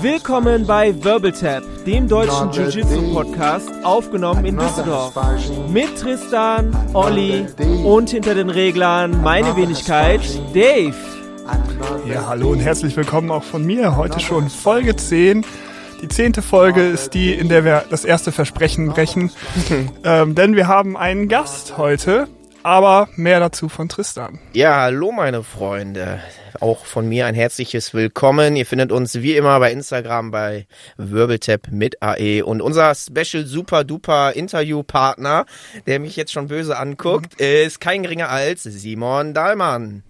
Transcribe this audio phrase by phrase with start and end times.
[0.00, 5.14] Willkommen bei Wirbeltap, dem deutschen Jiu-Jitsu-Podcast, aufgenommen in Düsseldorf.
[5.70, 7.46] Mit Tristan, Olli
[7.84, 10.20] und hinter den Reglern meine Wenigkeit,
[10.54, 10.94] Dave.
[12.08, 13.96] Ja, hallo und herzlich willkommen auch von mir.
[13.96, 15.44] Heute schon Folge 10.
[16.02, 19.30] Die zehnte Folge ist die, in der wir das erste Versprechen brechen.
[20.04, 22.28] ähm, denn wir haben einen Gast heute,
[22.64, 24.40] aber mehr dazu von Tristan.
[24.54, 26.20] Ja, hallo meine Freunde.
[26.60, 28.56] Auch von mir ein herzliches Willkommen.
[28.56, 30.66] Ihr findet uns wie immer bei Instagram bei
[30.96, 35.44] Wirbeltap mit AE und unser Special Super Duper Interviewpartner,
[35.86, 40.02] der mich jetzt schon böse anguckt, ist kein geringer als Simon Dahlmann.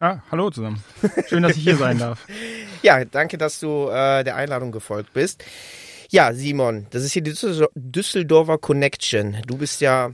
[0.00, 0.82] Ah, hallo zusammen.
[1.28, 2.26] Schön, dass ich hier sein darf.
[2.84, 5.44] Ja, danke, dass du äh, der Einladung gefolgt bist.
[6.10, 7.32] Ja, Simon, das ist hier die
[7.76, 9.36] Düsseldorfer Connection.
[9.46, 10.10] Du bist ja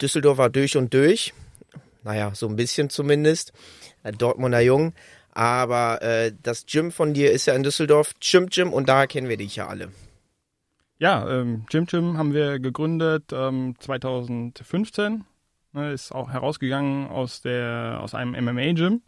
[0.00, 1.32] Düsseldorfer durch und durch.
[2.02, 3.52] Naja, so ein bisschen zumindest.
[4.18, 4.94] Dortmunder Jung.
[5.32, 9.28] Aber äh, das Gym von dir ist ja in Düsseldorf, Gym Gym, und da kennen
[9.28, 9.90] wir dich ja alle.
[10.98, 15.24] Ja, ähm, Gym Gym haben wir gegründet ähm, 2015.
[15.72, 19.02] Ne, ist auch herausgegangen aus, der, aus einem MMA-Gym.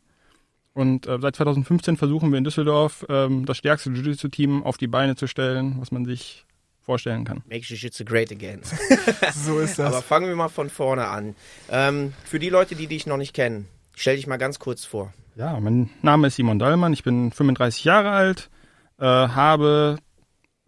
[0.75, 5.17] Und äh, seit 2015 versuchen wir in Düsseldorf ähm, das stärkste Jiu-Jitsu-Team auf die Beine
[5.17, 6.47] zu stellen, was man sich
[6.83, 7.43] vorstellen kann.
[7.49, 8.61] Make Jiu-Jitsu great again.
[9.35, 9.87] so ist das.
[9.87, 11.35] Aber fangen wir mal von vorne an.
[11.71, 15.13] Ähm, für die Leute, die dich noch nicht kennen, stell dich mal ganz kurz vor.
[15.37, 18.51] Ja, mein Name ist Simon Dallmann, ich bin 35 Jahre alt,
[18.99, 19.97] äh, habe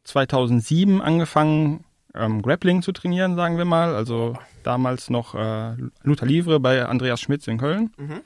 [0.05, 1.85] 2007 angefangen,
[2.15, 3.95] ähm, Grappling zu trainieren, sagen wir mal.
[3.95, 7.91] Also damals noch äh, Luther Livre bei Andreas Schmitz in Köln.
[7.97, 8.21] Mhm.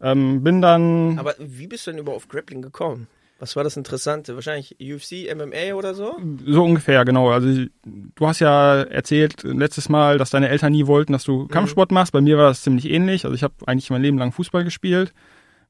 [0.00, 1.18] Ähm, bin dann.
[1.18, 3.06] Aber wie bist du denn überhaupt auf Grappling gekommen?
[3.38, 4.34] Was war das Interessante?
[4.36, 6.16] Wahrscheinlich UFC, MMA oder so?
[6.46, 7.30] So ungefähr, genau.
[7.30, 11.48] Also du hast ja erzählt letztes Mal, dass deine Eltern nie wollten, dass du mhm.
[11.48, 12.12] Kampfsport machst.
[12.12, 13.24] Bei mir war das ziemlich ähnlich.
[13.24, 15.12] Also ich habe eigentlich mein Leben lang Fußball gespielt,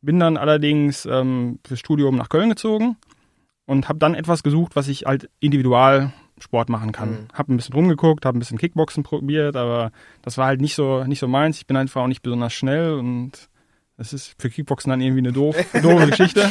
[0.02, 2.96] bin dann allerdings ähm, fürs Studium nach Köln gezogen
[3.66, 7.10] und habe dann etwas gesucht, was ich halt individual Sport machen kann.
[7.10, 7.28] Mhm.
[7.32, 11.04] Hab ein bisschen rumgeguckt, habe ein bisschen Kickboxen probiert, aber das war halt nicht so
[11.04, 11.58] nicht so meins.
[11.58, 13.48] Ich bin einfach auch nicht besonders schnell und
[13.96, 16.50] das ist für Kickboxen dann irgendwie eine doof, doofe Geschichte.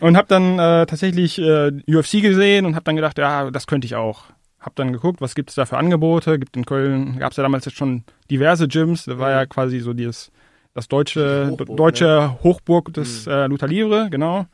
[0.00, 3.86] Und habe dann äh, tatsächlich äh, UFC gesehen und habe dann gedacht, ja, das könnte
[3.86, 4.24] ich auch.
[4.58, 6.38] Hab dann geguckt, was gibt es da für Angebote.
[6.38, 9.04] Gibt in Köln, gab es ja damals jetzt schon diverse Gyms.
[9.04, 10.32] Da war ja quasi so dieses,
[10.72, 12.38] das deutsche, Hochburg, deutsche ne?
[12.42, 13.32] Hochburg des mhm.
[13.32, 14.46] äh, Luther Livre, genau.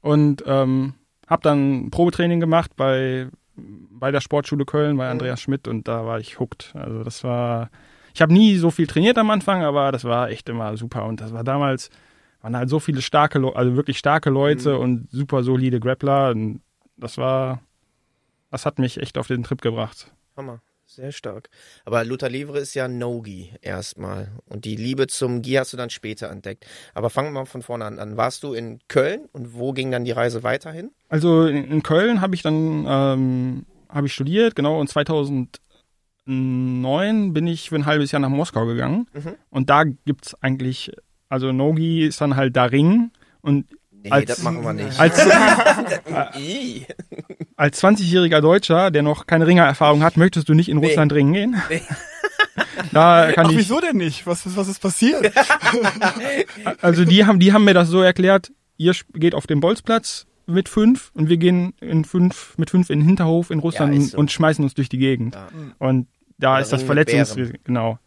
[0.00, 0.94] Und ähm,
[1.26, 3.28] habe dann Probetraining gemacht bei
[4.00, 6.72] bei der Sportschule Köln, bei Andreas Schmidt und da war ich hooked.
[6.74, 7.70] Also das war,
[8.14, 11.20] ich habe nie so viel trainiert am Anfang, aber das war echt immer super und
[11.20, 11.90] das war damals,
[12.40, 14.80] waren halt so viele starke, also wirklich starke Leute mhm.
[14.80, 16.62] und super solide Grappler und
[16.96, 17.60] das war,
[18.50, 20.12] das hat mich echt auf den Trip gebracht.
[20.36, 20.60] Hammer.
[20.90, 21.50] Sehr stark.
[21.84, 24.32] Aber Luther Livre ist ja No-Gi erstmal.
[24.46, 26.66] Und die Liebe zum Gi hast du dann später entdeckt.
[26.94, 28.16] Aber fangen wir mal von vorne an.
[28.16, 30.90] Warst du in Köln und wo ging dann die Reise weiterhin?
[31.08, 34.80] Also in, Köln habe ich dann ähm, habe ich studiert, genau.
[34.80, 34.90] Und
[36.26, 39.06] 2009 bin ich für ein halbes Jahr nach Moskau gegangen.
[39.12, 39.34] Mhm.
[39.50, 40.92] Und da gibt es eigentlich,
[41.28, 43.10] also No-Gi ist dann halt da Ring.
[43.40, 43.66] Und
[44.02, 44.98] Nee, als, das machen wir nicht.
[44.98, 45.18] Als,
[47.56, 50.86] als 20-jähriger Deutscher, der noch keine Ringererfahrung hat, möchtest du nicht in nee.
[50.86, 51.62] Russland ringen gehen?
[51.68, 51.82] Nee.
[52.92, 54.26] Da kann Ach, ich, wieso denn nicht?
[54.26, 55.32] Was ist, was ist passiert?
[56.80, 60.68] also die haben, die haben mir das so erklärt, ihr geht auf den Bolzplatz mit
[60.68, 64.18] fünf und wir gehen in fünf, mit fünf in den Hinterhof in Russland ja, so.
[64.18, 65.34] und schmeißen uns durch die Gegend.
[65.34, 65.48] Ja.
[65.78, 66.06] Und
[66.40, 67.98] da Oder ist das Verletzungsrisiko, genau.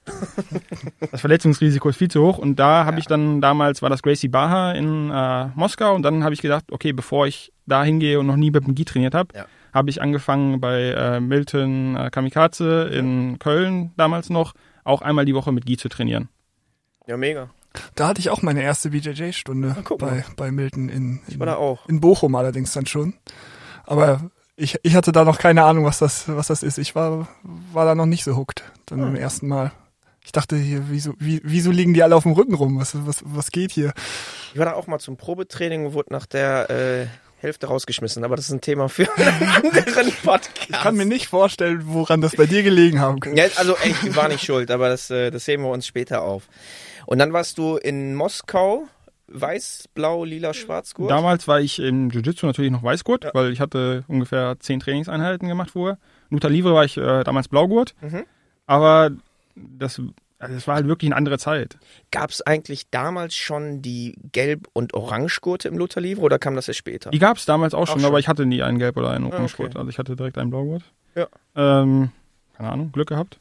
[1.11, 2.99] das Verletzungsrisiko ist viel zu hoch und da habe ja.
[2.99, 6.65] ich dann damals war das Gracie Baha in äh, Moskau und dann habe ich gedacht,
[6.71, 9.45] okay, bevor ich da hingehe und noch nie mit dem Gi trainiert habe, ja.
[9.71, 15.35] habe ich angefangen bei äh, Milton äh, Kamikaze in Köln damals noch auch einmal die
[15.35, 16.27] Woche mit Gi zu trainieren.
[17.05, 17.49] Ja, mega.
[17.95, 21.49] Da hatte ich auch meine erste BJJ-Stunde bei, bei Milton in, in,
[21.87, 23.15] in Bochum allerdings dann schon.
[23.85, 26.77] Aber ich, ich hatte da noch keine Ahnung, was das, was das ist.
[26.77, 27.27] Ich war,
[27.71, 29.05] war da noch nicht so hooked, dann ah.
[29.05, 29.71] beim ersten Mal.
[30.25, 32.79] Ich dachte hier, wieso, wie, wieso liegen die alle auf dem Rücken rum?
[32.79, 33.93] Was, was, was geht hier?
[34.53, 37.07] Ich war da auch mal zum Probetraining und wurde nach der äh,
[37.43, 40.69] Hälfte rausgeschmissen, aber das ist ein Thema für einen anderen Podcast.
[40.69, 43.41] Ich kann mir nicht vorstellen, woran das bei dir gelegen haben könnte.
[43.41, 46.43] Ja, also ich war nicht schuld, aber das, äh, das heben wir uns später auf.
[47.05, 48.87] Und dann warst du in Moskau
[49.27, 51.11] weiß, blau, lila, schwarz Gurt?
[51.11, 53.31] Damals war ich im Jiu-Jitsu natürlich noch Weißgurt, ja.
[53.33, 55.97] weil ich hatte ungefähr zehn Trainingseinheiten gemacht vorher.
[56.29, 57.95] Nuta Livre war ich äh, damals Blaugurt.
[58.01, 58.25] Mhm.
[58.65, 59.11] Aber
[59.55, 60.01] das,
[60.39, 61.77] also das war halt wirklich eine andere Zeit.
[62.11, 66.67] Gab es eigentlich damals schon die Gelb- und Orangegurte im Luther Livre oder kam das
[66.67, 67.11] erst später?
[67.11, 69.11] Die gab es damals auch, auch schon, schon, aber ich hatte nie einen Gelb- oder
[69.11, 69.59] einen Orangegurt.
[69.59, 69.77] Ah, okay.
[69.79, 70.83] Also ich hatte direkt einen Blaugurt.
[71.15, 71.27] Ja.
[71.55, 72.11] Ähm,
[72.55, 73.39] keine Ahnung, Glück gehabt.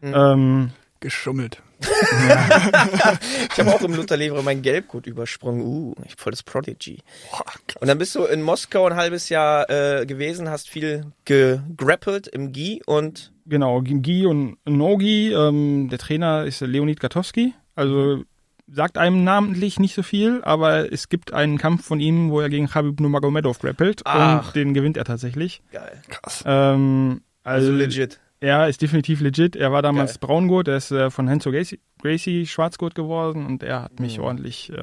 [0.00, 0.14] Mhm.
[0.14, 0.70] Ähm,
[1.00, 1.62] Geschummelt.
[3.52, 5.62] ich habe auch im Lutherlehre mein Gelbgut übersprungen.
[5.62, 6.98] Uh, ich voll das Prodigy.
[7.30, 7.44] Boah,
[7.80, 12.52] Und dann bist du in Moskau ein halbes Jahr äh, gewesen, hast viel gegrappelt im
[12.52, 15.32] Gi und Genau, Gi und No-Gi.
[15.32, 17.52] Ähm, der Trainer ist Leonid Gatowski.
[17.74, 18.24] Also
[18.66, 22.48] sagt einem namentlich nicht so viel, aber es gibt einen Kampf von ihm, wo er
[22.48, 24.46] gegen Khabib Nurmagomedov grappelt Ach.
[24.46, 25.62] und den gewinnt er tatsächlich.
[25.70, 26.00] geil.
[26.08, 26.42] krass.
[26.46, 28.20] Ähm, Also also legit.
[28.44, 29.56] Er ist definitiv legit.
[29.56, 30.28] Er war damals Geil.
[30.28, 34.24] Braungurt, er ist äh, von Henzo Gracie, Gracie Schwarzgurt geworden und er hat mich Mhm.
[34.24, 34.76] ordentlich äh,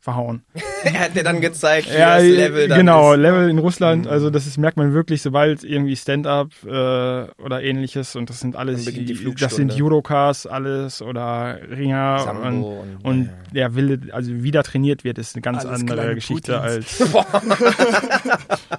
[0.00, 0.42] verhauen.
[0.84, 3.18] er hat dir dann gezeigt, wie Ja, das Level dann genau, ist.
[3.20, 4.10] Level in Russland, Mhm.
[4.10, 8.56] also das ist, merkt man wirklich, sobald irgendwie Stand-up äh, oder ähnliches und das sind
[8.56, 13.32] alles, die das sind Judocars alles oder Ringer und, Sambo und, und ja.
[13.54, 17.00] der Wille, also wie da trainiert wird, ist eine ganz Alles andere Geschichte Putins.
[17.00, 17.14] als.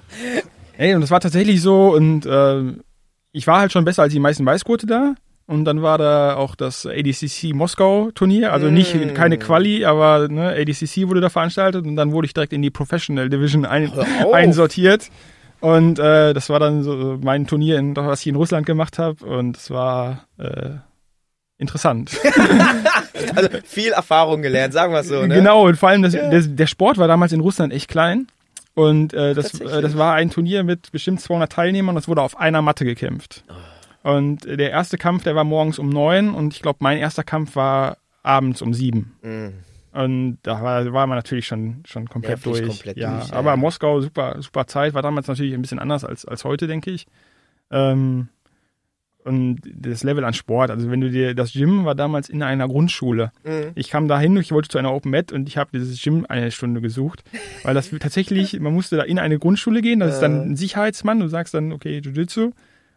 [0.78, 2.72] Ey, und das war tatsächlich so und äh,
[3.32, 5.14] ich war halt schon besser als die meisten Weißgurte da.
[5.46, 9.14] Und dann war da auch das ADCC Moskau Turnier, also nicht Mm.
[9.14, 12.70] keine Quali, aber ne, ADCC wurde da veranstaltet und dann wurde ich direkt in die
[12.70, 13.90] Professional Division ein,
[14.32, 15.10] einsortiert.
[15.58, 19.26] Und äh, das war dann so mein Turnier, in, was ich in Russland gemacht habe
[19.26, 20.70] und es war äh,
[21.58, 22.12] interessant.
[23.34, 25.34] Also viel Erfahrung gelernt, sagen wir es so, ne?
[25.34, 28.28] Genau, und vor allem das, der, der Sport war damals in Russland echt klein.
[28.74, 32.22] Und äh, das, äh, das war ein Turnier mit bestimmt 200 Teilnehmern und es wurde
[32.22, 33.44] auf einer Matte gekämpft.
[34.02, 37.24] Und äh, der erste Kampf, der war morgens um neun und ich glaube, mein erster
[37.24, 39.16] Kampf war abends um sieben.
[39.22, 39.52] Mhm.
[39.92, 42.64] Und da war, war man natürlich schon, schon komplett durch.
[42.64, 43.56] komplett ja, durch, aber ja.
[43.56, 47.06] Moskau, super, super Zeit, war damals natürlich ein bisschen anders als, als heute, denke ich.
[47.72, 48.28] Ähm,
[49.24, 52.66] und das Level an Sport, also wenn du dir, das Gym war damals in einer
[52.68, 53.32] Grundschule.
[53.44, 53.72] Mhm.
[53.74, 56.24] Ich kam da hin, ich wollte zu einer Open Mat und ich habe dieses Gym
[56.28, 57.22] eine Stunde gesucht,
[57.62, 61.20] weil das tatsächlich, man musste da in eine Grundschule gehen, das ist dann ein Sicherheitsmann,
[61.20, 62.52] du sagst dann, okay, Jiu-Jitsu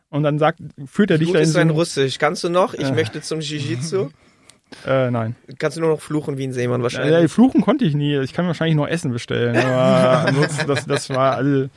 [0.10, 2.20] und dann sagt, führt er dich da in ist so ein, Russisch.
[2.20, 2.74] Kannst du noch?
[2.74, 2.94] Ich Äh.
[2.94, 4.10] möchte zum Jiu-Jitsu.
[4.88, 5.36] äh, nein.
[5.60, 7.32] Kannst du nur noch fluchen wie ein Seemann Ja, wahrscheinlich.
[7.32, 11.36] fluchen konnte ich nie, ich kann wahrscheinlich nur Essen bestellen, aber ansonsten, das, das war,
[11.36, 11.68] also,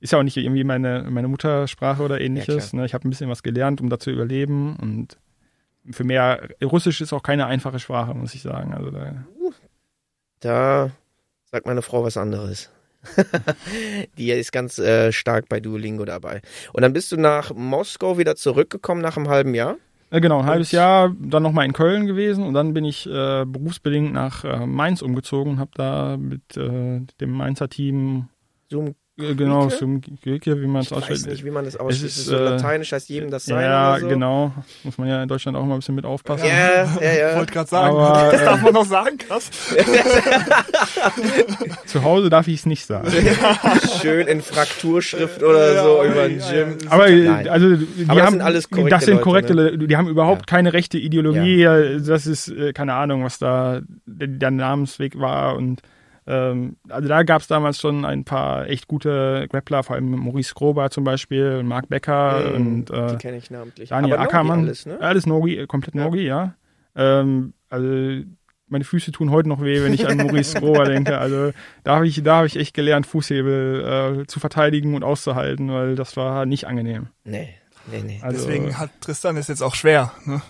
[0.00, 2.80] ist ja auch nicht irgendwie meine, meine Muttersprache oder ähnliches, klar.
[2.80, 2.86] ne?
[2.86, 5.18] ich habe ein bisschen was gelernt, um da zu überleben und
[5.90, 9.24] für mehr, Russisch ist auch keine einfache Sprache, muss ich sagen, also da,
[10.40, 10.90] Da
[11.44, 12.70] sagt meine Frau was anderes.
[14.18, 16.42] Die ist ganz äh, stark bei Duolingo dabei.
[16.72, 19.76] Und dann bist du nach Moskau wieder zurückgekommen nach einem halben Jahr.
[20.10, 23.44] Ja, genau, ein halbes Jahr, dann nochmal in Köln gewesen und dann bin ich äh,
[23.46, 28.28] berufsbedingt nach äh, Mainz umgezogen und habe da mit äh, dem Mainzer Team,
[28.72, 29.78] äh, genau, Grieche?
[29.78, 31.26] zum Grieche, wie man es ich weiß ausspricht.
[31.26, 32.04] nicht, wie man das ausspricht.
[32.04, 34.08] ist, ist, so äh, lateinisch heißt jedem das sein Ja, oder so.
[34.08, 34.52] genau.
[34.84, 36.46] Muss man ja in Deutschland auch mal ein bisschen mit aufpassen.
[36.46, 37.36] Ja, ja, ja.
[37.36, 39.50] Wollte gerade sagen, Aber, das darf äh, man noch sagen, krass.
[41.86, 43.08] Zu Hause darf ich es nicht sagen.
[44.00, 46.78] Schön in Frakturschrift oder so Ja, über ein ja, Gym.
[46.84, 46.90] ja.
[46.90, 49.70] Aber äh, also die Aber das haben sind alles korrekte das sind Leute, korrekte ne?
[49.70, 49.86] Leute.
[49.88, 50.46] Die haben überhaupt Ja.
[50.56, 51.64] keine rechte Ideologie.
[51.64, 55.80] Das ist äh, keine Ahnung, was da der, der Namensweg war und
[56.30, 60.54] ähm, also da gab es damals schon ein paar echt gute Grappler, vor allem Maurice
[60.54, 63.88] Grober zum Beispiel, Mark Becker Mhm, und äh, die kenne ich namentlich.
[63.88, 64.60] Daniel Aber Nogi Ackermann.
[64.60, 65.00] Alles, ne?
[65.00, 66.04] Alles Nogi, komplett Ja.
[66.04, 66.54] Nogi, ja.
[66.94, 68.24] Ähm, also
[68.68, 71.18] meine Füße tun heute noch weh, wenn ich an Maurice Grober denke.
[71.18, 71.50] Also
[71.82, 75.96] da habe ich, da habe ich echt gelernt, Fußhebel äh, zu verteidigen und auszuhalten, weil
[75.96, 77.08] das war nicht angenehm.
[77.24, 77.48] Nee,
[77.90, 78.20] nee, nee.
[78.22, 80.40] Also, Deswegen hat Tristan es jetzt auch schwer, ne?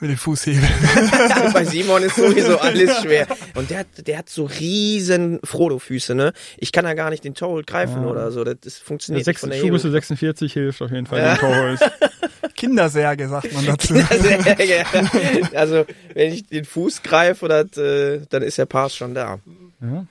[0.00, 0.68] Mit den Fußhebeln.
[1.52, 3.28] Bei Simon ist sowieso alles schwer.
[3.54, 6.32] Und der hat, der hat so riesen Frodo-Füße, ne?
[6.58, 8.08] Ich kann da gar nicht den Toehold greifen Ja.
[8.08, 8.42] oder so.
[8.42, 9.92] Das, das der funktioniert nicht sechs, von der Schuhgröße Hebel.
[10.00, 11.34] 46 hilft auf jeden Fall Ja.
[11.34, 11.80] dem Torholz.
[12.56, 13.94] Kindersärge, sagt man dazu.
[15.54, 15.84] also,
[16.14, 19.38] wenn ich den Fuß greife, das, äh, dann ist der Pass schon da.
[19.80, 20.06] Ja.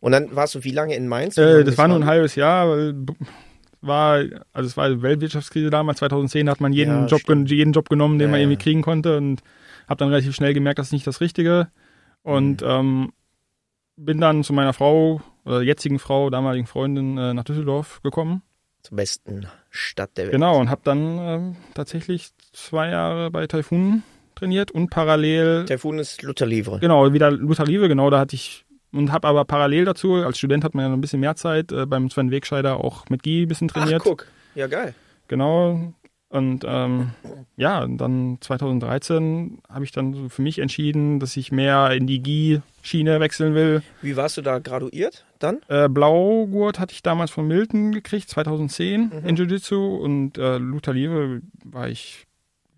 [0.00, 1.36] Und dann warst du wie lange in Mainz?
[1.36, 2.94] Äh, das war nur ein halbes Jahr, weil
[3.80, 7.50] war, also es war die Weltwirtschaftskrise damals, 2010 hat man jeden, Ja, Job, stimmt.
[7.50, 9.40] jeden Job genommen, den Ja, man irgendwie kriegen konnte und
[9.88, 11.68] habe dann relativ schnell gemerkt, das ist nicht das Richtige.
[12.22, 12.66] Und Mhm.
[12.68, 13.12] ähm,
[13.96, 18.42] bin dann zu meiner Frau, oder jetzigen Frau, damaligen Freundin, äh, nach Düsseldorf gekommen.
[18.82, 20.32] Zur besten Stadt der Welt.
[20.32, 24.02] Genau, und habe dann ähm, tatsächlich zwei Jahre bei Taifun
[24.34, 26.78] trainiert und parallel Taifun ist Luther Livre.
[26.80, 30.64] Genau, wieder Luther Liebe, genau, da hatte ich und habe aber parallel dazu, als Student
[30.64, 33.42] hat man ja noch ein bisschen mehr Zeit, äh, beim Sven Wegscheider auch mit Gi
[33.42, 34.02] ein bisschen Ach, trainiert.
[34.02, 34.26] guck.
[34.54, 34.94] Ja, geil.
[35.28, 35.92] Genau.
[36.30, 37.10] Und ähm,
[37.56, 42.22] ja, dann 2013 habe ich dann so für mich entschieden, dass ich mehr in die
[42.22, 43.82] Gi-Schiene wechseln will.
[44.02, 45.60] Wie warst du da graduiert dann?
[45.68, 49.28] Äh, Blaugurt hatte ich damals von Milton gekriegt, 2010 Mhm.
[49.28, 52.26] in Jiu-Jitsu und äh, Luther Liebe war ich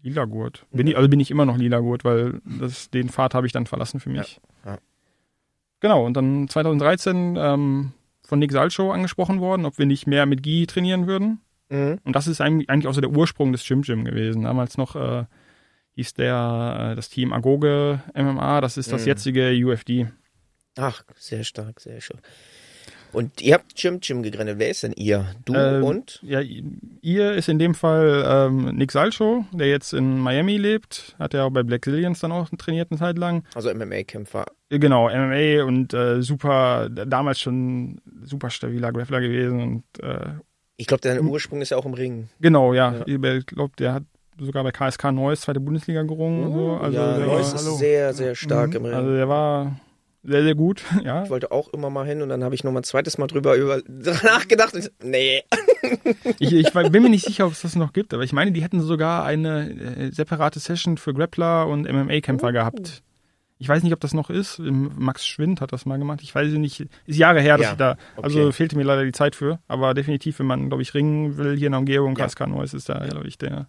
[0.03, 0.65] lila Gurt.
[0.71, 3.53] Bin ich, also bin ich immer noch lila Gurt, weil das, den Pfad habe ich
[3.53, 4.41] dann verlassen für mich.
[4.65, 4.79] Ja, ja.
[5.81, 7.93] Genau, und dann 2013 ähm,
[8.25, 11.41] von Nick Salcho angesprochen worden, ob wir nicht mehr mit Gi trainieren würden.
[11.69, 11.99] Mhm.
[12.05, 14.43] Und das ist eigentlich auch so der Ursprung des Jim Jim gewesen.
[14.43, 15.25] Damals noch äh,
[15.97, 19.09] hieß der, äh, das Team Agoge MMA, das ist das Mhm.
[19.09, 20.09] jetzige UFD.
[20.77, 22.21] Ach, sehr stark, sehr schön.
[23.13, 24.59] Und ihr habt Jim Jim gegründet.
[24.59, 25.27] Wer ist denn ihr?
[25.45, 26.21] Du Ähm, und?
[26.23, 31.17] Ja, ihr ist in dem Fall ähm, Nick Salcho, der jetzt in Miami lebt.
[31.19, 33.45] Hat ja auch bei Black Zillions dann auch trainiert eine Zeit lang.
[33.55, 34.47] Also MMA-Kämpfer.
[34.69, 39.61] Genau, MMA und äh, super, damals schon super stabiler Grappler gewesen.
[39.61, 40.35] Und äh,
[40.77, 42.29] Ich glaube, dein Ursprung ist ja auch im Ring.
[42.41, 43.35] genau, ja, Ja.
[43.35, 44.05] ich glaube, der hat
[44.39, 46.71] sogar bei KSK Neuss zweite Bundesliga gerungen und so.
[46.77, 47.77] Also, ja, Neuss war, ist hallo.
[47.77, 48.77] sehr, sehr stark Mhm.
[48.77, 48.95] im Ring.
[48.95, 49.81] also der war
[50.23, 51.25] sehr, sehr gut, ja.
[51.25, 53.27] ich wollte auch immer mal hin und dann habe ich noch mal ein zweites Mal
[53.27, 55.43] drüber über, nachgedacht und nee.
[56.39, 58.63] Ich, ich bin mir nicht sicher, ob es das noch gibt, aber ich meine, die
[58.63, 62.53] hätten sogar eine äh, separate Session für Grappler und MMA-Kämpfer Oh.
[62.53, 63.03] gehabt.
[63.59, 64.59] Ich weiß nicht, ob das noch ist.
[64.59, 66.21] Max Schwind hat das mal gemacht.
[66.23, 66.81] Ich weiß nicht.
[67.07, 67.97] Ist Jahre her, dass Ja, ich da.
[68.17, 68.53] Also okay.
[68.53, 69.59] fehlte mir leider die Zeit für.
[69.69, 72.47] Aber definitiv, wenn man, glaube ich, ringen will hier in der Umgebung, Ja.
[72.47, 73.69] Neuss ist da, glaube ich, der,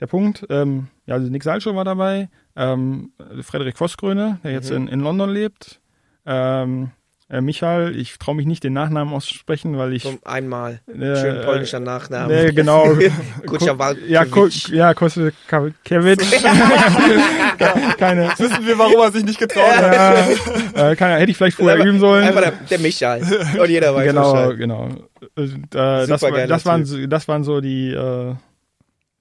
[0.00, 0.46] der Punkt.
[0.50, 2.28] Ähm, ja, also Nick Salcho war dabei.
[2.56, 3.12] Ähm,
[3.42, 4.76] Frederik Vosgröne, der jetzt Mhm.
[4.76, 5.80] in, in London lebt.
[6.26, 6.90] Ähm,
[7.30, 10.02] äh, Michael, ich traue mich nicht, den Nachnamen auszusprechen, weil ich.
[10.04, 10.80] So einmal.
[10.88, 12.32] äh, Schön polnischer Nachname.
[12.44, 12.86] Nee, genau.
[14.08, 16.30] Ja, Ku ja Kosakewicz.
[17.98, 20.16] keine, Jetzt wissen wir, warum er sich nicht getraut hat.
[20.74, 22.24] äh, keine, hätte ich vielleicht vorher Einfach- üben sollen.
[22.26, 23.22] Einfach der, der Michael.
[23.60, 24.56] Und jeder weiß genau, Bescheid.
[24.58, 24.88] genau.
[25.36, 26.22] Äh, das, das,
[26.66, 28.34] waren, das waren so die, äh,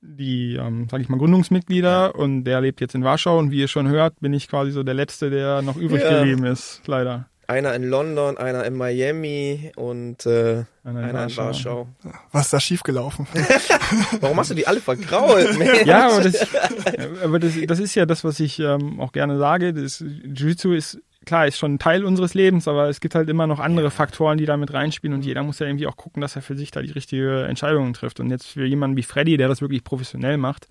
[0.02, 3.68] die, ähm, sag ich mal, Gründungsmitglieder und der lebt jetzt in Warschau und wie ihr
[3.68, 6.20] schon hört, bin ich quasi so der Letzte, der noch übrig Ja.
[6.20, 7.28] geblieben ist, leider.
[7.50, 11.88] Einer in London, einer in Miami und äh, einer in Warschau.
[12.34, 13.26] Was ist da schiefgelaufen?
[14.20, 15.58] Warum hast du die alle vergrault?
[15.58, 15.86] Mensch?
[15.86, 16.46] Ja, aber das,
[17.24, 19.74] aber das, das ist ja das, was ich ähm, auch gerne sage.
[19.74, 23.46] Das Jiu-Jitsu ist klar, ist schon ein Teil unseres Lebens, aber es gibt halt immer
[23.46, 26.36] noch andere Faktoren, die da mit reinspielen und jeder muss ja irgendwie auch gucken, dass
[26.36, 28.20] er für sich da die richtige Entscheidung trifft.
[28.20, 30.68] Und jetzt für jemanden wie Freddy, der das wirklich professionell macht,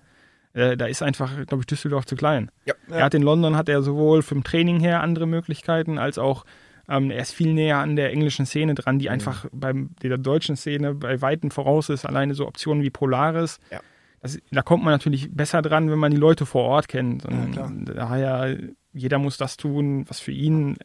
[0.53, 2.51] äh, da ist einfach, glaube ich, Düsseldorf zu klein.
[2.65, 2.73] Ja.
[2.89, 6.43] Er hat in London hat er sowohl vom Training her andere Möglichkeiten, als auch
[6.89, 10.55] ähm, er ist viel näher an der englischen Szene dran, die einfach beim der deutschen
[10.55, 12.05] Szene bei Weitem voraus ist.
[12.05, 13.59] Alleine so Optionen wie Polaris.
[13.71, 13.81] Ja.
[14.21, 17.23] Das, da kommt man natürlich besser dran, wenn man die Leute vor Ort kennt.
[17.23, 17.71] Ja, Und klar.
[17.85, 18.57] daher,
[18.93, 20.77] jeder muss das tun, was für ihn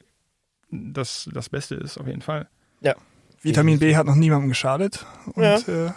[0.71, 2.49] das, das Beste ist, auf jeden Fall.
[3.44, 5.04] Vitamin B hat noch niemandem geschadet.
[5.35, 5.56] Und Ja.
[5.56, 5.90] äh,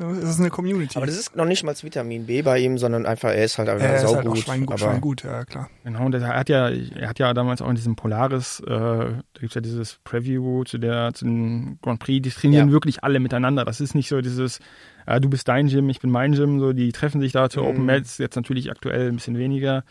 [0.00, 0.96] es ist eine Community.
[0.96, 3.56] Aber das ist noch nicht mal das Vitamin B bei ihm, sondern einfach, er ist
[3.58, 4.32] halt einfach er ist halt saugut.
[4.32, 5.70] auch Schweingut, aber Schweingut, ja klar.
[5.84, 9.22] Genau, und er hat ja, er hat ja damals auch in diesem Polaris, äh, da
[9.38, 12.72] gibt's ja dieses Preview zu der, zu dem Grand Prix, die trainieren Ja.
[12.72, 13.64] wirklich alle miteinander.
[13.64, 14.58] Das ist nicht so dieses,
[15.06, 17.60] äh, du bist dein Gym, ich bin mein Gym, so, die treffen sich da zu
[17.60, 17.66] Mhm.
[17.66, 19.84] Open Mats, jetzt natürlich aktuell ein bisschen weniger.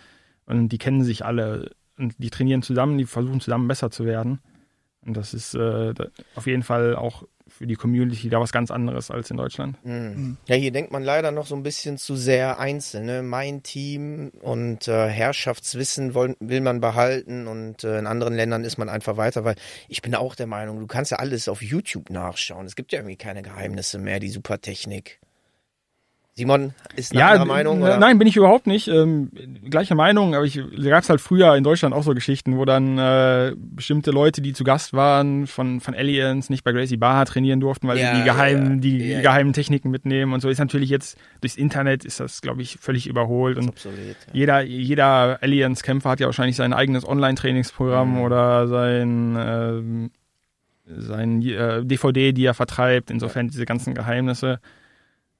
[0.47, 4.39] Und die kennen sich alle und die trainieren zusammen, die versuchen zusammen besser zu werden.
[5.05, 5.93] Und das ist äh,
[6.35, 9.83] auf jeden Fall auch für die Community da was ganz anderes als in Deutschland.
[9.85, 10.37] Mhm.
[10.47, 13.05] Ja, hier denkt man leider noch so ein bisschen zu sehr einzeln.
[13.05, 13.23] Ne?
[13.23, 18.77] Mein Team und äh, Herrschaftswissen wollen, will man behalten und äh, in anderen Ländern ist
[18.77, 19.55] man einfach weiter, weil
[19.87, 22.65] ich bin auch der Meinung, du kannst ja alles auf YouTube nachschauen.
[22.65, 25.19] Es gibt ja irgendwie keine Geheimnisse mehr, die Supertechnik.
[26.37, 27.77] Simon ist eine andere Meinung?
[27.77, 27.97] n- Oder?
[27.97, 28.87] Nein, bin ich überhaupt nicht.
[28.87, 29.31] Ähm,
[29.69, 32.97] gleiche Meinung, aber ich, gab es halt früher in Deutschland auch so Geschichten, wo dann
[32.99, 37.59] äh, bestimmte Leute, die zu Gast waren von, von Aliens, nicht bei Gracie Barra trainieren
[37.59, 39.21] durften, weil Ja, sie die geheimen, ja, die ja, ja.
[39.21, 40.49] geheimen Techniken mitnehmen und so.
[40.49, 43.57] Ist natürlich jetzt durchs Internet ist das, glaube ich, völlig überholt.
[43.57, 44.33] Und Obsolet, ja.
[44.33, 48.21] jeder, jeder Aliens-Kämpfer hat ja wahrscheinlich sein eigenes Online-Trainingsprogramm Mhm.
[48.21, 50.11] oder sein, ähm,
[50.85, 53.11] sein äh, DVD, die er vertreibt.
[53.11, 54.59] Insofern diese ganzen Geheimnisse,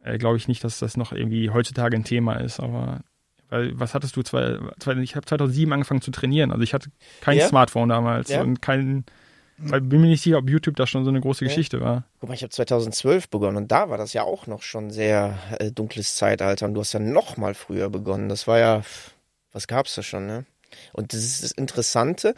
[0.07, 2.59] äh, glaube ich nicht, dass das noch irgendwie heutzutage ein Thema ist.
[2.59, 3.01] Aber
[3.49, 4.23] weil, was hattest du?
[4.23, 6.51] Zwei, zwei, ich habe 2007 angefangen zu trainieren.
[6.51, 6.89] Also ich hatte
[7.21, 7.47] kein Ja?
[7.47, 8.41] Smartphone damals Ja?
[8.41, 9.05] und kein,
[9.57, 11.49] weil bin mir nicht sicher, ob YouTube da schon so eine große Ja.
[11.49, 12.03] Geschichte war.
[12.19, 15.37] Guck mal, ich habe 2012 begonnen und da war das ja auch noch schon sehr
[15.59, 18.29] äh, dunkles Zeitalter und du hast ja noch mal früher begonnen.
[18.29, 18.81] Das war ja,
[19.53, 20.45] was gab's da schon, ne?
[20.93, 22.35] Und das ist das Interessante,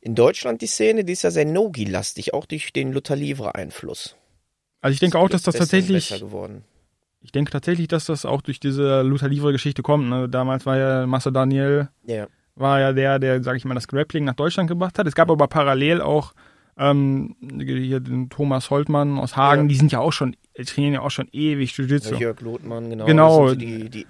[0.00, 4.16] in Deutschland die Szene, die ist ja sehr Nogi-lastig, auch durch den Luther-Livre-Einfluss.
[4.80, 6.62] Also ich denke auch, dass das tatsächlich besser geworden.
[7.24, 10.08] Ich denke tatsächlich, dass das auch durch diese Luther Livre-Geschichte kommt.
[10.10, 10.28] Ne?
[10.28, 12.26] Damals war ja Master Daniel, Ja.
[12.54, 15.06] war ja der, der, sag ich mal, das Grappling nach Deutschland gebracht hat.
[15.06, 16.34] Es gab aber parallel auch
[16.76, 19.68] ähm, hier den Thomas Holtmann aus Hagen, Ja.
[19.68, 22.16] die sind ja auch schon, trainieren ja auch schon ewig Jiu-Jitsu.
[22.16, 23.06] Jörg Lothmann, genau.
[23.06, 23.48] Genau.
[23.48, 24.06] So die, die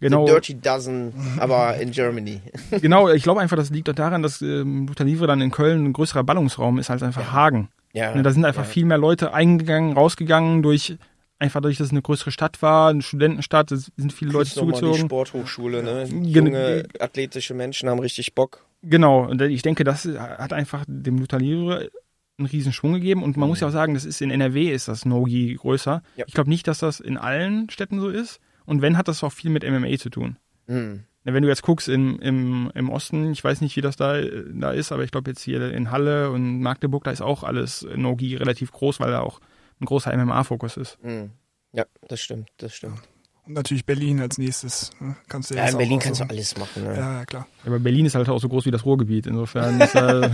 [0.00, 2.42] Genau, the Dirty Dozen, aber in Germany.
[2.82, 5.84] genau, ich glaube einfach, das liegt auch daran, dass ähm, Luther Livre dann in Köln
[5.86, 7.32] ein größerer Ballungsraum ist als einfach Ja.
[7.32, 7.68] Hagen.
[7.94, 8.14] Ja.
[8.14, 8.68] Ne, da sind einfach ja.
[8.68, 10.98] viel mehr Leute eingegangen, rausgegangen durch
[11.38, 14.66] einfach dadurch, dass es eine größere Stadt war, eine Studentenstadt, es sind viele Leute mal
[14.66, 15.06] Die zugezogen.
[15.06, 16.06] Sporthochschule, ne?
[16.08, 18.64] Gen- Junge, athletische Menschen haben richtig Bock.
[18.82, 21.90] Genau, und ich denke, das hat einfach dem Luther Livre
[22.38, 24.88] einen riesen Schwung gegeben und man muss ja auch sagen, das ist in NRW ist
[24.88, 26.02] das Nogi größer.
[26.16, 26.24] Ja.
[26.26, 29.32] Ich glaube nicht, dass das in allen Städten so ist und wenn, hat das auch
[29.32, 30.36] viel mit MMA zu tun.
[30.66, 31.04] Hm.
[31.24, 34.70] Wenn du jetzt guckst im, im, im Osten, ich weiß nicht, wie das da, da
[34.70, 38.36] ist, aber ich glaube jetzt hier in Halle und Magdeburg, da ist auch alles Nogi
[38.36, 39.40] relativ groß, weil da auch
[39.80, 40.98] ein großer MMA-Fokus ist.
[41.02, 41.30] Hm.
[41.72, 42.98] Ja, das stimmt, das stimmt.
[43.46, 44.90] Und natürlich Berlin als nächstes.
[44.98, 45.14] Ne?
[45.28, 46.36] Kannst du Ja, jetzt in auch Berlin kannst du aussuchen.
[46.36, 46.84] alles machen.
[46.84, 46.96] Ne?
[46.96, 47.46] Ja, ja, klar.
[47.64, 50.30] Aber Berlin ist halt auch so groß wie das Ruhrgebiet, insofern ist äh,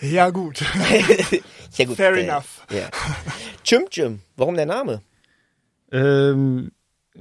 [0.00, 0.62] Ja, gut.
[1.78, 1.96] Ja, gut.
[1.96, 2.64] Fair äh, enough.
[2.70, 2.88] Ja.
[3.64, 5.02] Chimp Jim, warum der Name?
[5.92, 6.72] ähm,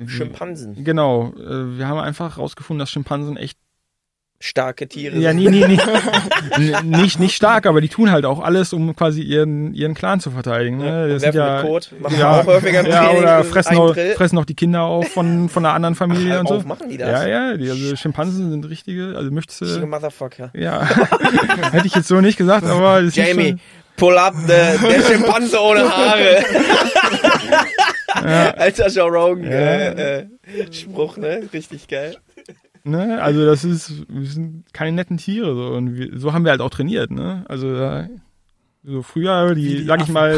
[0.07, 0.83] Schimpansen.
[0.83, 3.57] Genau, äh, wir haben einfach rausgefunden, dass Schimpansen echt
[4.39, 5.17] Starke Tiere.
[5.17, 6.75] Ja, nee, nee, nee.
[6.83, 10.29] nicht, nicht stark, aber die tun halt auch alles, um quasi ihren, ihren Clan zu
[10.29, 10.77] verteidigen.
[10.77, 11.07] Ne?
[11.07, 14.45] Das sind ja, Kot, machen ja, auch häufiger im ja, oder fressen auch, fressen auch
[14.45, 16.55] die Kinder auf von, von einer anderen Familie Ach, und so.
[16.55, 17.09] auf, machen die das?
[17.09, 20.51] Ja, ja, die, also Schimpansen sind richtige, also möchtest Richtige du, Motherfucker.
[20.53, 20.85] ja,
[21.71, 23.61] hätte ich jetzt so nicht gesagt, aber Jamie, schon,
[23.95, 26.43] pull up, the, der Schimpanse ohne Haare.
[28.57, 30.25] Alter Joe Rogan, äh, äh,
[30.71, 31.41] Spruch, ne?
[31.53, 32.15] Richtig geil.
[32.85, 36.51] Ne, also das ist, wir sind keine netten Tiere, so, und wir, so haben wir
[36.51, 38.07] halt auch trainiert, ne, also, äh,
[38.87, 40.37] so früher, die, die sag ich mal,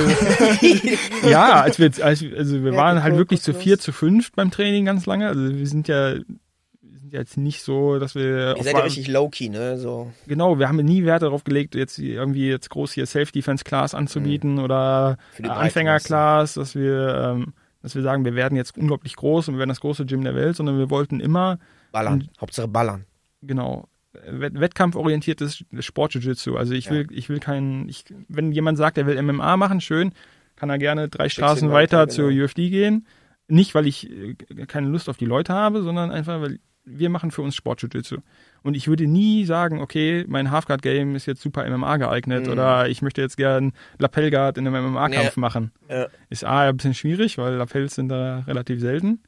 [1.29, 4.51] ja, als wir, als, also wir Ja, waren halt wirklich zu vier, zu fünf beim
[4.51, 5.27] Training ganz lange.
[5.27, 8.83] Also wir sind ja, wir sind ja jetzt nicht so, dass wir, Ihr seid ja
[8.83, 9.77] richtig low-key, ne?
[9.77, 10.13] So.
[10.27, 15.17] genau, wir haben nie Wert darauf gelegt, jetzt irgendwie jetzt groß hier Self-Defense-Class anzubieten oder
[15.37, 19.55] äh, breiten Anfänger-Class, dass wir, ähm, dass wir sagen, wir werden jetzt unglaublich groß und
[19.55, 21.59] wir werden das große Gym der Welt, sondern wir wollten immer,
[22.05, 22.29] Ballern.
[22.39, 23.05] Hauptsache ballern.
[23.41, 23.87] genau,
[24.29, 26.55] Wett wettkampforientiertes Sport-Jiu-Jitsu.
[26.57, 30.11] Also ich will, ich will keinen, ich, wenn jemand sagt, er will MMA machen, schön,
[30.55, 32.45] kann er gerne drei Straßen weiter, weiter, zur genau.
[32.45, 33.05] UFD gehen.
[33.47, 34.33] Nicht, weil ich äh,
[34.65, 38.17] keine Lust auf die Leute habe, sondern einfach, weil wir machen für uns Sport-Jiu-Jitsu.
[38.63, 42.53] Und ich würde nie sagen, okay, mein Halfguard-Game ist jetzt super MMA geeignet Mhm.
[42.53, 45.39] oder ich möchte jetzt gern Lapellguard in einem MMA-Kampf Ja.
[45.39, 45.71] machen.
[45.89, 46.07] Ja.
[46.29, 49.21] Ist A, ein bisschen schwierig, weil Lapels sind da relativ selten.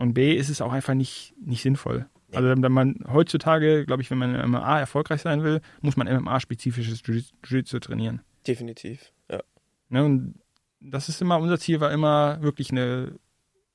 [0.00, 2.06] Und B, ist es auch einfach nicht, nicht sinnvoll.
[2.32, 6.06] Also wenn man heutzutage, glaube ich, wenn man im MMA erfolgreich sein will, muss man
[6.08, 8.20] MMA-spezifisches Jiu- Jiu-Jitsu trainieren.
[8.46, 9.12] Definitiv.
[9.30, 9.40] Ja.
[9.88, 10.04] Ne?
[10.04, 10.34] Und
[10.80, 13.16] das ist immer, unser Ziel war immer, wirklich eine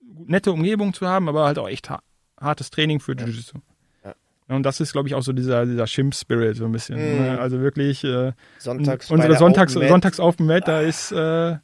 [0.02, 2.02] nette Umgebung zu haben, aber halt auch echt ha
[2.40, 3.60] hartes Training für Jiu-Jitsu.
[4.04, 4.16] Ja.
[4.48, 6.98] Ne, Und das ist, glaube ich, auch so dieser, dieser Chimp-Spirit so ein bisschen.
[6.98, 7.38] Ne?
[7.40, 9.12] Also wirklich, äh, Sonntags.
[9.12, 9.90] unsere der Sonntags, Open Mat.
[9.92, 11.58] Sonntags auf dem Mat, da ist, äh,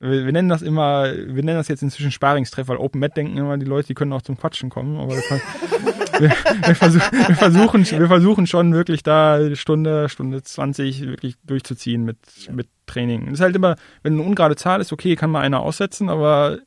[0.00, 3.36] wir, wir nennen das immer, wir nennen das jetzt inzwischen Sparingstreff, weil Open Mat denken
[3.36, 6.20] immer die Leute, die können auch zum Quatschen kommen, aber wir,
[6.66, 12.04] wir, versuch, wir, versuchen, wir versuchen schon wirklich da eine Stunde, Stunde 20 wirklich durchzuziehen
[12.04, 12.18] mit,
[12.50, 13.26] mit Training.
[13.26, 16.58] Das ist halt immer, wenn eine ungerade Zahl ist, okay, kann mal einer aussetzen, aber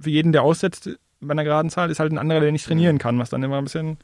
[0.00, 0.90] für jeden, der aussetzt
[1.20, 3.58] bei einer geraden Zahl, ist halt ein anderer, der nicht trainieren kann, was dann immer
[3.58, 3.98] ein bisschen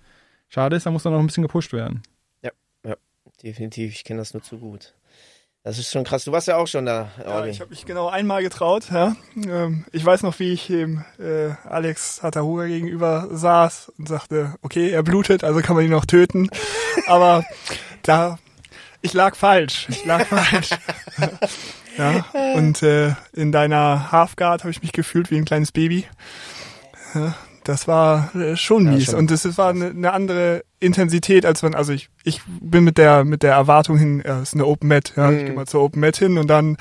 [0.48, 2.02] schade ist, da muss dann noch ein bisschen gepusht werden.
[3.44, 4.94] Definitiv, ich kenne das nur zu gut.
[5.64, 6.24] Das ist schon krass.
[6.24, 7.10] Du warst ja auch schon da.
[7.24, 8.84] Ja, ich habe mich genau einmal getraut.
[8.92, 9.16] Ja.
[9.34, 14.90] Ähm, ich weiß noch, wie ich dem äh, Alex Hatahura gegenüber saß und sagte, okay,
[14.90, 16.50] er blutet, also kann man ihn noch töten.
[17.06, 17.44] Aber
[18.02, 18.38] da,
[19.00, 19.86] ich lag falsch.
[19.88, 20.68] Ich lag falsch.
[21.96, 22.26] ja.
[22.54, 26.06] Und äh, in deiner Halfguard habe ich mich gefühlt wie ein kleines Baby.
[27.14, 31.44] Ja, das war äh, schon Ja, mies schon und es war eine, eine andere Intensität,
[31.46, 34.54] als man, also ich, ich bin mit der mit der Erwartung hin, ja, es ist
[34.54, 35.46] eine Open Mat, ja, ich Mhm.
[35.46, 36.76] gehe mal zur Open Mat hin und dann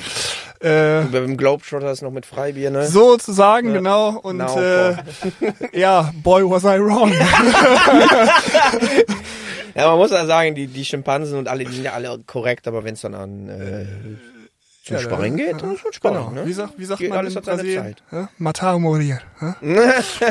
[0.59, 2.85] äh, Beim Globetrotters noch mit Freibier, ne?
[2.87, 3.73] sozusagen Ja.
[3.75, 4.95] genau und Now, äh,
[5.73, 7.11] ja, boy was I wrong.
[9.75, 12.67] Ja, man muss ja sagen, die, die Schimpansen und alle, die sind ja alle korrekt,
[12.67, 13.85] aber wenn es dann an äh,
[14.83, 16.41] zum Ja, Sparring da- geht, dann ist schon Sparring, genau.
[16.41, 16.45] ne?
[16.47, 17.83] Wie sagt wie sagt Geht man alles in Brasilien?
[17.83, 18.03] Zeit.
[18.11, 18.29] Ja?
[18.37, 19.19] Matar morir.
[19.41, 19.55] Ja?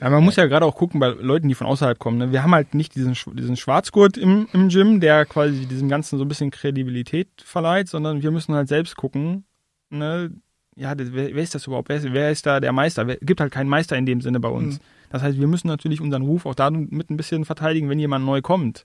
[0.00, 2.18] Ja, man muss ja gerade auch gucken bei Leuten, die von außerhalb kommen.
[2.18, 2.32] Ne?
[2.32, 6.24] Wir haben halt nicht diesen, diesen Schwarzgurt im, im Gym, der quasi diesem Ganzen so
[6.24, 9.44] ein bisschen Kredibilität verleiht, sondern wir müssen halt selbst gucken,
[9.90, 10.30] ne?
[10.76, 11.88] ja, das- wer, wer ist das überhaupt?
[11.88, 13.06] Wer ist, wer ist da der Meister?
[13.06, 14.76] Wer, gibt halt keinen Meister in dem Sinne bei uns.
[14.76, 14.82] Mhm.
[15.10, 18.42] Das heißt, wir müssen natürlich unseren Ruf auch damit ein bisschen verteidigen, wenn jemand neu
[18.42, 18.84] kommt.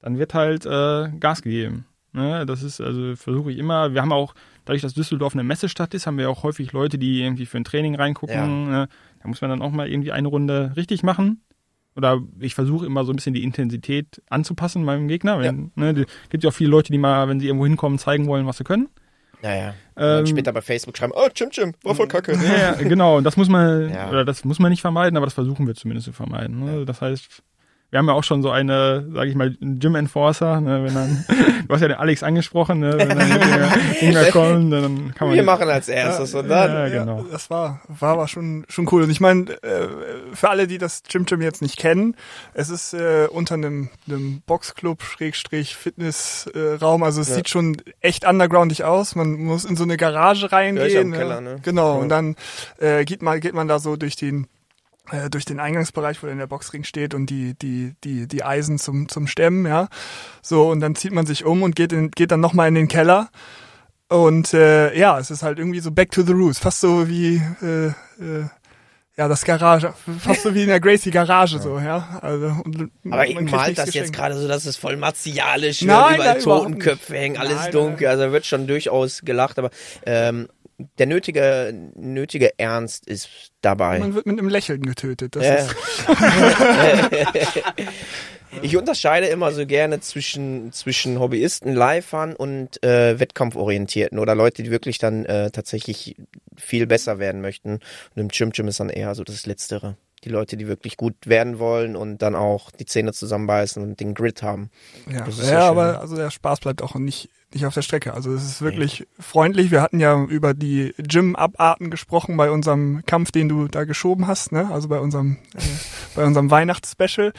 [0.00, 1.84] Dann wird halt äh, Gas gegeben.
[2.12, 2.44] Ne?
[2.46, 6.06] Das ist, also versuche ich immer, wir haben auch, dadurch, dass Düsseldorf eine Messestadt ist,
[6.06, 8.34] haben wir auch häufig Leute, die irgendwie für ein Training reingucken.
[8.34, 8.46] Ja.
[8.46, 8.88] Ne?
[9.22, 11.42] Da muss man dann auch mal irgendwie eine Runde richtig machen.
[11.96, 15.40] Oder ich versuche immer so ein bisschen die Intensität anzupassen meinem Gegner.
[15.40, 18.26] Wenn, ne, die, gibt ja auch viele Leute, die mal, wenn sie irgendwo hinkommen, zeigen
[18.26, 18.88] wollen, was sie können.
[19.42, 19.74] Naja.
[19.96, 22.32] Und Ähm, später bei Facebook schreiben, oh, Chim Chim, war voll kacke.
[22.32, 23.18] Ja, genau.
[23.18, 24.08] Und das muss man, Ja.
[24.08, 26.64] oder das muss man nicht vermeiden, aber das versuchen wir zumindest zu vermeiden.
[26.64, 26.84] Ne?
[26.84, 27.42] Das heißt,
[27.90, 30.84] wir haben ja auch schon so eine, sage ich mal, Gym Enforcer, ne?
[30.84, 31.24] wenn dann,
[31.68, 32.94] du hast ja den Alex angesprochen, ne?
[32.96, 35.36] wenn dann der Hunger kommt, dann kann man.
[35.36, 36.72] Wir machen als erstes und dann.
[36.72, 37.24] Ja, genau.
[37.30, 39.02] das war, war aber schon, schon cool.
[39.02, 39.88] Und ich meine, äh,
[40.32, 42.14] für alle, die das Gym Gym jetzt nicht kennen,
[42.54, 47.02] es ist äh, unter einem, einem Boxclub, Schrägstrich, Fitnessraum.
[47.02, 47.34] also es Ja.
[47.36, 49.16] sieht schon echt undergroundig aus.
[49.16, 50.88] Man muss in so eine Garage reingehen.
[50.88, 51.16] Ja, ja im ne?
[51.16, 51.56] Keller, ne?
[51.62, 51.96] Genau.
[51.96, 52.02] Ja.
[52.02, 52.36] Und dann
[52.78, 54.46] äh, geht man, geht man da so durch den
[55.10, 58.78] äh, durch den Eingangsbereich, wo dann der Boxring steht und die die die die Eisen
[58.78, 59.88] zum zum Stemmen, ja.
[60.42, 62.74] So und dann zieht man sich um und geht in, geht dann noch mal in
[62.74, 63.30] den Keller
[64.08, 67.40] und äh, ja, es ist halt irgendwie so Back to the Roots, fast so wie
[67.62, 68.44] äh, äh,
[69.16, 72.18] ja, das Garage, fast so wie in der Gracie Garage so, ja.
[72.22, 74.16] Also, und Aber ihr kriegt malt das jetzt geschenkt.
[74.16, 78.18] gerade so, dass es voll martialisch wird, überall Totenköpfe hängen, alles Nein, dunkel, nein.
[78.18, 79.70] also wird schon durchaus gelacht, aber
[80.06, 80.48] ähm,
[80.98, 83.28] der nötige, nötige Ernst ist
[83.60, 83.98] dabei.
[83.98, 85.36] Man wird mit einem Lächeln getötet.
[85.36, 85.54] Das Ja.
[85.56, 85.74] ist,
[88.62, 94.70] Ich unterscheide immer so gerne zwischen, zwischen Hobbyisten, Livern und äh, Wettkampforientierten oder Leute, die
[94.70, 96.16] wirklich dann äh, tatsächlich
[96.56, 97.74] viel besser werden möchten.
[98.14, 99.96] Und im Chim Chim ist dann eher so das Letztere.
[100.24, 104.14] Die Leute, die wirklich gut werden wollen und dann auch die Zähne zusammenbeißen und den
[104.14, 104.70] Grit haben.
[105.08, 108.14] ja, ja aber also der Spaß bleibt auch nicht, nicht auf der Strecke.
[108.14, 109.70] Also es ist wirklich freundlich.
[109.70, 114.52] Wir hatten ja über die Gym-Abarten gesprochen bei unserem Kampf, den du da geschoben hast,
[114.52, 114.70] ne?
[114.72, 115.60] Also bei unserem, äh,
[116.14, 117.32] bei unserem Weihnachtsspecial.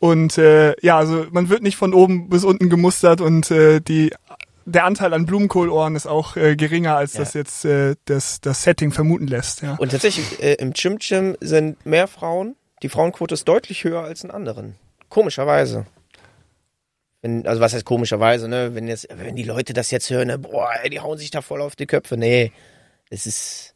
[0.00, 4.12] Und äh, ja, also man wird nicht von oben bis unten gemustert und äh, die
[4.66, 7.20] der Anteil an Blumenkohlohren ist auch äh, geringer, als Ja.
[7.20, 9.60] das jetzt äh, das, das Setting vermuten lässt.
[9.60, 9.74] Ja.
[9.74, 12.56] Und tatsächlich, äh, im Chim Chim sind mehr Frauen.
[12.82, 14.76] Die Frauenquote ist deutlich höher als in anderen.
[15.10, 15.84] Komischerweise.
[17.24, 18.74] Wenn, also was heißt komischerweise, ne?
[18.74, 21.40] Wenn jetzt, wenn die Leute das jetzt hören, ne, boah, ey, die hauen sich da
[21.40, 22.18] voll auf die Köpfe.
[22.18, 22.52] Nee,
[23.08, 23.70] es ist.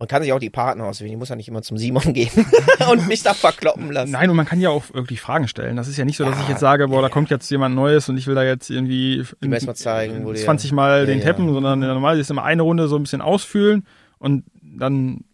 [0.00, 1.12] Man kann sich auch die Partner auswählen.
[1.12, 2.30] Ich muss ja nicht immer zum Simon gehen
[2.90, 4.10] und mich da verkloppen lassen.
[4.10, 5.76] Nein, und man kann ja auch wirklich Fragen stellen.
[5.76, 8.08] Das ist ja nicht so, dass ich jetzt sage, boah, da kommt jetzt jemand Neues
[8.08, 11.20] und ich will da jetzt irgendwie erst mal zeigen, wo die- 20 Mal Ja, den
[11.20, 11.24] ja.
[11.26, 13.86] tappen, sondern normal ist immer eine Runde so ein bisschen ausfühlen
[14.18, 15.24] und dann,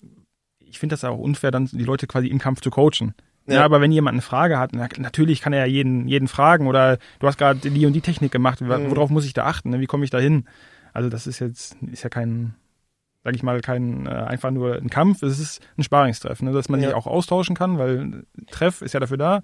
[0.61, 3.15] ich finde das ja auch unfair, dann die Leute quasi im Kampf zu coachen.
[3.47, 3.55] Ja.
[3.57, 3.65] Ja.
[3.65, 6.99] aber wenn jemand eine Frage hat, na, natürlich kann er ja jeden, jeden fragen oder
[7.19, 8.91] du hast gerade die und die Technik gemacht, Mhm.
[8.91, 9.81] worauf muss ich da achten, ne?
[9.81, 10.47] wie komme ich da hin?
[10.95, 12.55] Also das ist jetzt, ist ja kein,
[13.23, 16.53] sag ich mal, kein äh, einfach nur ein Kampf, es ist ein Sparingstreff, ne?
[16.53, 16.89] dass man Ja.
[16.89, 19.43] sich auch austauschen kann, weil Treff ist ja dafür da,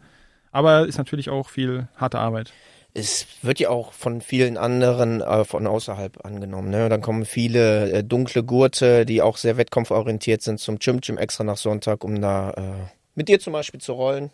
[0.53, 2.53] aber ist natürlich auch viel harte Arbeit.
[2.93, 6.71] Es wird ja auch von vielen anderen äh, von außerhalb angenommen.
[6.71, 6.89] Ne?
[6.89, 11.45] Dann kommen viele äh, dunkle Gurte, die auch sehr wettkampforientiert sind, zum Chim Chim extra
[11.45, 12.63] nach Sonntag, um da äh,
[13.15, 14.31] mit dir zum Beispiel zu rollen.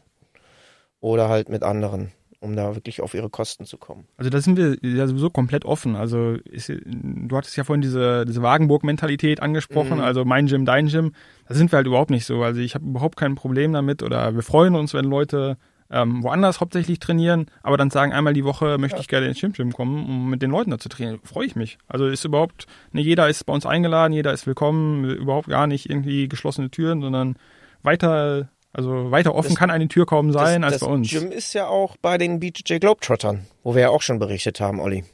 [1.01, 4.07] Oder halt mit anderen, um da wirklich auf ihre Kosten zu kommen.
[4.17, 5.95] Also da sind wir ja sowieso komplett offen.
[5.95, 10.05] Also ist, du hattest ja vorhin diese, diese Wagenburg-Mentalität angesprochen, Mhm.
[10.05, 11.13] also mein Gym, dein Gym.
[11.49, 12.43] Da sind wir halt überhaupt nicht so.
[12.43, 15.59] Also ich habe überhaupt kein Problem damit oder wir freuen uns, wenn Leute
[15.89, 19.53] ähm, woanders hauptsächlich trainieren, aber dann sagen, einmal die Woche möchte ich gerne ins Gym
[19.53, 21.21] Gym kommen, um mit den Leuten da zu trainieren.
[21.23, 21.79] Freue ich mich.
[21.87, 25.89] Also ist überhaupt, ne, jeder ist bei uns eingeladen, jeder ist willkommen, überhaupt gar nicht
[25.89, 27.37] irgendwie geschlossene Türen, sondern
[27.85, 31.11] weiter, also weiter offen Das- kann eine Tür kaum sein das, als das bei uns.
[31.11, 34.81] Gym ist ja auch bei den BJJ Globetrottern, wo wir ja auch schon berichtet haben,
[34.81, 35.05] Olli.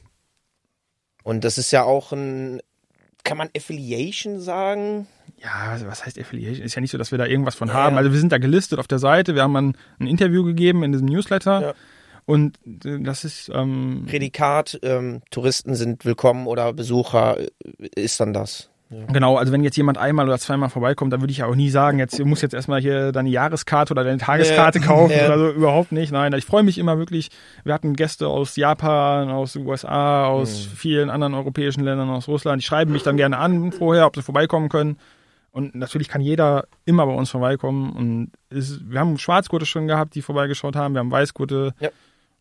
[1.23, 2.59] Und das ist ja auch ein,
[3.23, 5.07] kann man Affiliation sagen?
[5.41, 6.65] Ja, was- was heißt Affiliation?
[6.65, 7.97] Ist ja nicht so, dass wir da irgendwas von Ja, haben.
[7.97, 10.91] Also wir sind da gelistet auf der Seite, wir haben ein, ein Interview gegeben in
[10.91, 11.73] diesem Newsletter Ja.
[12.25, 17.47] und äh, das ist ähm, Prädikat, ähm, Touristen sind willkommen oder Besucher, äh,
[17.95, 18.69] ist dann das.
[19.11, 21.69] Genau, also wenn jetzt jemand einmal oder zweimal vorbeikommt, dann würde ich ja auch nie
[21.69, 24.85] sagen, jetzt du musst jetzt erstmal hier deine Jahreskarte oder deine Tageskarte Ja.
[24.85, 25.25] kaufen Ja.
[25.27, 26.11] oder so, überhaupt nicht.
[26.11, 27.29] Nein, ich freue mich immer wirklich.
[27.63, 30.75] Wir hatten Gäste aus Japan, aus den USA, aus Mhm.
[30.75, 32.61] vielen anderen europäischen Ländern, aus Russland.
[32.61, 34.97] Die schreiben mich dann gerne an vorher, ob sie vorbeikommen können.
[35.51, 37.91] Und natürlich kann jeder immer bei uns vorbeikommen.
[37.91, 40.95] Und es, wir haben Schwarzgurte schon gehabt, die vorbeigeschaut haben.
[40.95, 41.73] Wir haben Weißgurte.
[41.79, 41.89] Ja.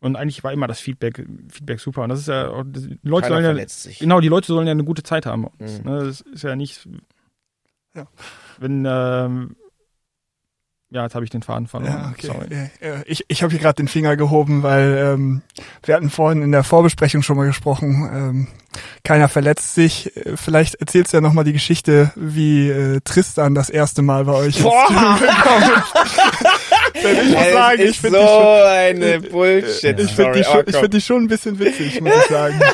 [0.03, 2.03] Und eigentlich war immer das Feedback, Feedback super.
[2.03, 3.99] Und das ist ja, auch- die Leute Keiner sollen ja, sich.
[4.01, 5.47] genau, die Leute sollen ja eine gute Zeit haben.
[5.59, 5.91] Mhm.
[5.91, 6.05] Ne?
[6.07, 6.89] Das ist ja nicht,
[7.95, 8.07] Ja.
[8.59, 9.57] wenn, ähm,
[10.91, 11.93] ja, jetzt habe ich den Faden verloren.
[11.93, 12.27] Ja, okay.
[12.27, 13.03] Sorry.
[13.07, 15.41] Ich, ich habe hier gerade den Finger gehoben, weil ähm,
[15.85, 18.11] wir hatten vorhin in der Vorbesprechung schon mal gesprochen.
[18.13, 18.49] Ähm,
[19.03, 20.15] keiner verletzt sich.
[20.17, 24.33] Äh, Vielleicht erzählst du ja nochmal die Geschichte, wie äh, Tristan das erste Mal bei
[24.35, 25.19] euch ins Boah!
[25.19, 26.47] Gekommen ist.
[26.95, 30.01] Denn ich Es sagen, ich finde so die schon, eine Bullshit.
[30.01, 32.61] ich find die, schon, ich find die schon ein bisschen witzig, muss ich sagen.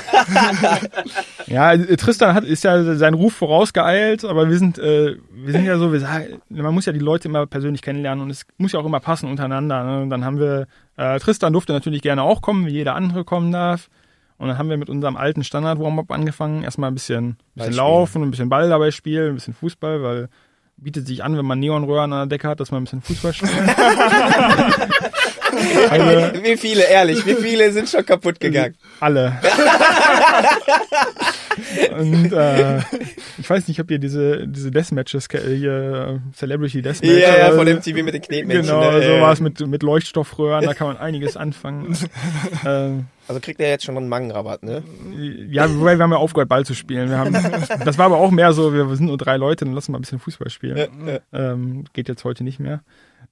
[1.46, 5.64] Ja, äh, Tristan hat, ist ja sein Ruf vorausgeeilt, aber wir sind, äh, wir sind
[5.64, 8.72] ja so, wir sagen, man muss ja die Leute immer persönlich kennenlernen und es muss
[8.72, 9.82] ja auch immer passen untereinander.
[9.82, 10.02] Ne?
[10.02, 13.50] Und dann haben wir, äh, Tristan durfte natürlich gerne auch kommen, wie jeder andere kommen
[13.50, 13.88] darf.
[14.36, 16.62] Und dann haben wir mit unserem alten Standard-Warm-Up angefangen.
[16.62, 17.76] Erstmal ein bisschen, bisschen Ball spielen.
[17.76, 20.28] laufen, ein bisschen Ball dabei spielen, ein bisschen Fußball, weil
[20.78, 23.34] bietet sich an, wenn man Neonröhren an der Decke hat, dass man ein bisschen Fußball
[23.34, 23.52] spielt.
[25.90, 28.76] also, Wie viele, ehrlich, wie viele sind schon kaputt gegangen?
[29.00, 29.40] alle.
[31.98, 32.78] Und äh,
[33.38, 37.12] ich weiß nicht, ob ihr diese, diese Deathmatches, hier Celebrity Deathmatch.
[37.12, 38.66] Ja, ja, von MTV mit den Knetmännchen.
[38.66, 39.02] Genau, ne?
[39.02, 41.96] so war es mit, mit Leuchtstoffröhren, da kann man einiges anfangen.
[42.66, 44.82] ähm, Also kriegt er jetzt schon einen Mangenrabatt, ne?
[45.50, 47.10] ja, wobei wir haben ja aufgehört, Ball zu spielen.
[47.10, 47.32] Wir haben,
[47.84, 50.02] das war aber auch mehr so, wir sind nur drei Leute, dann lassen wir ein
[50.02, 51.20] bisschen Fußball spielen.
[51.32, 52.82] Ähm, geht jetzt heute nicht mehr.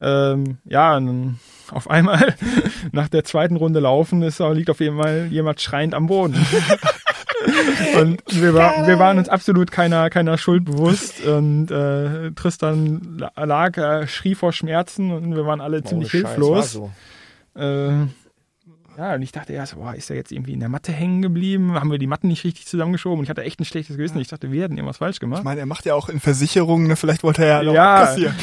[0.01, 2.35] Ähm, ja, und dann auf einmal
[2.93, 6.35] nach der zweiten Runde laufen ist, liegt auf jeden Fall jemand schreiend am Boden.
[8.01, 13.45] und wir, war, wir waren uns absolut keiner, keiner Schuld bewusst und äh, Tristan la-
[13.45, 16.73] lag, äh, schrie vor Schmerzen und wir waren alle ziemlich Ohne Scheiß, hilflos.
[16.73, 16.91] so.
[17.59, 18.07] Äh,
[18.99, 21.75] ja, und ich dachte erst, boah, ist er jetzt irgendwie in der Matte hängen geblieben?
[21.75, 23.19] Haben wir die Matten nicht richtig zusammengeschoben?
[23.19, 24.19] Und ich hatte echt ein schlechtes Gewissen.
[24.21, 25.41] Ich dachte, wir hätten irgendwas falsch gemacht.
[25.41, 26.97] Ich meine, er macht ja auch in Versicherungen, ne?
[26.97, 28.07] vielleicht wollte er ja noch Ja.
[28.07, 28.35] kassieren.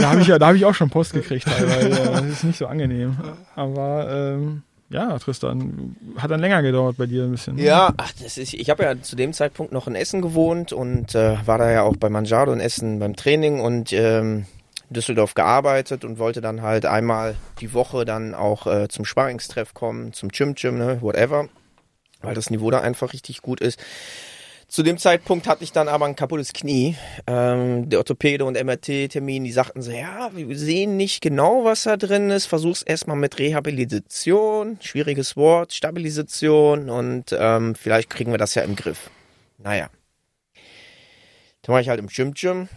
[0.00, 1.90] Da habe ich, ja- da hab ich auch schon Post gekriegt teilweise.
[2.10, 3.18] Das ist nicht so angenehm.
[3.54, 7.56] Aber ähm, ja, Tristan, hat dann länger gedauert bei dir ein bisschen.
[7.56, 7.62] ne?
[7.62, 11.14] Ja, ach, das ist, ich habe ja zu dem Zeitpunkt noch in Essen gewohnt und
[11.14, 14.46] äh, war da ja auch bei Manjado in Essen beim Training und ähm,
[14.90, 20.12] Düsseldorf gearbeitet und wollte dann halt einmal die Woche dann auch äh, zum Sparringstreff kommen,
[20.12, 21.48] zum Gym Gym, ne, whatever,
[22.20, 23.82] weil das Niveau da einfach richtig gut ist.
[24.72, 26.96] Zu dem Zeitpunkt hatte ich dann aber ein kaputtes Knie.
[27.26, 31.98] Ähm, der Orthopäde und MRT-Termin, die sagten so, ja, wir sehen nicht genau, was da
[31.98, 32.46] drin ist.
[32.46, 38.74] Versuch's erstmal mit Rehabilitation, schwieriges Wort, Stabilisation und ähm, vielleicht kriegen wir das ja im
[38.74, 39.10] Griff.
[39.58, 39.90] Naja.
[41.60, 42.70] Dann war ich halt im Gym-Gym.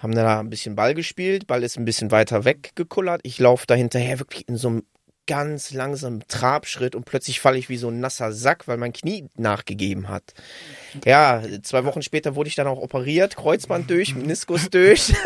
[0.00, 1.46] Haben da ein bisschen Ball gespielt.
[1.46, 3.22] Ball ist ein bisschen weiter weggekullert.
[3.24, 4.82] Ich laufe da hinterher wirklich in so einem
[5.28, 9.28] ganz langsamen Trabschritt und plötzlich falle ich wie so ein nasser Sack, weil mein Knie
[9.36, 10.24] nachgegeben hat.
[11.04, 15.12] Ja, zwei Wochen später wurde ich dann auch operiert, Kreuzband durch, Meniskus durch.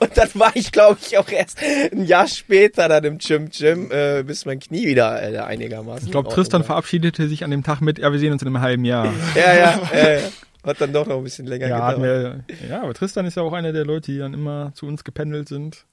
[0.00, 3.90] Und dann war ich, glaube ich, auch erst ein Jahr später dann im Gym Gym,
[3.90, 6.06] äh, bis mein Knie wieder äh, einigermaßen.
[6.06, 6.66] Ich glaube, Tristan war.
[6.66, 9.12] verabschiedete sich an dem Tag mit, ja, wir sehen uns in einem halben Jahr.
[9.34, 10.20] Ja, ja, äh,
[10.64, 12.44] hat dann doch noch ein bisschen länger Ja, gedauert.
[12.68, 15.48] ja, aber Tristan ist ja auch einer der Leute, die dann immer zu uns gependelt
[15.48, 15.84] sind.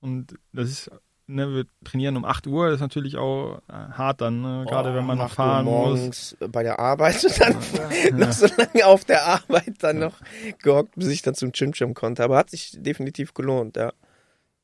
[0.00, 0.90] Und das ist,
[1.30, 4.66] ne, wir trainieren um 8 Uhr, das ist natürlich auch äh, hart dann, ne?
[4.68, 5.72] gerade Oh, wenn man noch 8 Uhr fahren muss.
[5.72, 7.56] morgens bei der Arbeit und dann
[8.18, 10.14] noch so lange auf der Arbeit dann noch
[10.62, 12.22] gehockt, bis ich dann zum Gym Gym konnte.
[12.24, 13.92] Aber hat sich definitiv gelohnt, ja.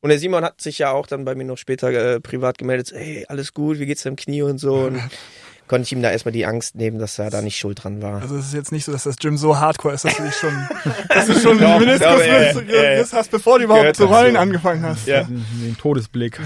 [0.01, 2.93] Und der Simon hat sich ja auch dann bei mir noch später äh, privat gemeldet,
[2.95, 4.75] hey, alles gut, wie geht's deinem Knie und so.
[4.87, 5.01] Und
[5.69, 8.23] konnte ich ihm da erstmal die Angst nehmen, dass er da nicht schuld dran war.
[8.23, 10.35] Also es ist jetzt nicht so, dass das Gym so hardcore ist, dass du dich
[10.35, 10.53] schon,
[11.09, 14.35] dass du schon Doch, Meniskus doch, riss- äh, riss hast, bevor du überhaupt zu rollen
[14.35, 14.43] dazu.
[14.43, 15.07] angefangen hast.
[15.07, 15.25] Ja.
[15.25, 16.41] Den Todesblick.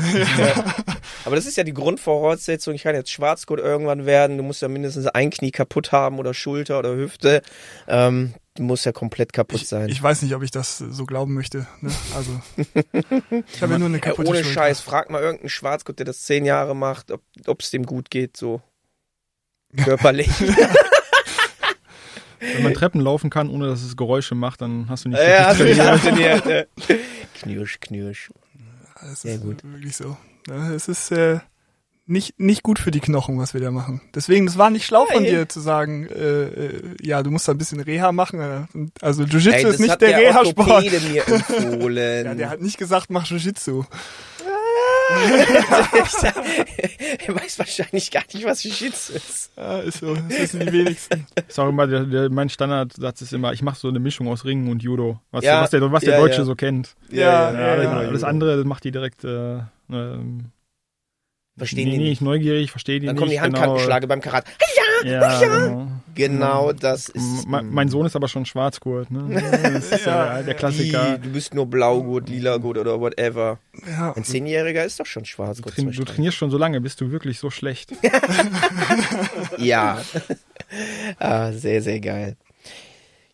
[1.24, 2.74] Aber das ist ja die Grundvoraussetzung.
[2.74, 4.36] Ich kann jetzt Schwarzgurt irgendwann werden.
[4.38, 7.42] Du musst ja mindestens ein Knie kaputt haben oder Schulter oder Hüfte.
[7.88, 9.88] Ähm, du musst ja komplett kaputt sein.
[9.90, 11.66] Ich weiß nicht, ob ich das so glauben möchte.
[11.80, 11.90] Ne?
[12.16, 12.40] Also
[13.52, 14.60] ich habe ja nur eine kaputte ohne Schulter.
[14.60, 17.12] Scheiß, frag mal irgendeinen Schwarzgurt, der das zehn Jahre macht,
[17.46, 18.62] ob es dem gut geht, so
[19.76, 20.30] körperlich.
[22.40, 25.46] Wenn man Treppen laufen kann, ohne dass es Geräusche macht, dann hast du nicht ja,
[25.48, 26.46] hast du nicht trainiert.
[26.46, 26.62] ja.
[27.40, 28.30] Knirsch, knirsch.
[29.02, 29.62] Das Sehr ist gut.
[29.62, 30.16] wirklich so.
[30.74, 31.40] Es ist äh,
[32.06, 34.00] nicht, nicht gut für die Knochen, was wir da machen.
[34.14, 37.52] Deswegen, das war nicht schlau von dir zu sagen, äh, äh, ja, du musst da
[37.52, 38.40] ein bisschen Reha machen.
[38.40, 40.82] äh, Also Jiu-Jitsu ist nicht hat der, der Reha-Sport.
[42.24, 43.84] Ja, der hat nicht gesagt, mach Jiu-Jitsu.
[47.26, 49.50] er weiß wahrscheinlich gar nicht, was Jiu-Jitsu ist.
[49.56, 50.14] Ja, ist so.
[50.14, 51.26] Das wissen die wenigsten.
[51.48, 54.44] Ist auch immer der, der, mein Standardsatz ist immer, ich mache so eine Mischung aus
[54.44, 55.20] Ringen und Judo.
[55.30, 56.44] Was, Ja, was der, was der ja, Deutsche ja.
[56.44, 56.94] so kennt.
[57.10, 57.92] Ja, Ja, ja, alles, ja.
[57.92, 59.58] alles andere das macht die direkt äh,
[59.90, 60.52] ähm,
[61.60, 62.12] Verstehen nee, die nee, nicht.
[62.12, 63.20] ich neugierig, verstehe die Dann nicht.
[63.20, 64.46] kommen die Handkantenschläge beim Karat.
[65.02, 65.86] Genau, ja, genau.
[66.14, 67.46] Genau das ist.
[67.46, 69.40] M- mein, Sohn ist aber schon Schwarzgurt, ne?
[69.62, 71.14] Das ist ja, Ja, der Klassiker.
[71.14, 73.58] Wie, du bist nur Blaugurt, Lilagurt oder whatever.
[73.88, 75.58] Ja, Ein Zehnjähriger ist doch schon schwarz.
[75.58, 77.92] Du, train, du trainierst schon so lange, bist du wirklich so schlecht.
[79.58, 80.00] Ja.
[81.18, 82.36] ah, sehr, sehr geil.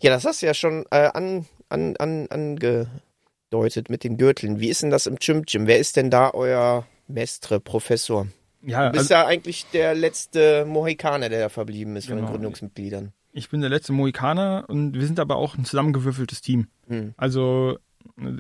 [0.01, 4.61] Ja, das hast du ja schon äh, an, an, an, angedeutet mit den Gürteln.
[4.61, 5.67] Wie ist denn das im Gym Gym?
[5.67, 8.27] Wer ist denn da euer Mestre, Professor?
[8.67, 12.25] Ja, Du bist also, ja eigentlich der letzte Mohikaner, der da verblieben ist von den
[12.25, 12.33] Genau.
[12.33, 13.13] Gründungsmitgliedern.
[13.33, 16.67] ich bin der letzte Mohikaner und wir sind aber auch ein zusammengewürfeltes Team.
[16.89, 17.15] Hm.
[17.17, 17.79] Also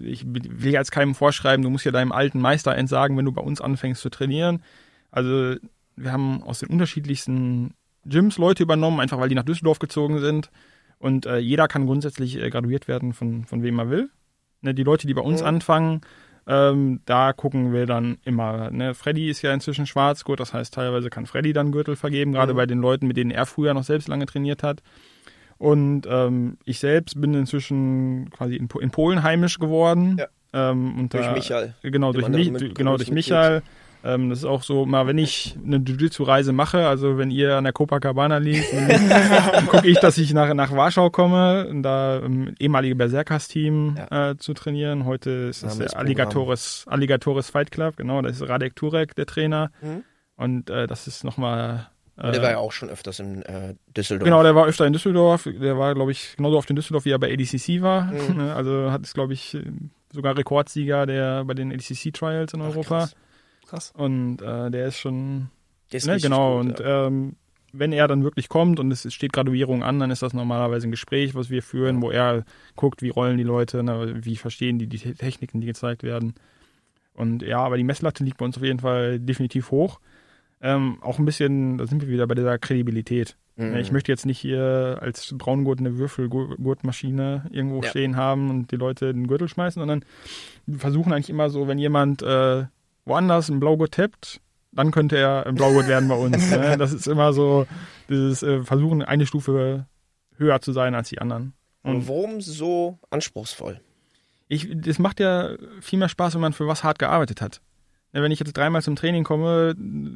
[0.02, 3.42] ich will jetzt keinem vorschreiben, du musst ja deinem alten Meister entsagen, wenn du bei
[3.42, 4.62] uns anfängst zu trainieren.
[5.10, 5.56] Also
[5.96, 10.50] wir haben aus den unterschiedlichsten Gyms Leute übernommen, einfach weil die nach Düsseldorf gezogen sind.
[10.98, 14.08] Und äh, jeder kann grundsätzlich äh, graduiert werden von, von wem er will.
[14.62, 15.46] Ne, die Leute, die bei uns Mhm.
[15.46, 16.00] anfangen,
[16.46, 18.70] ähm, da gucken wir dann immer.
[18.70, 18.94] Ne?
[18.94, 22.56] Freddy ist ja inzwischen Schwarzgurt, das heißt, teilweise kann Freddy dann Gürtel vergeben, gerade Mhm.
[22.56, 24.82] bei den Leuten, mit denen er früher noch selbst lange trainiert hat.
[25.58, 30.18] Und ähm, ich selbst bin inzwischen quasi in, in Polen heimisch geworden.
[30.18, 30.26] Ja.
[30.70, 31.74] Ähm, und Durch da, Michael.
[31.82, 33.10] Genau, durch, mit genau, durch.
[33.10, 33.62] Michael.
[34.06, 37.64] Ähm, das ist auch so, mal wenn ich eine Jiu-Jitsu-Reise mache, also wenn ihr an
[37.64, 42.94] der Copacabana liegt, dann gucke ich, dass ich nach, nach Warschau komme, da im ehemalige
[42.94, 44.30] Berserkers-Team Ja.
[44.30, 45.04] äh, zu trainieren.
[45.06, 49.70] Heute ist ist der Alligatores, Alligatores Fight Club, genau, da ist Radek Turek der Trainer.
[49.82, 50.04] Mhm.
[50.36, 54.24] Und äh, das ist nochmal Der äh, war ja auch schon öfters in äh, Düsseldorf.
[54.24, 55.48] Genau, der war öfter in Düsseldorf.
[55.50, 58.12] Der war, glaube ich, genauso oft in Düsseldorf, wie er bei ADCC war.
[58.12, 58.40] Mhm.
[58.54, 59.56] Also hat es, glaube ich,
[60.12, 62.98] sogar Rekordsieger der bei den ADCC Trials in Ach, Europa.
[63.00, 63.16] krass.
[63.66, 63.92] Krass.
[63.96, 65.48] Und äh, der ist schon,
[65.92, 66.56] Der ist ne, genau.
[66.58, 67.06] gut, und ja.
[67.06, 67.36] ähm,
[67.72, 70.92] wenn er dann wirklich kommt und es steht Graduierung an, dann ist das normalerweise ein
[70.92, 74.86] Gespräch, was wir führen, wo er guckt, wie rollen die Leute, ne, wie verstehen die
[74.86, 76.34] die Te- Techniken, die gezeigt werden.
[77.12, 80.00] Und ja, aber die Messlatte liegt bei uns auf jeden Fall definitiv hoch.
[80.62, 83.36] Ähm, auch ein bisschen, da sind wir wieder bei dieser Kredibilität.
[83.56, 83.76] Mhm.
[83.76, 87.88] Ich möchte jetzt nicht hier als Braungurt eine Würfelgurtmaschine irgendwo Ja.
[87.90, 90.04] stehen haben und die Leute den Gürtel schmeißen, sondern
[90.66, 92.64] wir versuchen eigentlich immer so, wenn jemand äh,
[93.06, 94.40] woanders einen Blaugurt tappt,
[94.72, 96.50] dann könnte er ein Blaugurt werden bei uns.
[96.50, 96.76] Ne?
[96.78, 97.66] Das ist immer so,
[98.10, 99.86] dieses äh, Versuchen, eine Stufe
[100.36, 101.54] höher zu sein als die anderen.
[101.82, 103.80] Und warum so anspruchsvoll?
[104.48, 107.60] Ich, das macht ja viel mehr Spaß, wenn man für was hart gearbeitet hat.
[108.12, 109.74] Wenn ich jetzt dreimal zum Training komme,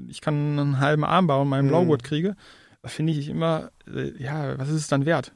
[0.08, 1.70] ich kann einen halben Armbau und meinen Mhm.
[1.70, 2.36] Blaugurt kriege,
[2.82, 5.32] da finde ich immer, äh, ja, was ist es dann wert?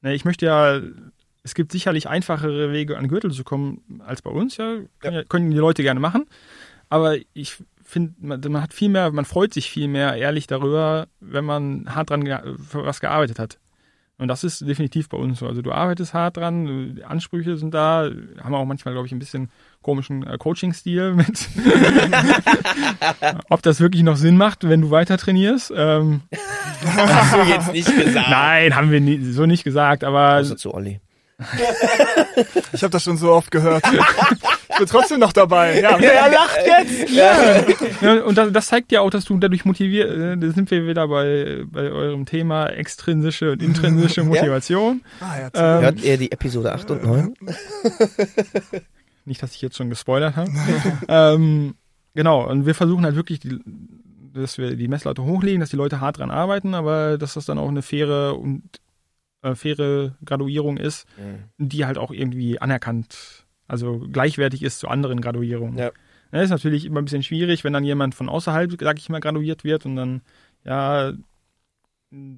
[0.00, 0.80] Ne, Ich möchte ja,
[1.42, 5.24] es gibt sicherlich einfachere Wege, an Gürtel zu kommen als bei uns, ja, können, ja.
[5.24, 6.26] können die Leute gerne machen.
[6.92, 11.06] Aber ich finde, man, man hat viel mehr, man freut sich viel mehr ehrlich darüber,
[11.20, 12.26] wenn man hart dran
[12.68, 13.58] für was gearbeitet hat.
[14.18, 15.46] Und das ist definitiv bei uns so.
[15.46, 18.10] Also du arbeitest hart dran, die Ansprüche sind da,
[18.42, 19.50] haben auch manchmal, glaube ich, ein bisschen
[19.80, 21.48] komischen äh, Coaching-Stil mit.
[23.48, 25.72] Ob das wirklich noch Sinn macht, wenn du weiter trainierst.
[25.74, 26.20] Ähm,
[26.84, 28.28] Hast du jetzt nicht gesagt.
[28.28, 31.00] nein, haben wir nie, so nicht gesagt, aber Außer zu Olli.
[32.74, 33.82] Ich habe das schon so oft gehört.
[34.90, 35.80] Bin trotzdem noch dabei.
[35.80, 37.10] Ja, er lacht jetzt.
[38.02, 40.86] Ja, und das, das zeigt ja auch, dass du dadurch motiviert, äh, da sind wir
[40.86, 45.02] wieder bei, bei eurem Thema extrinsische und intrinsische Motivation.
[45.20, 47.34] Ah, ja, Ähm, Hört ihr die Episode 8 und 9?
[49.24, 50.50] Nicht, dass ich jetzt schon gespoilert habe.
[51.08, 51.74] ähm,
[52.14, 53.60] genau, und wir versuchen halt wirklich, die,
[54.34, 57.58] dass wir die Messlatte hochlegen, dass die Leute hart dran arbeiten, aber dass das dann
[57.58, 58.62] auch eine faire und
[59.42, 61.06] äh, faire Graduierung ist,
[61.58, 63.41] die halt auch irgendwie anerkannt,
[63.72, 65.78] also gleichwertig ist zu anderen Graduierungen.
[65.78, 65.92] Ja.
[66.30, 69.20] Das ist natürlich immer ein bisschen schwierig, wenn dann jemand von außerhalb, sag ich mal,
[69.20, 70.20] graduiert wird und dann,
[70.62, 71.14] ja,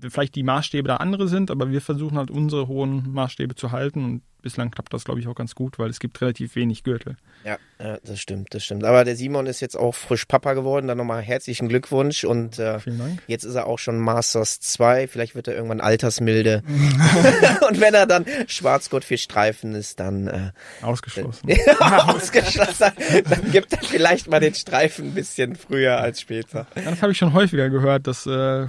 [0.08, 4.04] vielleicht die Maßstäbe da andere sind, aber wir versuchen halt unsere hohen Maßstäbe zu halten
[4.04, 7.16] und bislang klappt das, glaube ich, auch ganz gut, weil es gibt relativ wenig Gürtel.
[7.44, 8.84] Ja, ja, das stimmt, das stimmt.
[8.84, 10.86] Aber der Simon ist jetzt auch frisch Papa geworden.
[10.86, 12.24] Dann nochmal herzlichen Glückwunsch.
[12.24, 13.22] Und äh, Vielen Dank.
[13.26, 15.08] jetzt ist er auch schon Masters 2.
[15.08, 16.62] Vielleicht wird er irgendwann altersmilde.
[17.68, 20.52] und wenn er dann Schwarzgurt für Streifen ist, dann äh,
[20.82, 21.50] Ausgeschlossen.
[21.80, 22.92] ausgeschlossen.
[23.28, 26.66] Dann gibt er vielleicht mal den Streifen ein bisschen früher als später.
[26.76, 28.68] Ja, das habe ich schon häufiger gehört, dass äh,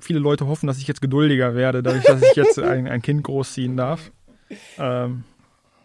[0.00, 3.24] viele Leute hoffen, dass ich jetzt geduldiger werde, dadurch, dass ich jetzt ein, ein Kind
[3.24, 4.10] großziehen darf.
[4.78, 5.24] Ähm,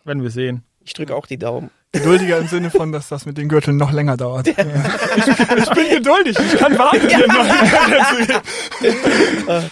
[0.03, 0.63] werden wir sehen.
[0.83, 1.69] Ich drücke auch die Daumen.
[1.91, 4.49] Geduldiger im Sinne von, dass das mit den Gürteln noch länger dauert.
[4.49, 7.07] Ich, ich bin geduldig, ich kann warten.
[7.07, 8.41] noch-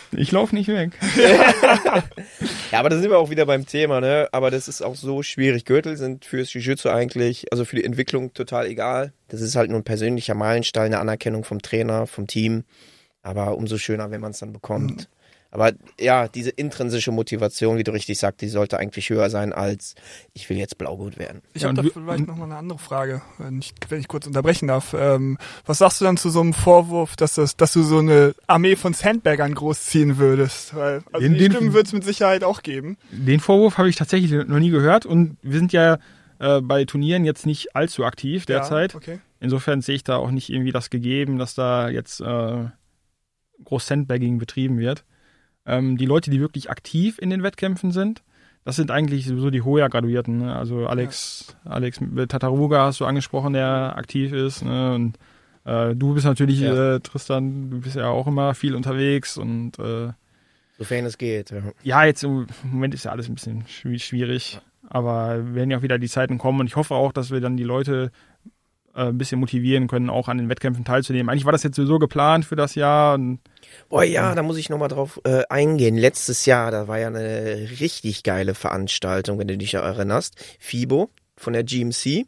[0.11, 0.91] Ich laufe nicht weg.
[2.71, 4.29] Ja, aber da sind wir auch wieder beim Thema, ne?
[4.31, 5.65] Aber das ist auch so schwierig.
[5.65, 9.11] Gürtel sind fürs Jiu-Jitsu eigentlich, also für die Entwicklung total egal.
[9.27, 12.63] Das ist halt nur ein persönlicher Meilenstein, eine Anerkennung vom Trainer, vom Team.
[13.21, 15.09] Aber umso schöner, wenn man es dann bekommt.
[15.55, 19.93] Aber ja, diese intrinsische Motivation, wie du richtig sagst, die sollte eigentlich höher sein als
[20.33, 21.43] ich will jetzt Blaugut werden.
[21.53, 24.67] Ich habe da vielleicht noch mal eine andere Frage, wenn ich, wenn ich kurz unterbrechen
[24.67, 24.95] darf.
[24.97, 25.37] Ähm,
[25.67, 28.75] was sagst du dann zu so einem Vorwurf, dass, das, dass du so eine Armee
[28.75, 30.73] von Sandbaggern großziehen würdest?
[30.75, 32.97] Weil, also Den- die Stimmen wird es mit Sicherheit auch geben.
[33.11, 35.99] Den Vorwurf habe ich tatsächlich noch nie gehört und wir sind ja
[36.39, 38.93] äh, bei Turnieren jetzt nicht allzu aktiv derzeit.
[38.93, 39.19] Ja, okay.
[39.39, 42.65] Insofern sehe ich da auch nicht irgendwie das gegeben, dass da jetzt äh,
[43.65, 45.03] groß Sandbagging betrieben wird.
[45.65, 48.21] Ähm, die Leute, die wirklich aktiv in den Wettkämpfen sind,
[48.65, 50.37] das sind eigentlich sowieso die Hoya-Graduierten.
[50.39, 50.55] Ne?
[50.55, 51.99] Also Alex, Alex
[52.29, 54.63] Tataruga hast du angesprochen, der aktiv ist.
[54.63, 54.93] Ne?
[54.95, 55.17] Und
[55.65, 56.95] äh, du bist natürlich, Ja.
[56.95, 60.09] äh, Tristan, du bist ja auch immer viel unterwegs und äh,
[60.77, 61.51] Sofern es geht.
[61.51, 61.61] Ja.
[61.83, 65.81] ja, jetzt im Moment ist ja alles ein bisschen schwi- schwierig, aber werden ja auch
[65.83, 68.11] wieder die Zeiten kommen und ich hoffe auch, dass wir dann die Leute
[68.95, 71.29] äh, ein bisschen motivieren können, auch an den Wettkämpfen teilzunehmen.
[71.29, 73.17] Eigentlich war das jetzt sowieso geplant für das Jahr
[73.89, 75.97] Boah, ja, da muss ich nochmal drauf äh, eingehen.
[75.97, 80.35] Letztes Jahr, da war ja eine richtig geile Veranstaltung, wenn du dich erinnerst.
[80.59, 82.25] FIBO von der GMC.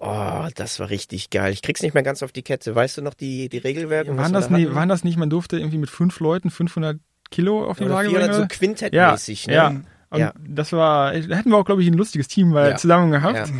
[0.00, 1.52] Oh, das war richtig geil.
[1.52, 2.74] Ich krieg's nicht mehr ganz auf die Kette.
[2.74, 4.10] Weißt du noch die, die Regelwerke?
[4.10, 6.98] was waren das, da nie, waren das nicht, man durfte irgendwie mit fünf Leuten 500
[7.30, 8.48] Kilo auf die Waage 400 so bringen?
[8.48, 9.54] Quintett-mäßig, ne?
[9.54, 9.68] ja.
[10.10, 10.32] Und Ja.
[10.46, 12.76] das war, da hätten wir auch, glaube ich, ein lustiges Team weil Ja.
[12.76, 13.50] zusammen gehabt.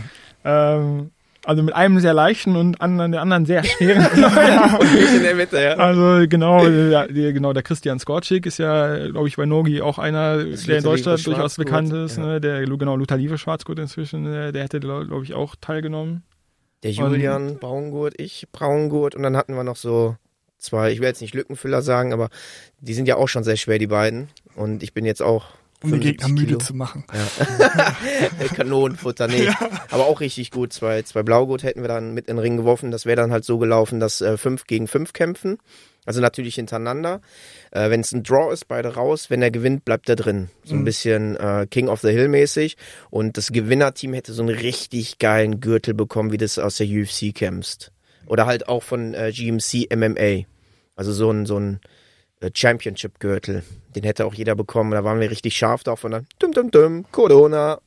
[0.45, 1.12] Ähm,
[1.45, 4.07] Also mit einem sehr leichten und anderen, der anderen sehr schweren.
[4.78, 5.74] Und ich in der Mitte, ja.
[5.74, 9.99] also genau, der, der, genau, der Christian Skorczyk ist ja, glaube ich, bei Nogi auch
[9.99, 12.16] einer, Das der in Deutschland durchaus bekannt ist.
[12.16, 12.26] ja.
[12.26, 12.40] Ne?
[12.40, 16.22] Der, genau, Luther Liebe Schwarzgurt inzwischen, der, der hätte, glaube ich, auch teilgenommen.
[16.84, 20.16] Der Julian Braungurt, ich Braungurt und dann hatten wir noch so
[20.59, 22.28] zwei, ich will jetzt nicht Lückenfüller sagen, aber
[22.80, 24.28] die sind ja auch schon sehr schwer, die beiden.
[24.55, 25.47] Und ich bin jetzt auch
[25.83, 26.59] Um die 75 Gegner müde Kilo.
[26.59, 27.05] zu machen.
[28.55, 29.49] Kanonenfutter, nee.
[29.91, 30.72] Aber auch richtig gut.
[30.72, 32.91] Zwei, zwei Blaugurt hätten wir dann mit in den Ring geworfen.
[32.91, 35.59] Das wäre dann halt so gelaufen, dass äh, fünf gegen fünf kämpfen.
[36.05, 37.20] Also natürlich hintereinander.
[37.70, 39.30] Äh, wenn es ein Draw ist, beide raus.
[39.30, 40.51] Wenn er gewinnt, bleibt er drin.
[40.64, 42.76] So ein bisschen äh, King of the Hill mäßig.
[43.11, 47.35] Und das Gewinnerteam hätte so einen richtig geilen Gürtel bekommen, wie das aus der UFC
[47.35, 47.93] kämpfst.
[48.26, 50.47] Oder halt auch von äh, GMC MMA.
[50.97, 51.89] Also so ein, so ein äh,
[52.53, 53.62] Championship-Gürtel.
[53.95, 54.93] Den hätte auch jeder bekommen.
[54.93, 57.80] Da waren wir richtig scharf drauf und dann dum dum dum, Corona.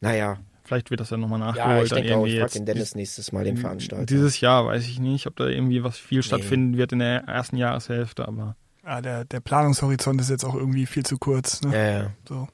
[0.00, 0.38] Naja,
[0.70, 1.82] Vielleicht wird das dann nochmal ja, nachgeholt.
[1.82, 4.06] ich dann denke auch, irgendwie ich frage jetzt den Dennis nächstes Mal, den Veranstalter.
[4.06, 7.56] Dieses Jahr weiß ich nicht, ob da irgendwie was viel stattfinden wird in der ersten
[7.56, 8.54] Jahreshälfte, aber
[8.86, 11.60] Ja, der, der Planungshorizont ist jetzt auch irgendwie viel zu kurz.
[11.62, 11.74] Ne?
[11.74, 12.10] ja, ja.
[12.28, 12.46] So.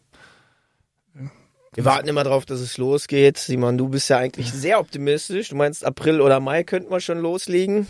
[1.74, 3.36] Wir warten immer drauf, dass es losgeht.
[3.36, 5.50] Simon, du bist ja eigentlich sehr optimistisch.
[5.50, 7.86] Du meinst, April oder Mai könnten wir schon loslegen.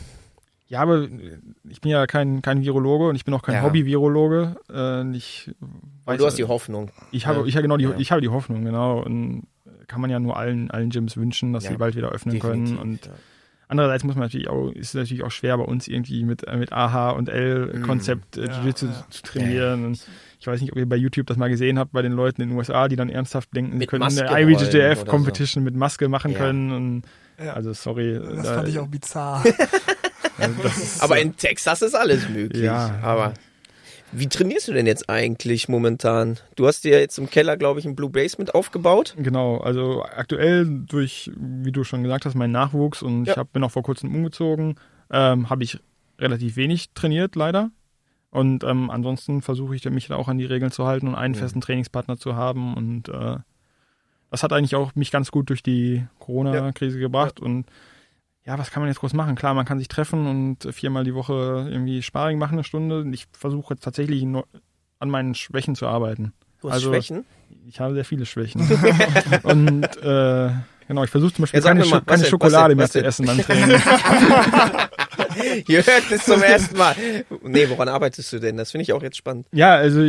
[0.69, 1.39] Ja, aber äh,
[1.69, 3.63] ich bin ja kein, kein Virologe und ich bin auch kein Ja.
[3.63, 4.57] Hobby-Virologe.
[4.73, 5.51] Äh, ich
[6.05, 6.91] weiß, du hast die Hoffnung.
[7.13, 7.47] ich habe, Ja.
[7.47, 7.95] ich habe genau die, Ja.
[7.99, 9.01] ich habe die Hoffnung, genau.
[9.03, 9.47] Und
[9.87, 12.77] kann man ja nur allen, allen Gyms wünschen, dass Ja, sie bald wieder öffnen Definitiv,
[12.77, 12.79] können.
[12.91, 13.13] Und ja.
[13.69, 16.57] andererseits muss man natürlich auch, ist es natürlich auch schwer bei uns irgendwie mit, äh,
[16.57, 19.07] mit AH und L-Konzept äh, Ja, Jiu-Jitsu ja.
[19.09, 19.85] zu trainieren.
[19.87, 20.05] Und
[20.41, 22.49] ich weiß nicht, ob ihr bei YouTube das mal gesehen habt, bei den Leuten in
[22.49, 26.39] den USA, die dann ernsthaft denken, sie können Maske eine IBJJF-Competition mit Maske machen Ja.
[26.39, 26.73] können.
[26.73, 27.03] Und,
[27.43, 27.53] Ja.
[27.55, 28.19] Also sorry.
[28.19, 29.45] Das da- fand ich auch bizarr.
[31.01, 32.63] Aber in Texas ist alles möglich.
[32.63, 32.99] Ja.
[33.03, 33.35] Aber
[34.13, 36.39] wie trainierst du denn jetzt eigentlich momentan?
[36.55, 39.15] Du hast dir jetzt im Keller, glaube ich, ein Blue Basement aufgebaut.
[39.19, 43.33] Genau, also aktuell durch, wie du schon gesagt hast, meinen Nachwuchs und Ja.
[43.33, 44.77] ich hab, bin auch vor kurzem umgezogen,
[45.11, 45.79] ähm, habe ich
[46.19, 47.71] relativ wenig trainiert, leider.
[48.31, 51.35] Und ähm, ansonsten versuche ich mich da auch an die Regeln zu halten und einen
[51.35, 51.39] Mhm.
[51.39, 52.75] festen Trainingspartner zu haben.
[52.75, 53.37] Und äh,
[54.37, 57.41] das hat eigentlich auch mich ganz gut durch die Corona-Krise gebracht.
[57.41, 57.65] Und
[58.45, 59.35] ja, was kann man jetzt groß machen?
[59.35, 63.01] Klar, man kann sich treffen und viermal die Woche irgendwie Sparring machen, eine Stunde.
[63.01, 64.47] Und Ich versuche jetzt tatsächlich nur
[64.99, 66.35] an meinen Schwächen zu arbeiten.
[66.61, 67.25] Du hast Also- Schwächen.
[67.67, 68.61] Ich habe sehr viele Schwächen.
[69.45, 70.51] und äh,
[70.87, 73.03] genau, ich versuche zum Beispiel Ja, keine, mal, keine was Schokolade was mehr was zu
[73.05, 73.81] essen beim Training.
[75.69, 76.95] Ihr hört es zum ersten Mal.
[77.43, 78.57] Nee, woran arbeitest du denn?
[78.57, 79.47] Das finde ich auch jetzt spannend.
[79.53, 80.01] ja, also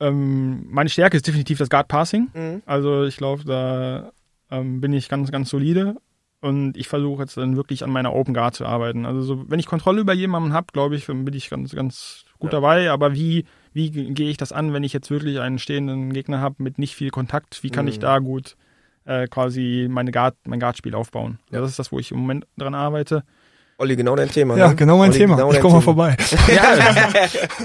[0.00, 2.28] ähm, meine Stärke ist definitiv das Guard Passing.
[2.34, 2.62] Mhm.
[2.66, 4.12] Also ich glaube, da
[4.50, 5.96] ähm, bin ich ganz, ganz solide.
[6.42, 9.04] Und ich versuche jetzt dann wirklich an meiner Open Guard zu arbeiten.
[9.04, 12.50] Also so, wenn ich Kontrolle über jemanden habe, glaube ich, bin ich ganz, ganz gut
[12.54, 12.60] Ja.
[12.60, 12.90] dabei.
[12.90, 13.44] Aber wie,
[13.74, 16.94] wie gehe ich das an, wenn ich jetzt wirklich einen stehenden Gegner habe mit nicht
[16.94, 17.62] viel Kontakt?
[17.62, 18.00] Wie kann ich Mhm.
[18.00, 18.56] da gut
[19.04, 21.38] äh, quasi meine Guard, mein Guardspiel aufbauen?
[21.50, 21.60] Ja.
[21.60, 23.22] Das ist das, wo ich im Moment dran arbeite.
[23.80, 24.58] Olli, genau dein Thema.
[24.58, 24.74] ja, ne?
[24.76, 25.36] genau mein Olli, Thema.
[25.36, 26.10] genau ich komme mal vorbei.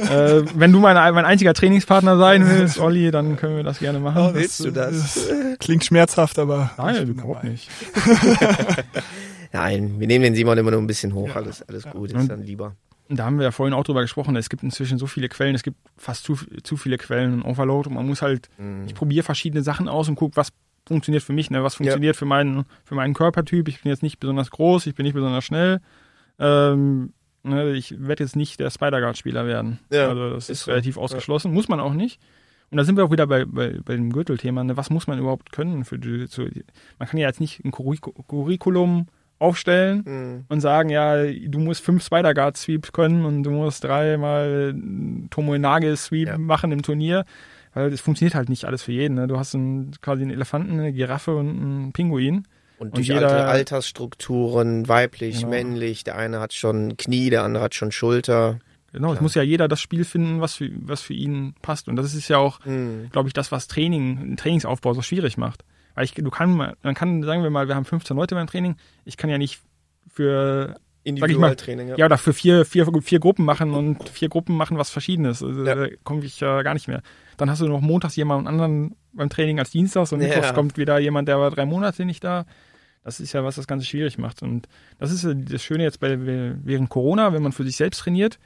[0.10, 4.00] äh, wenn du mein, mein einziger Trainingspartner sein willst, Olli, dann können wir das gerne
[4.00, 4.30] machen.
[4.34, 5.28] Willst du das?
[5.60, 6.70] Klingt schmerzhaft, aber.
[6.72, 7.50] ich Nein, bin überhaupt dabei.
[7.50, 7.70] nicht.
[9.52, 11.28] Nein, wir nehmen den Simon immer nur ein bisschen hoch.
[11.28, 11.36] Ja.
[11.36, 12.76] Alles, alles gut, Und- ist dann lieber.
[13.08, 15.62] Da haben wir ja vorhin auch drüber gesprochen, es gibt inzwischen so viele Quellen, es
[15.62, 18.86] gibt fast zu, zu viele Quellen und Overload und man muss halt, Mhm.
[18.88, 20.48] ich probiere verschiedene Sachen aus und gucke, was
[20.88, 21.64] funktioniert für mich, ne?
[21.64, 23.68] was funktioniert für, meinen, für meinen Körpertyp.
[23.68, 25.82] Ich bin jetzt nicht besonders groß, ich bin nicht besonders schnell.
[26.40, 27.14] Ähm,
[27.44, 27.74] ne?
[27.74, 29.80] Ich werde jetzt nicht der Spider-Guard-Spieler werden.
[29.92, 30.72] Ja, also das ist, ist so.
[30.72, 32.20] relativ ausgeschlossen, muss man auch nicht.
[32.72, 34.64] Und da sind wir auch wieder bei, bei, bei dem Gürtelthema.
[34.64, 34.76] Ne?
[34.76, 36.48] Was muss man überhaupt können für Jiu-Jitsu?
[37.00, 39.08] Man kann ja jetzt nicht ein Curricu- Curriculum
[39.38, 40.46] aufstellen Mhm.
[40.48, 44.74] und sagen, ja, du musst fünf Spider-Guard-Sweeps können und du musst dreimal
[45.30, 46.38] Tomoe-Nage-Sweep Ja.
[46.38, 47.26] machen im Turnier.
[47.74, 49.16] Weil das funktioniert halt nicht alles für jeden.
[49.16, 49.28] Ne?
[49.28, 52.48] Du hast einen, quasi einen Elefanten, eine Giraffe und einen Pinguin.
[52.78, 55.50] Und Und durch jeder- alte Altersstrukturen, weiblich, Genau.
[55.50, 58.60] männlich, der eine hat schon Knie, der andere hat schon Schulter.
[58.92, 59.24] Genau, es Klar.
[59.24, 61.88] muss ja jeder das Spiel finden, was für, was für ihn passt.
[61.88, 63.10] Und das ist ja auch, Mhm.
[63.12, 65.64] glaube ich, das, was Training, Trainingsaufbau so schwierig macht.
[65.96, 68.76] Weil ich, du kann, man kann, sagen wir mal, wir haben 15 Leute beim Training.
[69.06, 69.62] Ich kann ja nicht
[70.12, 71.98] für Individualtraining, ja.
[71.98, 75.44] Ja, oder für vier, vier, vier Gruppen machen und vier Gruppen machen was Verschiedenes.
[75.44, 75.76] Also, Ja.
[75.76, 77.02] Da komme ich ja gar nicht mehr.
[77.38, 80.28] Dann hast du noch montags jemanden anderen beim Training als Dienstags und Ja.
[80.30, 82.46] mittwochs kommt wieder jemand, der war drei Monate nicht da.
[83.06, 84.42] Das ist ja, was das Ganze schwierig macht.
[84.42, 88.00] Und das ist ja das Schöne jetzt bei, während Corona, wenn man für sich selbst
[88.00, 88.40] trainiert,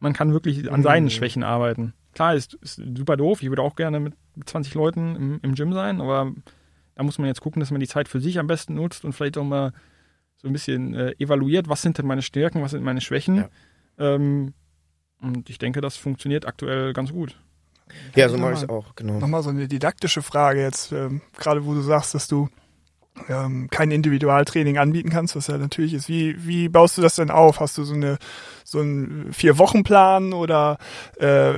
[0.00, 1.10] man kann wirklich an seinen Mhm.
[1.10, 1.92] Schwächen arbeiten.
[2.14, 3.42] Klar, ist, ist super doof.
[3.42, 4.14] Ich würde auch gerne mit
[4.46, 6.32] 20 Leuten im, im Gym sein, aber
[6.94, 9.12] da muss man jetzt gucken, dass man die Zeit für sich am besten nutzt und
[9.12, 9.72] vielleicht auch mal
[10.38, 13.36] so ein bisschen äh, evaluiert, was sind denn meine Stärken, was sind meine Schwächen.
[13.36, 13.48] Ja.
[13.98, 14.54] Ähm,
[15.20, 17.38] und ich denke, das funktioniert aktuell ganz gut.
[18.14, 19.18] Ja, so mache ich es auch, genau.
[19.18, 22.48] Nochmal so eine didaktische Frage jetzt, ähm, gerade wo du sagst, dass du
[23.28, 26.08] ähm, kein Individualtraining anbieten kannst, was ja natürlich ist.
[26.08, 27.60] Wie, wie baust du das denn auf?
[27.60, 28.18] Hast du so eine
[28.66, 30.78] so einen Vier-Wochen-Plan oder
[31.20, 31.52] äh,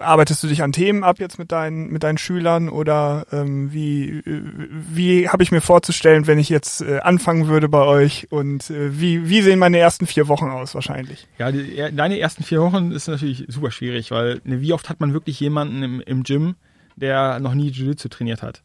[0.00, 4.22] arbeitest du dich an Themen ab jetzt mit deinen mit deinen Schülern oder ähm, wie
[4.24, 9.00] wie habe ich mir vorzustellen, wenn ich jetzt äh, anfangen würde bei euch und äh,
[9.00, 11.26] wie wie sehen meine ersten vier Wochen aus wahrscheinlich?
[11.36, 15.00] Ja, die, deine ersten vier Wochen ist natürlich super schwierig, weil ne, wie oft hat
[15.00, 16.54] man wirklich jemanden im, im Gym,
[16.94, 18.62] der noch nie Jiu-Jitsu trainiert hat?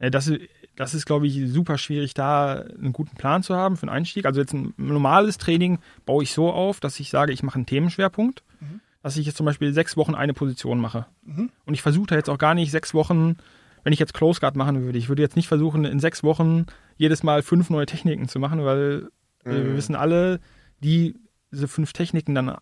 [0.00, 0.32] Äh, das
[0.80, 4.24] das ist, glaube ich, super schwierig, da einen guten Plan zu haben für einen Einstieg.
[4.24, 7.66] Also jetzt ein normales Training baue ich so auf, dass ich sage, ich mache einen
[7.66, 8.80] Themenschwerpunkt, mhm.
[9.02, 11.04] dass ich jetzt zum Beispiel sechs Wochen eine Position mache.
[11.22, 11.50] Mhm.
[11.66, 13.36] Und ich versuche da jetzt auch gar nicht sechs Wochen,
[13.84, 16.64] wenn ich jetzt Close Guard machen würde, ich würde jetzt nicht versuchen, in sechs Wochen
[16.96, 19.10] jedes Mal fünf neue Techniken zu machen, weil
[19.44, 19.50] mhm.
[19.50, 20.40] wir wissen alle,
[20.82, 21.14] die,
[21.52, 22.56] diese fünf Techniken dann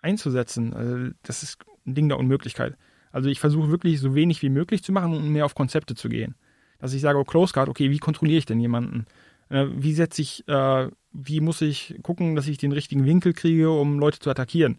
[0.00, 2.78] einzusetzen, also das ist ein Ding der Unmöglichkeit.
[3.12, 6.08] Also ich versuche wirklich so wenig wie möglich zu machen und mehr auf Konzepte zu
[6.08, 6.36] gehen
[6.80, 9.06] dass ich sage, oh, Close Guard, okay, wie kontrolliere ich denn jemanden?
[9.48, 13.70] Äh, wie setze ich, äh, wie muss ich gucken, dass ich den richtigen Winkel kriege,
[13.70, 14.78] um Leute zu attackieren?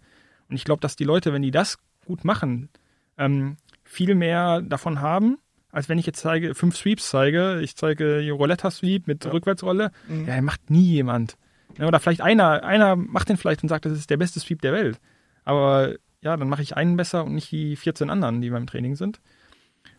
[0.49, 2.69] Und ich glaube, dass die Leute, wenn die das gut machen,
[3.17, 5.37] ähm, viel mehr davon haben,
[5.71, 7.61] als wenn ich jetzt zeige, fünf Sweeps zeige.
[7.61, 9.31] Ich zeige Roulette-Sweep mit ja.
[9.31, 9.91] Rückwärtsrolle.
[10.07, 10.27] Mhm.
[10.27, 11.37] Ja, macht nie jemand.
[11.79, 14.73] Oder vielleicht einer, einer macht den vielleicht und sagt, das ist der beste Sweep der
[14.73, 14.99] Welt.
[15.45, 18.95] Aber ja, dann mache ich einen besser und nicht die 14 anderen, die beim Training
[18.95, 19.21] sind.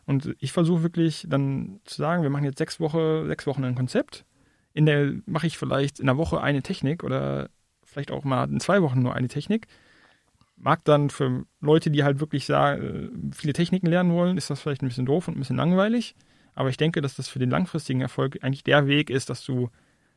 [0.07, 3.75] Und ich versuche wirklich dann zu sagen, wir machen jetzt sechs Wochen, sechs Wochen ein
[3.75, 4.25] Konzept.
[4.75, 7.51] In der mache ich vielleicht in der Woche eine Technik oder
[7.85, 9.67] vielleicht auch mal in zwei Wochen nur eine Technik.
[10.57, 14.83] Mag dann für Leute, die halt wirklich äh, viele Techniken lernen wollen, ist das vielleicht
[14.83, 16.15] ein bisschen doof und ein bisschen langweilig.
[16.55, 19.71] Aber ich denke, dass das für den langfristigen Erfolg eigentlich der Weg ist, dass du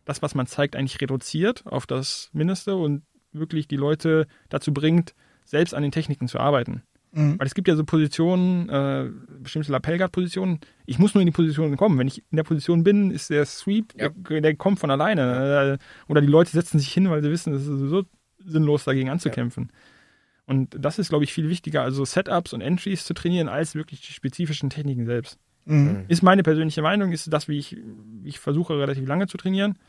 [0.04, 5.16] das, was man zeigt, eigentlich reduziert auf das Mindeste und wirklich die Leute dazu bringt,
[5.46, 6.84] selbst an den Techniken zu arbeiten.
[7.16, 7.40] Mhm.
[7.40, 9.10] Weil es gibt ja so Positionen, äh,
[9.40, 10.60] bestimmte Lapelgard-Positionen.
[10.86, 11.98] Ich muss nur in die Position kommen.
[11.98, 14.10] Wenn ich in der Position bin, ist der Sweep, ja.
[14.10, 15.80] der, der, kommt von alleine.
[15.80, 18.04] Äh, oder die Leute setzen sich hin, weil sie wissen, es ist sowieso
[18.46, 19.70] sinnlos, dagegen anzukämpfen.
[19.72, 19.80] Ja.
[20.48, 24.02] Und das ist, glaube ich, viel wichtiger, also Setups und Entries zu trainieren, als wirklich
[24.02, 25.40] die spezifischen Techniken selbst.
[25.64, 26.04] Mhm.
[26.10, 27.78] Ist meine persönliche Meinung, ist das, wie ich,
[28.22, 29.80] wie ich versuche, relativ lange zu trainieren.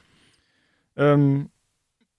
[0.96, 1.50] Ähm,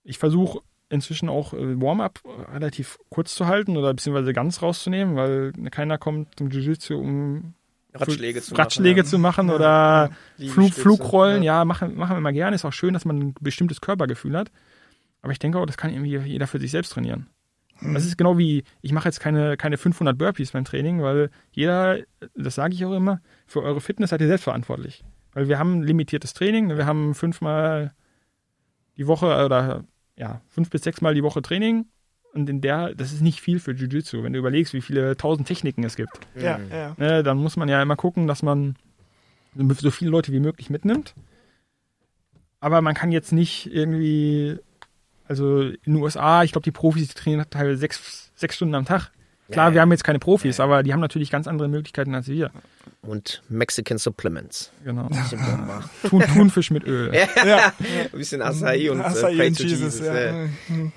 [0.04, 0.60] ich versuche
[0.90, 2.22] inzwischen auch äh, Warm-up
[2.54, 7.54] relativ kurz zu halten oder beziehungsweise ganz rauszunehmen, weil keiner kommt zum Jiu-Jitsu, um
[7.94, 9.56] Ratschläge zu Ratschläge machen, zu machen ja.
[9.56, 10.52] oder ja.
[10.52, 11.44] Flug, Flugrollen.
[11.44, 12.56] Ja, ja machen, machen wir immer gerne.
[12.56, 14.52] Ist auch schön, dass man ein bestimmtes Körpergefühl hat.
[15.22, 17.28] Aber ich denke auch, das kann irgendwie jeder für sich selbst trainieren.
[17.80, 17.94] Hm.
[17.94, 22.00] Das ist genau wie, ich mache jetzt keine, keine 500 Burpees beim Training, weil jeder,
[22.36, 25.04] das sage ich auch immer, für eure Fitness seid ihr selbst verantwortlich.
[25.34, 27.94] Weil wir haben limitiertes Training, wir haben fünfmal
[28.98, 29.84] die Woche oder
[30.18, 31.86] ja, fünf bis sechs Mal die Woche Training.
[32.34, 35.48] Und in der, das ist nicht viel für Jiu-Jitsu, wenn du überlegst, wie viele tausend
[35.48, 36.20] Techniken es gibt.
[36.36, 36.94] Ja, ja.
[36.98, 38.76] Ne, dann muss man ja immer gucken, dass man
[39.56, 41.16] so viele Leute wie möglich mitnimmt.
[42.60, 44.58] Aber man kann jetzt nicht irgendwie,
[45.28, 48.86] also in den USA, ich glaube, die Profis die trainieren teilweise sechs, sechs Stunden am
[48.86, 49.12] Tag.
[49.52, 52.28] Klar, ja, wir haben jetzt keine Profis, aber die haben natürlich ganz andere Möglichkeiten als
[52.28, 52.52] wir.
[53.02, 54.72] Und Mexican Supplements.
[54.84, 55.10] Genau.
[56.10, 57.14] Thun, Thunfisch mit Öl.
[57.14, 57.74] ja.
[58.12, 60.00] Ein bisschen Acai und Acai äh, und Jesus.
[60.00, 60.14] Ja.
[60.14, 60.48] Äh.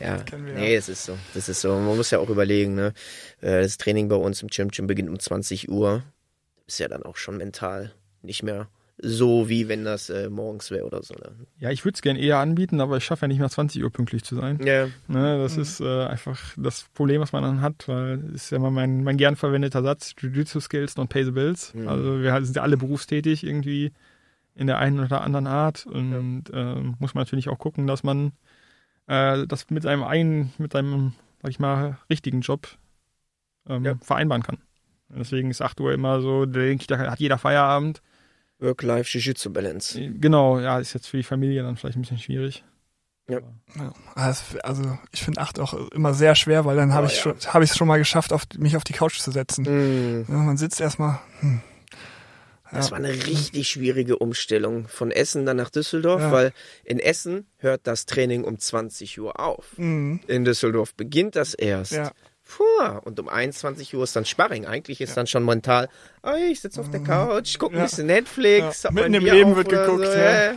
[0.00, 0.18] ja.
[0.54, 1.16] Nee, es ist so.
[1.34, 1.78] Das ist so.
[1.78, 2.92] Man muss ja auch überlegen, ne?
[3.40, 6.02] Äh, das Training bei uns im Gym, Gym beginnt um 20 Uhr.
[6.66, 7.92] Ist ja dann auch schon mental
[8.22, 8.68] nicht mehr
[9.02, 11.14] so, wie wenn das äh, morgens wäre oder so.
[11.14, 11.32] Ne?
[11.58, 13.90] Ja, ich würde es gerne eher anbieten, aber ich schaffe ja nicht mehr 20 Uhr
[13.90, 14.58] pünktlich zu sein.
[14.64, 14.86] Ja.
[15.08, 15.62] Ne, das mhm.
[15.62, 19.02] ist äh, einfach das Problem, was man dann hat, weil es ist ja immer mein,
[19.04, 21.74] mein gern verwendeter Satz, Jiu-Jitsu Skills don't pay the bills.
[21.74, 21.88] Mhm.
[21.88, 23.92] Also wir sind ja alle berufstätig irgendwie
[24.54, 26.72] in der einen oder anderen Art und ja.
[26.72, 28.32] äh, muss man natürlich auch gucken, dass man
[29.06, 32.68] äh, das mit seinem einen, mit seinem, sag ich mal, richtigen Job
[33.68, 33.94] ähm, ja.
[34.02, 34.58] vereinbaren kann.
[35.08, 38.02] Deswegen ist 8 Uhr immer so, denke ich, da hat jeder Feierabend
[38.60, 40.12] Work-Life-Jiu-Jitsu-Balance.
[40.20, 42.64] Genau, ja, ist jetzt für die Familie dann vielleicht ein bisschen schwierig.
[43.28, 43.40] Ja.
[43.76, 43.92] ja.
[44.14, 47.34] Also ich finde acht auch immer sehr schwer, weil dann habe oh, ich ja.
[47.38, 49.64] schon, es schon mal geschafft, auf, mich auf die Couch zu setzen.
[49.64, 50.26] Mm.
[50.28, 51.20] Ja, man sitzt erstmal.
[51.40, 51.60] Hm.
[52.72, 56.52] Das war eine richtig schwierige Umstellung von Essen dann nach Düsseldorf, weil
[56.84, 59.66] in Essen hört das Training um 20 Uhr auf.
[59.76, 60.16] Mm.
[60.28, 61.92] In Düsseldorf beginnt das erst.
[61.92, 62.12] Ja.
[62.50, 64.66] Puh, und um 21 Uhr ist dann Sparring.
[64.66, 65.14] Eigentlich ist ja.
[65.16, 65.88] dann schon mental,
[66.24, 68.82] oh, ich sitze auf der Couch, gucke ein bisschen Netflix.
[68.82, 68.90] Ja.
[68.90, 70.06] Mitten im Leben wird geguckt.
[70.06, 70.54] So, ja.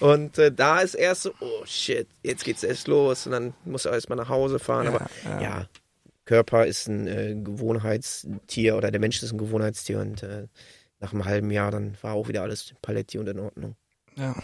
[0.00, 3.26] Und äh, da ist erst so, oh shit, jetzt geht's erst los.
[3.26, 4.88] Und dann muss er erstmal nach Hause fahren.
[4.88, 5.06] Aber
[5.40, 5.68] ja,
[6.24, 10.00] Körper ist ein äh, Gewohnheitstier oder der Mensch ist ein Gewohnheitstier.
[10.00, 10.48] Und äh,
[10.98, 13.76] nach einem halben Jahr dann war auch wieder alles paletti und in Ordnung.
[14.16, 14.34] Ja.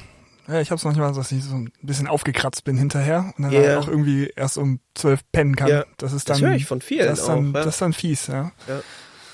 [0.49, 3.53] Ja, ich habe es manchmal, dass ich so ein bisschen aufgekratzt bin hinterher und dann
[3.53, 3.79] yeah.
[3.79, 5.69] auch irgendwie erst um zwölf pennen kann.
[5.69, 5.85] Ja.
[5.97, 6.41] Das ist dann.
[6.41, 7.65] Das höre ich von vielen das ist dann, auch, ja.
[7.65, 8.53] Das ist dann fies, ja.
[8.69, 8.83] ja.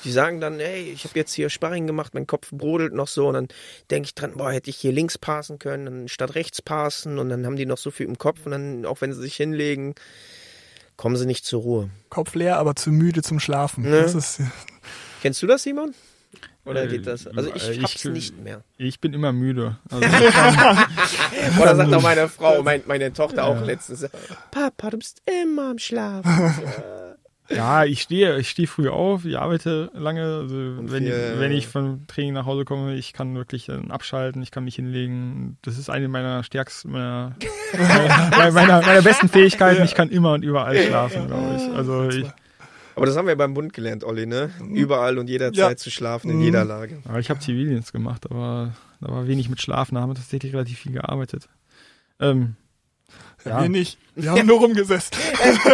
[0.05, 3.29] Die sagen dann, hey, ich habe jetzt hier Sparring gemacht, mein Kopf brodelt noch so
[3.29, 3.49] und dann
[3.91, 7.47] denke ich dran, boah, hätte ich hier links passen können, statt rechts passen und dann
[7.47, 9.95] haben die noch so viel im Kopf und dann, auch wenn sie sich hinlegen,
[10.97, 11.91] kommen sie nicht zur Ruhe.
[12.09, 13.85] Kopf leer, aber zu müde zum Schlafen.
[13.85, 13.99] Ne?
[13.99, 14.41] Ist,
[15.21, 15.95] Kennst du das, Simon?
[16.65, 17.27] Oder Äh, geht das?
[17.27, 18.63] Also ich äh, hab's ich- nicht mehr.
[18.79, 19.79] Ich bin immer müde.
[19.91, 20.07] Also
[21.61, 24.07] Oder sagt auch meine Frau, mein, meine Tochter auch letztens,
[24.51, 26.31] Papa, du bist immer am Schlafen.
[27.49, 30.23] Ja, ich stehe, ich stehe früh auf, ich arbeite lange.
[30.23, 30.55] Also
[30.91, 34.51] wenn, ich, wenn ich vom Training nach Hause komme, ich kann wirklich dann abschalten, ich
[34.53, 35.59] kann mich hinlegen.
[35.61, 37.35] Das ist eine meiner stärksten, meiner,
[37.77, 39.83] meiner, meiner, meiner besten Fähigkeiten.
[39.85, 41.77] Ich kann immer und überall schlafen, glaube ich.
[41.77, 42.27] Also ich,
[42.97, 44.51] Aber das haben wir beim Bund gelernt, Olli, ne?
[44.71, 45.77] Überall und jederzeit Ja.
[45.77, 46.43] zu schlafen, in Mhm.
[46.43, 46.99] jeder Lage.
[47.09, 50.53] aber ich habe Zivildienst gemacht, aber da war wenig mit Schlafen, da haben wir tatsächlich
[50.53, 51.49] relativ viel gearbeitet.
[52.21, 52.57] Ähm,
[53.45, 53.63] ja.
[53.63, 53.99] Wir nicht.
[54.15, 55.17] Wir haben nur rumgesessen.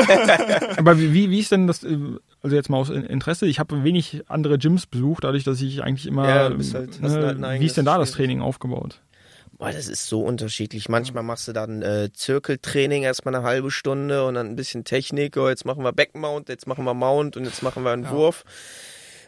[0.77, 1.99] aber wie, wie ist denn das, äh,
[2.43, 6.07] also jetzt mal aus Interesse, ich habe wenig andere Gyms besucht, dadurch, dass ich eigentlich
[6.07, 8.13] immer, Ja, du bist halt- ne, halt wie ist denn da das.
[8.13, 9.01] Training aufgebaut?
[9.59, 10.89] Boah, das ist so unterschiedlich.
[10.89, 15.37] Manchmal machst du dann äh, Zirkeltraining erstmal eine halbe Stunde und dann ein bisschen Technik.
[15.37, 18.13] Oh, jetzt machen wir Backmount, jetzt machen wir Mount und jetzt machen wir einen Ja.
[18.13, 18.45] Wurf.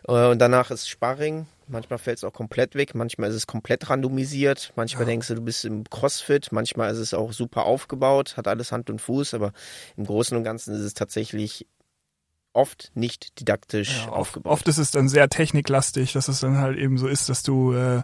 [0.07, 1.47] Äh, und danach ist Sparring.
[1.67, 4.73] Manchmal fällt es auch komplett weg, manchmal ist es komplett randomisiert.
[4.75, 8.73] Manchmal denkst du, du bist im Crossfit, manchmal ist es auch super aufgebaut, hat alles
[8.73, 9.53] Hand und Fuß, aber
[9.97, 11.67] im Großen und Ganzen ist es tatsächlich
[12.53, 14.53] oft nicht didaktisch Ja, oft, aufgebaut.
[14.53, 17.73] oft ist es dann sehr techniklastig, dass es dann halt eben so ist, dass du
[17.75, 18.03] äh,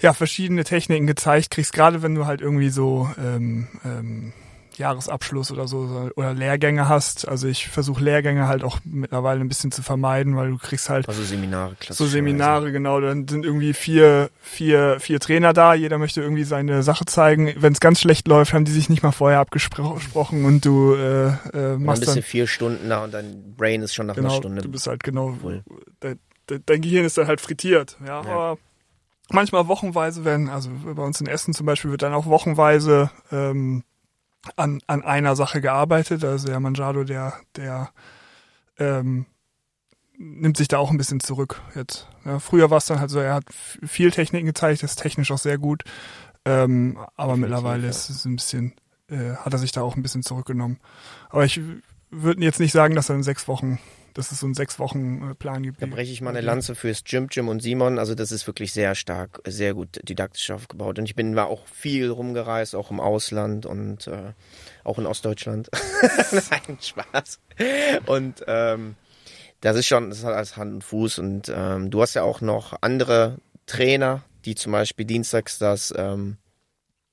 [0.00, 4.32] ja verschiedene Techniken gezeigt kriegst, gerade wenn du halt irgendwie so ähm, ähm,
[4.78, 7.26] Jahresabschluss oder so oder Lehrgänge hast.
[7.26, 11.08] Also ich versuche Lehrgänge halt auch mittlerweile ein bisschen zu vermeiden, weil du kriegst halt
[11.08, 12.06] Also Seminare, so.
[12.06, 17.04] Seminare, genau, dann sind irgendwie vier, vier, vier Trainer da, jeder möchte irgendwie seine Sache
[17.06, 17.52] zeigen.
[17.56, 21.26] Wenn es ganz schlecht läuft, haben die sich nicht mal vorher abgesprochen und du äh,
[21.28, 24.28] äh, dann machst dann du vier Stunden da und dein Brain ist schon nach einer
[24.28, 25.62] genau, Stunde du bist halt genau, voll.
[26.02, 26.16] de,
[26.48, 28.30] de, dein Gehirn ist dann halt frittiert, ja, Ja.
[28.30, 28.58] aber
[29.30, 33.84] manchmal wochenweise werden, also bei uns in Essen zum Beispiel wird dann auch wochenweise ähm,
[34.56, 37.90] an, an einer Sache gearbeitet, also der Manjado, der, der
[38.78, 39.26] ähm,
[40.16, 42.08] nimmt sich da auch ein bisschen zurück jetzt.
[42.24, 45.38] Ja, früher war es dann halt so, er hat viel Techniken gezeigt, ist technisch auch
[45.38, 45.84] sehr gut,
[46.44, 47.90] ähm, aber Definitiv, mittlerweile ja.
[47.90, 48.74] ist es ein bisschen,
[49.08, 50.78] äh, hat er sich da auch ein bisschen zurückgenommen.
[51.30, 51.60] Aber ich
[52.10, 53.78] würde jetzt nicht sagen, dass er in sechs Wochen,
[54.14, 55.82] dass es so einen sechs Wochen Plan gibt.
[55.82, 57.98] Da breche ich mal eine Lanze fürs Jim Jim und Simon.
[57.98, 60.98] Also das ist wirklich sehr stark, sehr gut didaktisch aufgebaut.
[60.98, 64.32] Und ich bin war auch viel rumgereist, auch im Ausland und äh,
[64.84, 65.70] auch in Ostdeutschland.
[66.32, 67.40] Nein, Spaß.
[68.06, 68.96] Und ähm,
[69.60, 71.18] das ist schon, das hat alles Hand und Fuß.
[71.18, 76.38] Und ähm, du hast ja auch noch andere Trainer, die zum Beispiel dienstags das ähm,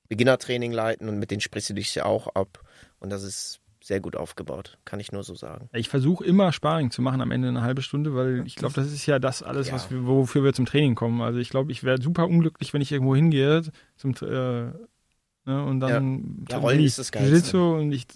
[0.08, 2.60] Beginnertraining leiten und mit denen sprichst du dich ja auch ab.
[2.98, 5.68] Und das ist sehr gut aufgebaut, kann ich nur so sagen.
[5.72, 8.86] Ich versuche immer Sparring zu machen am Ende eine halbe Stunde, weil ich glaube, das
[8.92, 9.74] ist ja das alles, Ja.
[9.74, 11.20] was wir, wofür wir zum Training kommen.
[11.22, 13.62] Also ich glaube, ich wäre super unglücklich, wenn ich irgendwo hingehe
[13.96, 16.56] zum äh, ne, und dann, Ja.
[16.56, 17.36] Ja, Rollen ist ich das Geilste.
[17.36, 18.08] sitze und ich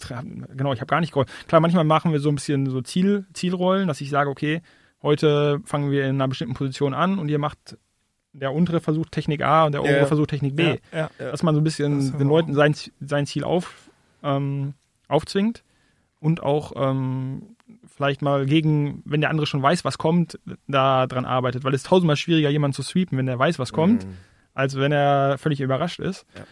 [0.56, 1.28] genau, ich habe gar nicht gerollt.
[1.46, 4.62] Klar, manchmal machen wir so ein bisschen so Ziel Zielrollen, dass ich sage, okay,
[5.02, 7.78] heute fangen wir in einer bestimmten Position an und ihr macht
[8.32, 10.06] der untere versucht Technik A und der obere Ja.
[10.06, 10.78] versucht Technik B.
[10.92, 11.30] Ja, ja.
[11.30, 13.72] Dass man so ein bisschen den Leuten sein, sein Ziel auf,
[14.24, 14.74] ähm,
[15.10, 15.62] aufzwingt
[16.20, 17.56] und auch ähm,
[17.96, 21.64] vielleicht mal gegen, wenn der andere schon weiß, was kommt, da dran arbeitet.
[21.64, 24.16] Weil es ist tausendmal schwieriger, jemanden zu sweepen, wenn der weiß, was kommt, Mhm.
[24.54, 26.26] als wenn er völlig überrascht ist.
[26.36, 26.42] Ja.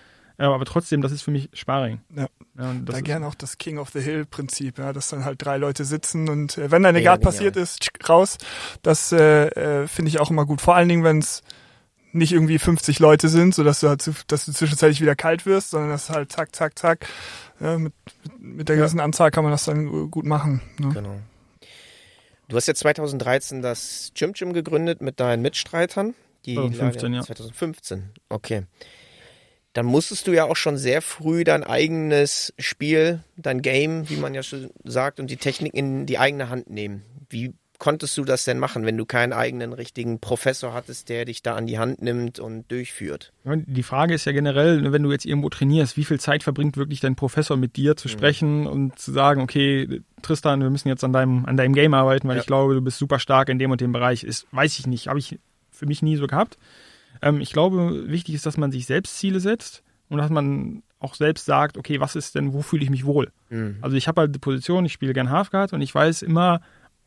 [0.40, 2.00] Ja, aber trotzdem, das ist für mich Sparring.
[2.14, 2.28] Ja.
[2.56, 5.24] und das da ist- gern auch das King of the Hill Prinzip, ja, dass dann
[5.24, 8.38] halt drei Leute sitzen und äh, wenn da eine Mega Guard passiert ist, tschick, raus.
[8.82, 10.60] Das äh, äh, finde ich auch immer gut.
[10.60, 11.42] Vor allen Dingen, wenn es
[12.18, 15.46] nicht irgendwie 50 Leute sind, so dass du halt, zu, dass du zwischenzeitlich wieder kalt
[15.46, 17.06] wirst, sondern das halt zack, zack, zack.
[17.60, 17.92] Ja, mit,
[18.38, 20.60] mit, der gewissen Anzahl kann man das dann äh, gut machen.
[20.78, 20.90] Ne?
[20.94, 21.18] Genau.
[22.48, 26.14] Du hast ja 2013 das Jim Jim gegründet mit deinen Mitstreitern.
[26.46, 27.22] Die 2015, ja.
[27.22, 28.64] 2015, okay.
[29.74, 34.34] Dann musstest du ja auch schon sehr früh dein eigenes Spiel, dein Game, wie man
[34.34, 37.02] ja schon sagt, und die Technik in die eigene Hand nehmen.
[37.28, 41.42] Wie konntest du das denn machen, wenn du keinen eigenen richtigen Professor hattest, der dich
[41.42, 43.32] da an die Hand nimmt und durchführt?
[43.44, 47.00] Die Frage ist ja generell, wenn du jetzt irgendwo trainierst, wie viel Zeit verbringt wirklich
[47.00, 47.96] dein Professor mit dir Mhm.
[47.96, 51.94] zu sprechen und zu sagen, okay, Tristan, wir müssen jetzt an deinem, an deinem Game
[51.94, 52.40] arbeiten, weil Ja.
[52.42, 54.24] ich glaube, du bist super stark in dem und dem Bereich.
[54.24, 55.38] Ist, weiß ich nicht, habe ich
[55.70, 56.58] für mich nie so gehabt.
[57.22, 61.14] Ähm, ich glaube, wichtig ist, dass man sich selbst Ziele setzt und dass man auch
[61.14, 63.30] selbst sagt, okay, was ist denn, wo fühle ich mich wohl?
[63.50, 63.76] Mhm.
[63.82, 66.60] Also ich habe halt die Position, ich spiele gern Halfguard und ich weiß immer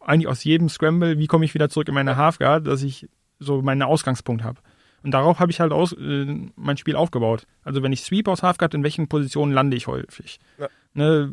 [0.06, 3.08] eigentlich aus jedem Scramble, wie komme ich wieder zurück in meine Halfguard, dass ich
[3.39, 4.60] so meinen Ausgangspunkt habe.
[5.04, 6.26] Und darauf habe ich halt aus, äh,
[6.56, 7.47] mein Spiel aufgebaut.
[7.64, 10.39] Also wenn ich sweep aus Halfguard, in welchen Positionen lande ich häufig?
[10.60, 10.68] Ja.
[10.93, 11.32] Ne,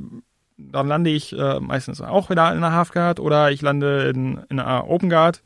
[0.57, 4.59] dann lande ich äh, meistens auch wieder in einer Halfguard oder ich lande in, in
[4.59, 5.43] einer Open Guard.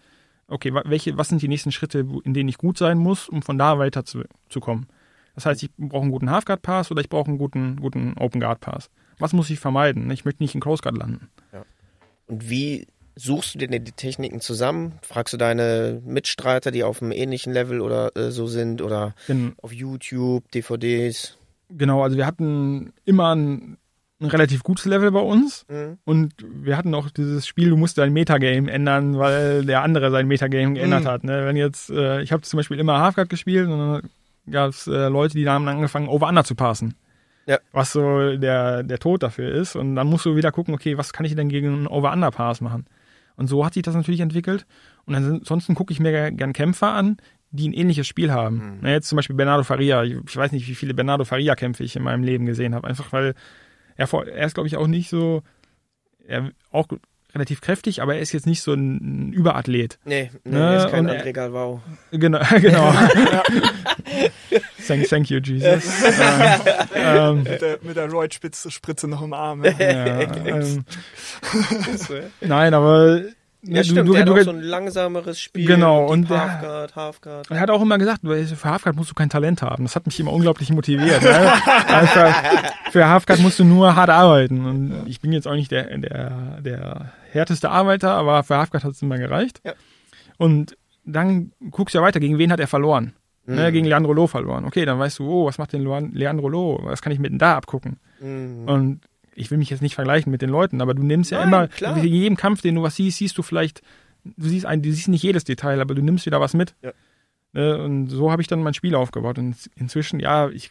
[0.47, 3.59] Okay, welche, was sind die nächsten Schritte, in denen ich gut sein muss, um von
[3.59, 4.87] da weiter zu, zu kommen?
[5.35, 8.91] Das heißt, ich brauche einen guten Halfguard-Pass oder ich brauche einen guten, guten Open Guard-Pass.
[9.19, 10.11] Was muss ich vermeiden?
[10.11, 11.31] Ich möchte nicht in Close Guard landen.
[11.53, 11.65] Ja.
[12.27, 14.99] Und wie suchst du dir die Techniken zusammen?
[15.03, 19.55] Fragst du deine Mitstreiter, die auf einem ähnlichen Level oder äh, so sind oder Gen
[19.61, 21.37] auf YouTube, DVDs?
[21.71, 23.77] Genau, also wir hatten immer ein,
[24.21, 25.99] ein relativ gutes Level bei uns Mhm.
[26.05, 30.27] und wir hatten auch dieses Spiel, du musst dein Metagame ändern, weil der andere sein
[30.29, 31.09] Metagame geändert Mhm.
[31.09, 31.25] hat.
[31.25, 31.47] Ne?
[31.47, 34.11] Wenn jetzt, äh, ich habe zum Beispiel immer Halfguard gespielt und dann
[34.51, 36.95] gab es äh, Leute, die haben angefangen, Over-Under zu passen.
[37.47, 37.59] Ja.
[37.73, 39.75] Was so der, der Tod dafür ist.
[39.75, 42.87] Und dann musst du wieder gucken, okay, was kann ich denn gegen einen Over-Under-Pass machen?
[43.37, 44.67] Und so hat sich das natürlich entwickelt.
[45.05, 47.17] Und ansonsten gucke ich mir gern Kämpfer an,
[47.51, 48.79] die ein ähnliches Spiel haben.
[48.81, 48.87] Mhm.
[48.87, 50.03] Jetzt zum Beispiel Bernardo Faria.
[50.05, 52.89] Ich weiß nicht, wie viele Bernardo Faria-Kämpfe ich in meinem Leben gesehen habe.
[52.89, 53.35] Einfach weil
[53.97, 55.43] er, er ist, glaube ich, auch nicht so,
[56.27, 56.89] er auch
[57.35, 59.99] relativ kräftig, aber er ist jetzt nicht so ein, Überathlet.
[60.05, 61.81] Nee, nee, Ne, ist kein und er- André Galvao.
[62.11, 62.93] Genau, genau.
[64.87, 65.85] thank, thank you, Jesus.
[66.95, 69.65] ähm, ähm, Mit der, mit der Roid-Spritze Spritze noch im Arm.
[69.65, 69.71] Ja.
[69.79, 70.85] ja, ähm,
[72.41, 73.21] nein, aber
[73.63, 75.67] Ja, stimmt, du, der du, hat auch so ein langsameres Spiel.
[75.67, 77.51] Genau, und der- Halfguard, Halfguard.
[77.51, 79.85] er hat auch immer gesagt, für Halfguard musst du kein Talent haben.
[79.85, 81.23] Das hat mich immer unglaublich motiviert.
[81.23, 81.53] Ne?
[82.13, 82.35] Für,
[82.91, 84.67] für Halfguard musst du nur hart arbeiten.
[84.67, 88.93] Und ich bin jetzt auch nicht der, der, der härteste Arbeiter, aber für Halfguard hat
[88.93, 89.61] es immer gereicht.
[89.65, 89.75] Ja.
[90.39, 93.15] Und dann guckst du ja weiter, gegen wen hat er verloren?
[93.45, 93.73] Ne, Mhm.
[93.73, 94.65] gegen Leandro Loh verloren.
[94.65, 95.83] Okay, dann weißt du, oh, was macht denn
[96.15, 96.79] Leandro Loh?
[96.85, 97.99] Was kann ich mit denn da abgucken?
[98.21, 98.69] Mhm.
[98.69, 99.01] Und
[99.35, 101.69] ich will mich jetzt nicht vergleichen mit den Leuten, aber du nimmst ja Nein, immer,
[101.69, 101.97] klar.
[101.97, 103.83] in jedem Kampf, den du was siehst, siehst du vielleicht,
[104.25, 106.75] du siehst ein, du siehst nicht jedes Detail, aber du nimmst wieder was mit.
[106.83, 106.93] Ja.
[107.53, 109.39] Ne, Und so habe ich dann mein Spiel aufgebaut.
[109.39, 110.71] Und inzwischen, ja, ich,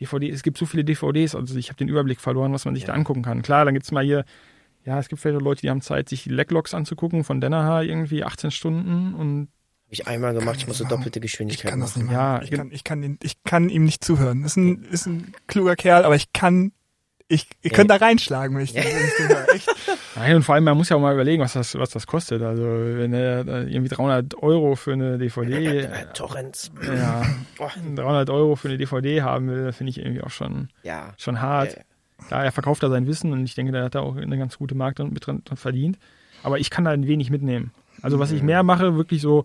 [0.00, 2.84] DVD, es gibt so viele DVDs, also ich habe den Überblick verloren, was man sich
[2.84, 2.88] Ja.
[2.88, 3.42] da angucken kann.
[3.42, 4.24] Klar, dann gibt's mal hier,
[4.84, 7.82] ja, es gibt vielleicht auch Leute, die haben Zeit, sich die Leglogs anzugucken von Danaher
[7.82, 9.48] irgendwie 18 Stunden und
[9.86, 12.06] Hab ich einmal gemacht, ich musste doppelte Ich Geschwindigkeit kann das machen.
[12.08, 12.40] nicht machen.
[12.40, 14.44] Ja, ich, kann, ich, kann ihn, ich kann ihm nicht zuhören.
[14.44, 16.72] Ist ein, ist ein kluger Kerl, aber ich kann.
[17.26, 19.48] Ich, ich könnte da reinschlagen, wenn ich, wenn ich zuhöre.
[19.54, 19.66] Echt.
[20.14, 22.42] Nein, und vor allem, man muss ja auch mal überlegen, was das, was das kostet.
[22.42, 26.70] Also, wenn er irgendwie 300 Euro für eine DVD, Torrents.
[26.86, 27.22] ja,
[27.58, 31.14] Oh, 300 Euro für eine DVD haben will, finde ich irgendwie auch schon, ja.
[31.16, 31.78] schon hart.
[31.78, 31.80] Äh,
[32.28, 34.58] Klar, er verkauft da sein Wissen und ich denke, der hat da auch eine ganz
[34.58, 35.98] gute Markt dran, mit dran, dran verdient.
[36.42, 37.72] Aber ich kann da ein wenig mitnehmen.
[38.02, 39.44] Also was ich mehr mache, wirklich so,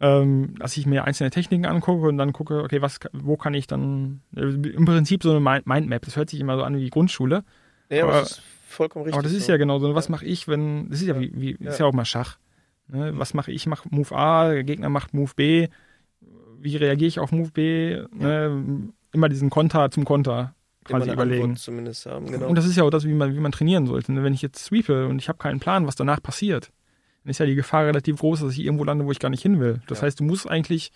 [0.00, 3.66] ähm, dass ich mir einzelne Techniken angucke und dann gucke, okay, was, wo kann ich
[3.66, 6.04] dann, äh, im Prinzip so eine Mind- Mindmap.
[6.04, 7.44] Das hört sich immer so an wie die Grundschule.
[7.90, 9.14] Nee, aber Aber- das ist vollkommen richtig.
[9.14, 9.52] Aber das ist so.
[9.52, 9.94] ja genau so.
[9.94, 12.38] Was mache ich, wenn, das ist ja wie, wie ist ja auch mal Schach.
[12.88, 13.12] Ne?
[13.16, 13.56] Was mache ich?
[13.56, 15.68] Ich mache Move A, der Gegner macht Move B.
[16.60, 17.96] Wie reagiere ich auf Move B?
[18.12, 18.90] Ne?
[19.12, 20.54] Immer diesen Konter zum Konter
[20.88, 21.56] quasi überlegen.
[21.56, 22.48] Zumindest haben, genau.
[22.48, 24.12] Und das ist ja auch das, wie man, wie man trainieren sollte.
[24.12, 24.22] Ne?
[24.24, 26.70] Wenn ich jetzt sweepe und ich habe keinen Plan, was danach passiert,
[27.24, 29.42] dann ist ja die Gefahr relativ groß, dass ich irgendwo lande, wo ich gar nicht
[29.42, 29.80] hin will.
[29.86, 30.06] Das Ja.
[30.06, 30.90] heißt, du musst eigentlich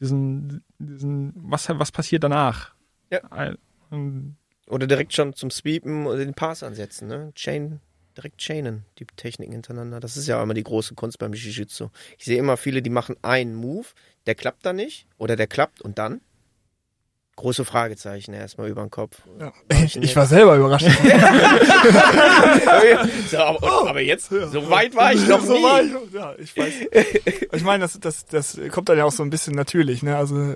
[0.00, 2.74] diesen, diesen was, was passiert danach?
[3.10, 3.20] Ja.
[3.90, 4.36] Und
[4.68, 7.32] Oder direkt schon zum Sweepen oder den Pass ansetzen, ne?
[7.34, 7.80] Chain,
[8.16, 10.00] direkt chainen, die Techniken hintereinander.
[10.00, 11.88] Das ist ja immer die große Kunst beim Jiu-Jitsu.
[12.18, 13.86] Ich sehe immer viele, die machen einen Move,
[14.26, 16.20] der klappt dann nicht oder der klappt und dann?
[17.36, 19.20] Große Fragezeichen erstmal über den Kopf.
[19.38, 19.52] Ja.
[19.84, 20.86] Ich, ich war selber überrascht.
[23.30, 25.62] so, aber, aber jetzt, so weit war ich noch so nie.
[25.62, 26.72] war ich, ja, ich weiß.
[27.52, 30.16] Ich meine, das, das, das kommt dann ja auch so ein bisschen natürlich, ne?
[30.16, 30.54] Also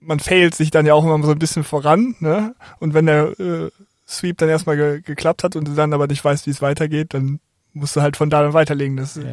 [0.00, 2.54] man failt sich dann ja auch immer so ein bisschen voran, ne?
[2.78, 3.70] Und wenn der äh,
[4.08, 7.12] Sweep dann erstmal ge geklappt hat und du dann aber nicht weißt, wie es weitergeht,
[7.12, 7.40] dann
[7.74, 8.96] musst du halt von da dann weiterlegen.
[8.96, 9.24] Das, Ja,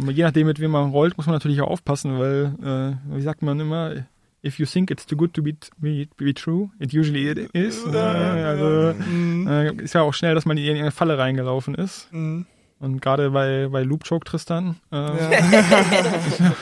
[0.00, 3.22] und je nachdem, mit wem man rollt, muss man natürlich auch aufpassen, weil, äh, wie
[3.22, 4.06] sagt man immer,
[4.48, 7.86] if you think it's too good to be, be, be true, it usually it is.
[7.86, 8.00] Ne?
[8.46, 9.46] Also Mhm.
[9.46, 12.08] äh, ist ja auch schnell, dass man in irgendeine Falle reingelaufen ist.
[12.12, 12.46] Mhm.
[12.80, 15.30] Und gerade bei, bei Loop Choke Tristan äh, Ja.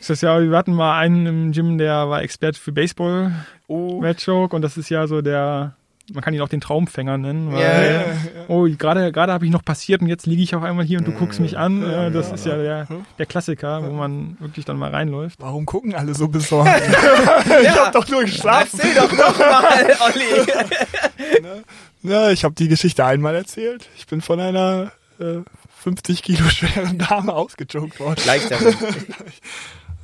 [0.00, 3.32] ist das ja, wir hatten mal einen im Gym, der war Experte für Baseball
[3.68, 5.76] Oh, Red Choke und das ist ja so der,
[6.12, 8.04] man kann ihn auch den Traumfänger nennen, weil Ja, ja.
[8.48, 11.06] oh, gerade gerade habe ich noch passiert und jetzt liege ich auf einmal hier und
[11.06, 11.82] du guckst mich an.
[11.82, 12.34] Ja, das ja.
[12.34, 12.88] ist ja der,
[13.18, 15.38] der Klassiker, wo man wirklich dann mal reinläuft.
[15.40, 16.70] Warum gucken alle so besorgt?
[17.62, 18.80] ich hab doch nur geschlafen.
[18.80, 21.62] erzähl doch noch mal, Olli.
[22.04, 23.88] Ja, ich habe die Geschichte einmal erzählt.
[23.96, 24.90] Ich bin von einer
[25.20, 25.42] äh,
[25.82, 28.20] 50 Kilo schweren Dame ausgejoked worden.
[28.26, 28.58] Leichter.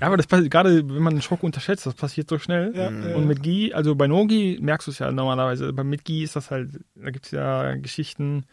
[0.00, 2.72] Ja, aber das passiert, gerade wenn man einen Schock unterschätzt, das passiert so schnell.
[2.76, 3.08] Ja, Mhm.
[3.08, 3.16] ja.
[3.16, 6.36] Und mit Gi, also bei No-Gi merkst du es ja normalerweise, aber mit Gi ist
[6.36, 8.44] das halt, da gibt's ja Geschichten,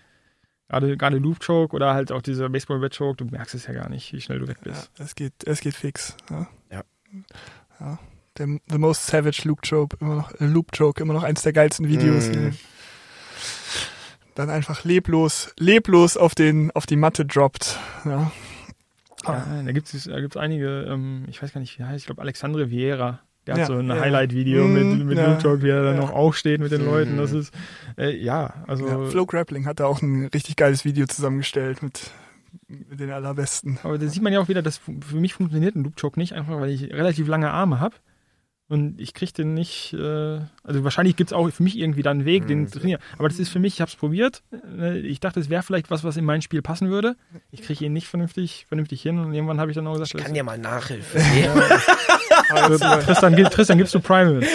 [0.67, 3.73] gerade gerade Loop Choke oder halt auch dieser Baseball Red Choke, du merkst es ja
[3.73, 4.91] gar nicht, wie schnell du weg Ja, bist.
[4.97, 6.15] es geht, es geht fix.
[6.31, 6.47] Ja.
[6.71, 6.83] Ja.
[7.79, 7.99] ja.
[8.37, 11.53] Der The Most Savage Loop Choke immer noch, äh, Loop Choke immer noch eins der
[11.53, 12.27] geilsten Videos.
[12.29, 12.49] Mm.
[14.35, 17.79] dann einfach leblos, leblos auf den, auf die Matte droppt.
[18.03, 18.31] Ja.
[19.33, 22.05] Ja, da gibt es da gibt's einige, ähm, ich weiß gar nicht, wie heißt, ich
[22.05, 23.19] glaube Alexandre Vieira.
[23.47, 23.99] Der Ja, hat so ein ja.
[23.99, 26.01] Highlight-Video Mm, mit, mit ja, Talk, wie er dann ja.
[26.01, 26.85] noch aufsteht mit den Mm.
[26.85, 27.17] Leuten.
[27.17, 27.53] Das ist,
[27.95, 28.87] äh, ja, also.
[28.87, 32.09] Ja, Flow Grappling hat da auch ein richtig geiles Video zusammengestellt mit,
[32.67, 33.77] mit den allerbesten.
[33.83, 36.33] Aber da sieht man ja auch wieder, dass für mich funktioniert ein Loop Choke nicht,
[36.33, 37.95] einfach weil ich relativ lange Arme habe.
[38.67, 42.09] Und ich kriege den nicht, äh, also wahrscheinlich gibt es auch für mich irgendwie da
[42.09, 42.67] einen Weg, den Mhm.
[42.69, 42.99] zu trainieren.
[43.19, 44.41] Aber das ist für mich, ich habe es probiert.
[44.79, 47.15] Äh, Ich dachte, es wäre vielleicht was, was in mein Spiel passen würde.
[47.51, 49.19] Ich kriege ihn nicht vernünftig, vernünftig hin.
[49.19, 51.21] Und irgendwann habe ich dann auch gesagt, Ich kann dir mal nachhelfen.
[52.49, 54.41] also, Tristan, Tristan, gibst du Primal.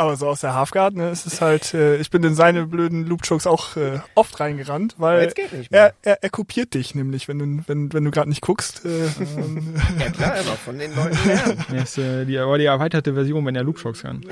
[0.00, 3.04] Aber so aus der Halfguard, ne, ist es halt, äh, ich bin in seine blöden
[3.06, 5.92] Loop-Chokes auch äh, oft reingerannt, weil Jetzt geht nicht mehr.
[6.02, 8.86] er, er, er kopiert dich nämlich, wenn du, wenn, wenn du gerade nicht guckst.
[8.86, 8.88] Äh,
[10.00, 11.64] Ja klar, immer von den Leuten lernen.
[11.70, 14.22] Das ist äh, die, aber die erweiterte Version, wenn er Loop Shocks kann.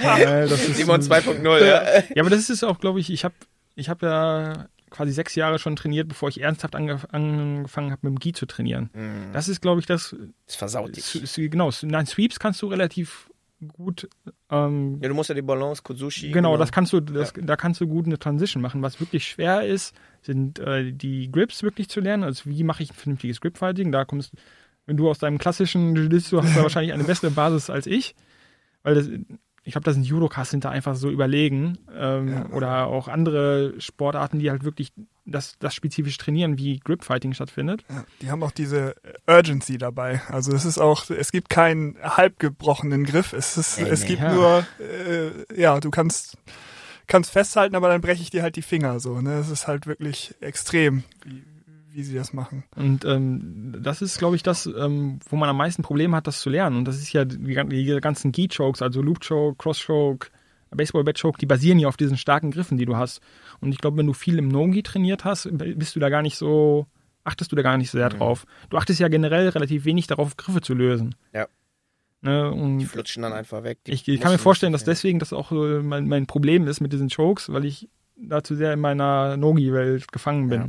[0.00, 0.46] Ja.
[0.46, 1.82] das ist, Simon 2.0, ja.
[2.14, 3.34] Ja, aber das ist auch, glaube ich, ich habe
[3.76, 8.14] ich hab ja quasi sechs Jahre schon trainiert, bevor ich ernsthaft angef angefangen habe, mit
[8.14, 8.90] dem Gi zu trainieren.
[8.92, 9.32] Mhm.
[9.32, 10.16] Das ist, glaube ich, das.
[10.46, 11.34] Das versaut dich.
[11.36, 13.29] Genau, nein, Sweeps kannst du relativ
[13.68, 14.08] gut.
[14.50, 16.30] Ähm, Ja, du musst ja die Balance, Kozushi.
[16.30, 18.82] genau, das kannst du, das, da kannst du gut eine Transition machen.
[18.82, 22.24] Was wirklich schwer ist, sind äh, die Grips wirklich zu lernen.
[22.24, 23.92] Also wie mache ich ein vernünftiges Grip-Fighting?
[23.92, 24.32] Da kommst,
[24.86, 28.14] wenn du aus deinem klassischen Jiu-Jitsu hast, du wahrscheinlich eine bessere Basis als ich,
[28.82, 29.08] weil das,
[29.62, 32.46] ich glaube, das sind Judokas da einfach so überlegen ähm, Ja.
[32.50, 34.92] oder auch andere Sportarten, die halt wirklich
[35.30, 37.84] das, das spezifisch trainieren, wie Grip-Fighting stattfindet.
[37.88, 38.94] ja, die haben auch diese
[39.26, 40.20] Urgency dabei.
[40.28, 43.32] Also es ist auch, es gibt keinen halbgebrochenen Griff.
[43.32, 44.06] Es ist, Nee, es nee.
[44.08, 44.34] gibt Ja.
[44.34, 46.36] nur, äh, ja, du kannst,
[47.06, 49.20] kannst festhalten, aber dann breche ich dir halt die Finger so.
[49.20, 51.42] Ne, es ist halt wirklich extrem, wie,
[51.92, 52.64] wie sie das machen.
[52.76, 56.40] Und ähm, das ist, glaube ich, das, ähm, wo man am meisten Probleme hat, das
[56.40, 56.76] zu lernen.
[56.78, 60.28] Und das ist ja die, die ganzen Gi-Chokes, also Loop-Choke, Cross-Choke,
[60.70, 63.20] Baseball-Bat-Choke, die basieren ja auf diesen starken Griffen, die du hast.
[63.60, 66.36] Und ich glaube, wenn du viel im No-Gi trainiert hast, bist du da gar nicht
[66.36, 66.86] so,
[67.24, 68.18] achtest du da gar nicht sehr Mhm.
[68.18, 68.46] drauf.
[68.70, 71.14] Du achtest ja generell relativ wenig darauf, Griffe zu lösen.
[71.34, 71.46] Ja.
[72.22, 72.76] Ne?
[72.78, 73.78] Die flutschen dann einfach weg.
[73.86, 76.80] Die ich, ich kann mir vorstellen, dass deswegen das auch so mein, mein Problem ist
[76.80, 80.60] mit diesen Chokes, weil ich da zu sehr in meiner Nogi-Welt gefangen bin.
[80.60, 80.68] Ja.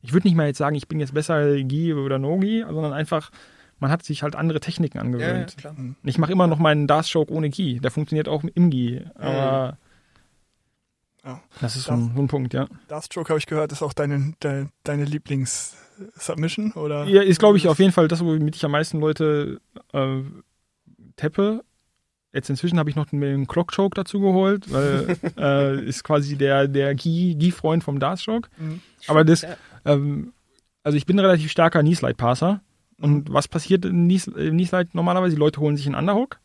[0.00, 3.30] Ich würde nicht mal jetzt sagen, ich bin jetzt besser Gi oder Nogi, sondern einfach,
[3.78, 5.56] man hat sich halt andere Techniken Ja, ja, angewöhnt.
[5.58, 5.76] klar.
[6.04, 7.80] ich mache immer noch meinen Darth Choke ohne Gi.
[7.80, 9.02] Der funktioniert auch im Gi.
[9.14, 9.76] Aber
[11.24, 11.40] Ja.
[11.60, 12.66] das ist so ein, Punkt, ja.
[12.88, 17.04] Das Stroke habe ich gehört, ist auch deine, de, deine Lieblings-Submission, oder?
[17.06, 19.60] Ja, ist, glaube ich, auf jeden Fall das, womit ich am meisten Leute
[19.92, 20.20] äh,
[21.16, 21.64] tappe.
[22.32, 26.68] Jetzt inzwischen habe ich noch den Clock Choke dazu geholt, weil äh, ist quasi der,
[26.68, 28.48] der Gi-Freund vom Darth Choke.
[28.58, 28.80] Mhm.
[29.08, 29.56] Aber das, Ja.
[29.84, 30.32] ähm,
[30.82, 32.60] also ich bin ein relativ starker Knee-Slide-Passer.
[32.98, 33.04] Mhm.
[33.04, 35.34] Und was passiert im Knee-Slide normalerweise?
[35.34, 36.38] Die Leute holen sich einen Underhook,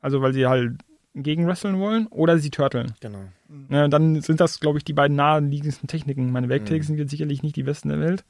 [0.00, 0.74] also weil sie halt
[1.14, 2.92] gegen wresteln wollen, oder sie turteln.
[3.00, 3.20] Genau.
[3.70, 6.30] Ja, dann sind das, glaube ich, die beiden naheliegendsten Techniken.
[6.30, 6.92] Meine Backtakes Mhm.
[6.92, 8.24] sind jetzt sicherlich nicht die besten der Welt.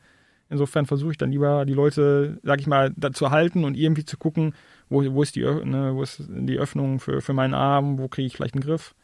[0.48, 4.04] Insofern versuche ich dann lieber die Leute, sag ich mal, da zu halten und irgendwie
[4.04, 4.54] zu gucken,
[4.88, 8.26] wo, wo ist die, ne, wo ist die Öffnung für, für meinen Arm, wo kriege
[8.26, 8.94] ich vielleicht einen Griff.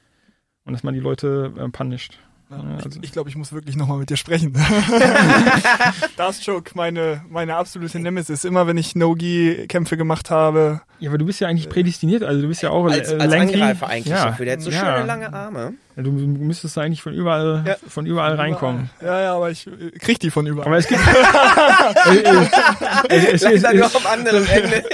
[0.65, 2.21] Und dass man die Leute äh, punisht.
[2.53, 4.53] Ja, also- ich ich glaube, ich muss wirklich nochmal mit dir sprechen.
[6.17, 8.45] das Joke, meine, meine absolute Nemesis.
[8.45, 12.49] Immer wenn ich No-Gi-Kämpfe gemacht habe, Ja, aber du bist ja eigentlich prädestiniert, also du
[12.49, 13.33] bist ja auch Als, als.
[13.33, 14.47] Angreifer eigentlich ja, dafür.
[14.47, 14.79] Der hat so ja.
[14.79, 15.75] schöne lange Arme.
[15.97, 17.77] Du müsstest eigentlich von überall, Ja.
[17.87, 18.89] von überall reinkommen.
[19.03, 20.67] Ja, ja, aber ich äh, krieg die von überall.
[20.69, 22.19] Aber es gibt, äh,
[23.15, 24.85] äh, es, es, es, es, am anderen Ende.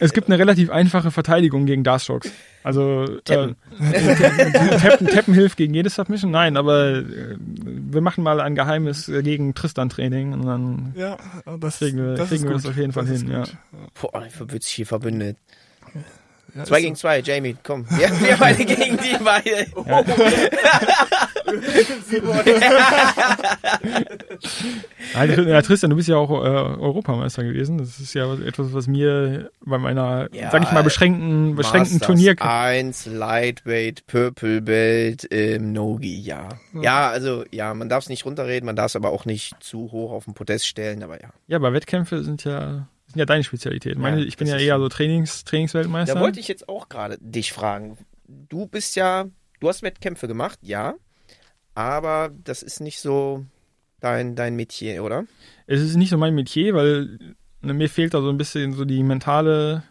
[0.00, 2.30] es gibt eine relativ einfache Verteidigung gegen Darkshocks.
[2.62, 3.56] Also Tappen.
[3.92, 6.30] Äh, Tappen, Tappen hilft gegen jede Submission?
[6.30, 11.18] Nein, aber äh, wir machen mal ein geheimes äh, gegen Tristan-Training und dann ja,
[11.60, 13.30] das, kriegen wir, das kriegen wir das auf jeden Fall Das hin.
[13.30, 13.44] Ja.
[14.00, 14.24] Boah,
[14.58, 15.36] sich hier verbündet.
[16.56, 17.86] Ja, Zwei gegen zwei, Jamie, komm.
[17.90, 19.66] Wir, wir beide gegen die beide.
[25.14, 27.78] Ja, ja, Tristan, du bist ja auch äh, Europameister gewesen.
[27.78, 32.06] Das ist ja etwas, was mir bei meiner, Ja, sag ich mal, beschränkten, beschränkten Masters
[32.06, 36.48] Turnier 1, Lightweight, Purple Belt im Nogi, ja.
[36.80, 39.92] Ja, also, ja, man darf es nicht runterreden, man darf es aber auch nicht zu
[39.92, 41.30] hoch auf den Podest stellen, aber ja.
[41.46, 43.96] Ja, aber Wettkämpfe sind ja, sind ja deine Spezialität.
[43.96, 44.84] Meine, Ja, ich bin ja eher so.
[44.84, 46.14] so Trainings, Trainingsweltmeister.
[46.14, 47.96] Da wollte ich jetzt auch gerade dich fragen.
[48.26, 49.24] Du bist ja,
[49.60, 50.94] du hast Wettkämpfe gemacht, ja,
[51.74, 53.46] aber das ist nicht so
[54.00, 55.24] dein, dein Metier, oder?
[55.66, 57.18] Es ist nicht so mein Metier, weil
[57.62, 59.82] ne, mir fehlt da so ein bisschen so die mentale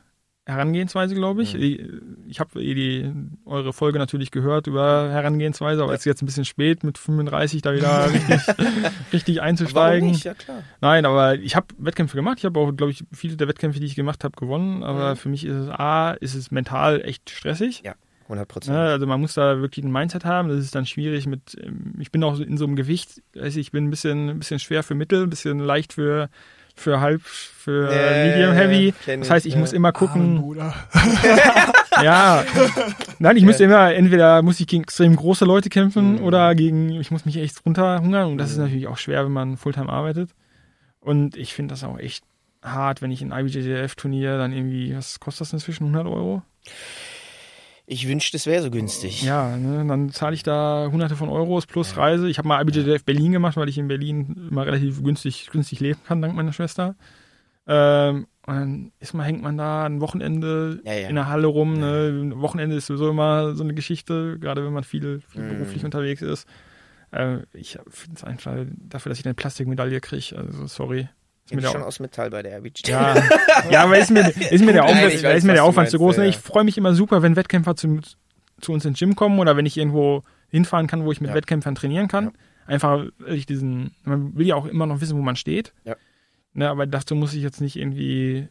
[0.45, 1.55] Herangehensweise, glaube ich.
[1.55, 2.25] Mhm.
[2.27, 3.11] Ich, habe eh
[3.45, 7.61] eure Folge natürlich gehört über Herangehensweise, aber es ist jetzt ein bisschen spät mit 35
[7.63, 8.55] da wieder richtig,
[9.11, 10.09] richtig Warum einzusteigen.
[10.09, 10.23] nicht?
[10.23, 10.61] Ja, klar.
[10.81, 12.37] Nein, aber ich habe Wettkämpfe gemacht.
[12.39, 14.83] Ich habe auch, glaube ich, viele der Wettkämpfe, die ich gemacht habe, gewonnen.
[14.83, 15.15] Aber Mhm.
[15.17, 17.81] für mich ist es A, ist es mental echt stressig.
[17.83, 17.95] Ja.
[18.27, 18.75] 100 Prozent.
[18.75, 18.81] Ne?
[18.83, 20.49] Also man muss da wirklich ein Mindset haben.
[20.49, 23.71] Das ist dann schwierig mit, ähm, ich bin auch in so einem Gewicht, also ich
[23.71, 26.29] bin ein bisschen, ein bisschen schwer für Mittel, ein bisschen leicht für,
[26.75, 28.93] für halb, für Ja, Medium Heavy.
[29.05, 29.59] Das heißt, ich ja.
[29.59, 30.43] muss immer gucken,
[32.03, 32.43] ja.
[33.19, 37.11] Nein, ich müsste immer, entweder muss ich gegen extrem große Leute kämpfen oder gegen, ich
[37.11, 40.31] muss mich echt runterhungern und das ist natürlich auch schwer, wenn man Fulltime arbeitet.
[40.99, 42.23] Und ich finde das auch echt
[42.61, 46.41] hart, wenn ich ein IBJJF-Turnier dann irgendwie, was kostet das inzwischen, 100 Euro?
[47.87, 49.21] Ich wünschte, es wäre so günstig.
[49.23, 52.27] Ja, ne, dann zahle ich da hunderte von Euros plus Reise.
[52.27, 55.99] Ich habe mal IBJJF Berlin gemacht, weil ich in Berlin immer relativ günstig, günstig leben
[56.07, 56.95] kann, dank meiner Schwester.
[57.67, 61.09] Ähm, und dann ist man, hängt man da ein Wochenende Ja, ja.
[61.09, 61.79] in der Halle rum.
[61.79, 62.09] Ne?
[62.09, 65.49] Ein Wochenende ist sowieso immer so eine Geschichte, gerade wenn man viel, viel Mhm.
[65.49, 66.47] beruflich unterwegs ist.
[67.11, 70.35] Äh, ich finde es einfach dafür, dass ich eine Plastikmedaille kriege.
[70.37, 71.07] Also sorry.
[71.45, 72.89] Ist Bin mir schon aus Metall bei der RBG.
[72.89, 73.15] ja,
[73.69, 75.89] ja, aber ist mir, ist mir der Nein, Aufwand, da weiß, ist mir der Aufwand
[75.91, 76.17] zu groß.
[76.17, 76.23] Ne?
[76.23, 76.29] ja.
[76.29, 77.99] Ich freue mich immer super, wenn Wettkämpfer zu,
[78.61, 81.35] zu uns ins Gym kommen oder wenn ich irgendwo hinfahren kann, wo ich mit Ja.
[81.35, 82.25] Wettkämpfern trainieren kann.
[82.25, 82.31] Ja.
[82.67, 85.71] Einfach, weil ich diesen, man will ja auch immer noch wissen, wo man steht.
[85.83, 85.95] Ja.
[86.53, 88.47] Ne, aber dazu muss ich jetzt nicht irgendwie.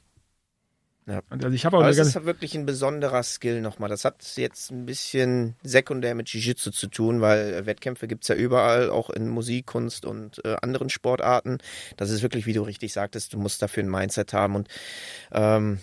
[1.06, 1.20] Ja.
[1.28, 3.90] Also ich habe Aber eine es ist wirklich ein besonderer Skill nochmal.
[3.90, 8.34] Das hat jetzt ein bisschen sekundär mit Jiu-Jitsu zu tun, weil äh, Wettkämpfe gibt's ja
[8.34, 11.58] überall, auch in Musik, Kunst und äh, anderen Sportarten.
[11.98, 14.68] Das ist wirklich, wie du richtig sagtest, du musst dafür ein Mindset haben und
[15.32, 15.78] ähm,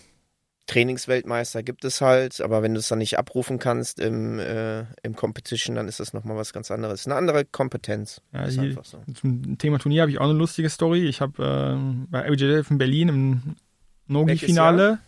[0.67, 5.15] Trainingsweltmeister gibt es halt, aber wenn du es dann nicht abrufen kannst im, äh, im
[5.15, 7.05] Competition, dann ist das nochmal was ganz anderes.
[7.05, 8.21] Eine andere Kompetenz.
[8.31, 9.03] Ja, ist die- einfach so.
[9.13, 11.07] zum Thema Turnier habe ich auch eine lustige Story.
[11.07, 13.55] Ich habe ähm, bei IBJJF in Berlin im
[14.07, 14.99] Nogi-Finale,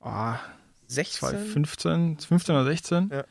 [0.00, 0.34] oh,
[0.86, 1.18] 16?
[1.28, 3.24] 2015, 15 oder 16, Ja.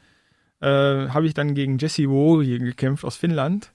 [1.06, 3.72] äh, habe ich dann gegen Jesse Warrior gekämpft aus Finnland.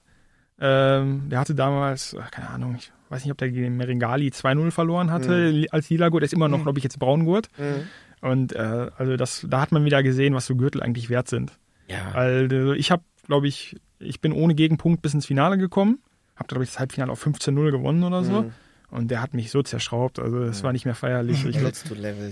[0.59, 5.11] Ähm, der hatte damals, keine Ahnung, ich weiß nicht, ob der gegen Meringali 2-0 verloren
[5.11, 6.21] hatte li- als Lila-Gurt.
[6.21, 7.49] Der ist immer noch, glaube ich, jetzt Braungurt.
[7.57, 7.87] Mhm.
[8.27, 11.51] Und äh, also das, da hat man wieder gesehen, was so Gürtel eigentlich wert sind.
[11.89, 12.13] Ja.
[12.23, 15.99] Äh, ich habe, glaube ich, ich bin ohne Gegenpunkt bis ins Finale gekommen.
[16.35, 18.43] Habe, glaube ich, das Halbfinale auf 15-0 gewonnen oder so.
[18.43, 18.53] Mhm.
[18.91, 20.19] Und der hat mich so zerschraubt.
[20.19, 21.45] Also das war nicht mehr feierlich.
[21.55, 21.73] Ich glaub,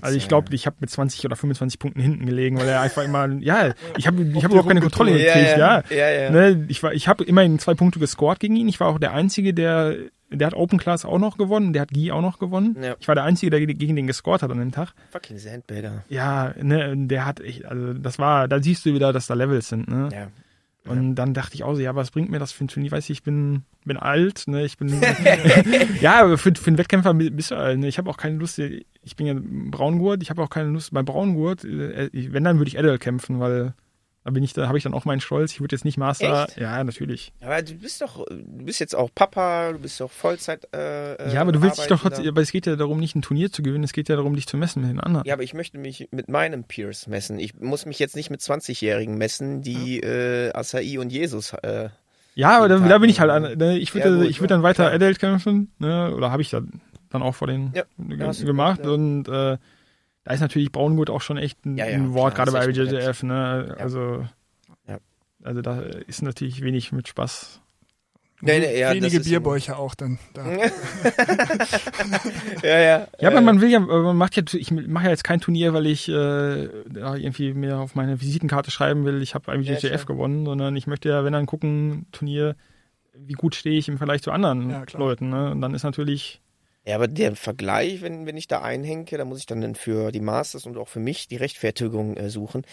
[0.02, 3.04] also ich glaube, ich habe mit 20 oder 25 Punkten hinten gelegen, weil er einfach
[3.04, 5.84] immer, ja, ich habe ich hab überhaupt keine Kontrolle ja, gekriegt, ja.
[5.90, 6.30] ja, ja, ja.
[6.32, 8.68] Ne, ich war, ich habe immerhin zwei Punkte gescored gegen ihn.
[8.68, 9.96] Ich war auch der Einzige, der,
[10.30, 12.78] der hat Open Class auch noch gewonnen, der hat Gi auch noch gewonnen.
[12.82, 12.96] Ja.
[13.00, 14.94] Ich war der Einzige, der gegen den gescored hat an dem Tag.
[15.12, 16.04] Fucking Sandbagger.
[16.10, 19.70] Ja, ne, der hat echt, also das war, da siehst du wieder, dass da Levels
[19.70, 20.10] sind, ne.
[20.12, 20.28] Ja.
[20.86, 22.92] Und dann dachte ich auch so, ja, was bringt mir das für ein Turnier?
[22.92, 24.90] Weiß ich, ich bin, bin alt, ne, ich bin,
[26.02, 27.88] ja, aber für, für einen Wettkämpfer bist du alt, ne?
[27.88, 31.06] Ich habe auch keine Lust, ich bin ja Braungurt, ich habe auch keine Lust, beim
[31.06, 33.74] Braungurt, äh, wenn, dann würde ich Adel kämpfen, weil
[34.24, 36.46] da bin ich, da habe ich dann auch meinen Stolz, ich würde jetzt nicht Master,
[36.48, 36.58] Echt?
[36.58, 37.34] ja, natürlich.
[37.42, 40.68] Aber du bist doch, du bist jetzt auch Papa, du bist doch Vollzeit.
[40.74, 43.52] Äh, Ja, aber du willst dich doch, aber es geht ja darum, nicht ein Turnier
[43.52, 45.26] zu gewinnen, es geht ja darum, dich zu messen mit den anderen.
[45.28, 47.38] Ja, aber ich möchte mich mit meinem Peers messen.
[47.38, 51.52] Ich muss mich jetzt nicht mit 20-Jährigen messen, die äh, Acai und Jesus.
[51.54, 51.90] Äh,
[52.36, 54.54] Ja, aber da, da bin ich halt, an, ne, ich würde, Ja, gut, ich würde
[54.54, 54.94] dann ja, weiter klar.
[54.94, 57.84] Adult kämpfen, ne, oder habe ich dann, dann auch vor den Ja,
[58.32, 58.90] gemacht ja.
[58.92, 59.58] und äh,
[60.24, 62.66] da ist natürlich Braungurt auch schon echt ein, Ja, ja, ein Wort, klar, gerade bei
[62.70, 63.74] IBJJF, ne, Ja.
[63.84, 64.26] also,
[64.88, 64.98] Ja.
[65.44, 67.60] also da ist natürlich wenig mit Spaß.
[68.46, 70.20] Nee, nee, ja, Wenige Bierbäuche auch dann.
[70.34, 70.44] Da.
[72.64, 73.08] ja, ja.
[73.20, 75.40] Ja, aber äh, man will ja, äh, man macht ja, ich mache ja jetzt kein
[75.40, 80.06] Turnier, weil ich äh, irgendwie mir auf meine Visitenkarte schreiben will, ich habe Ja, IBJJF
[80.06, 80.06] klar.
[80.18, 82.56] gewonnen, sondern ich möchte ja, wenn dann gucken, Turnier,
[83.16, 84.84] wie gut stehe ich im Vergleich zu anderen Ja.
[84.94, 86.42] Leuten, ne, und dann ist natürlich,
[86.86, 90.12] Ja, aber der Vergleich, wenn, wenn ich da einhenke, da muss ich dann, dann für
[90.12, 92.64] die Masters und auch für mich die Rechtfertigung äh, suchen.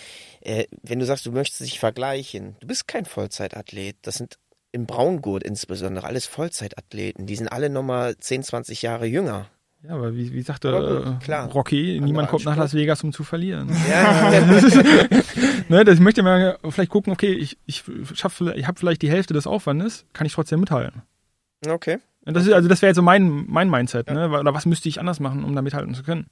[0.41, 3.97] Äh, wenn du sagst, du möchtest dich vergleichen, du bist kein Vollzeitathlet.
[4.03, 4.39] Das sind
[4.73, 7.27] im Braungurt insbesondere alles Vollzeitathleten.
[7.27, 9.47] Die sind alle nochmal 10, 20 Jahre jünger.
[9.83, 11.51] Ja, aber wie, wie sagte gut, äh, klar.
[11.51, 12.65] Rocky, niemand kommt nach Anspruch.
[12.65, 13.71] Las Vegas, um zu verlieren.
[13.89, 14.31] Ja,
[15.69, 19.33] ne, das ich möchte mal vielleicht gucken, okay, ich, ich ich habe vielleicht die Hälfte
[19.33, 21.03] des Aufwandes, kann ich trotzdem mithalten.
[21.67, 21.99] okay.
[22.25, 24.29] Das ist, also das wäre jetzt so mein, mein Mindset, ne?
[24.29, 26.27] Oder was müsste ich anders machen, um da mithalten zu können?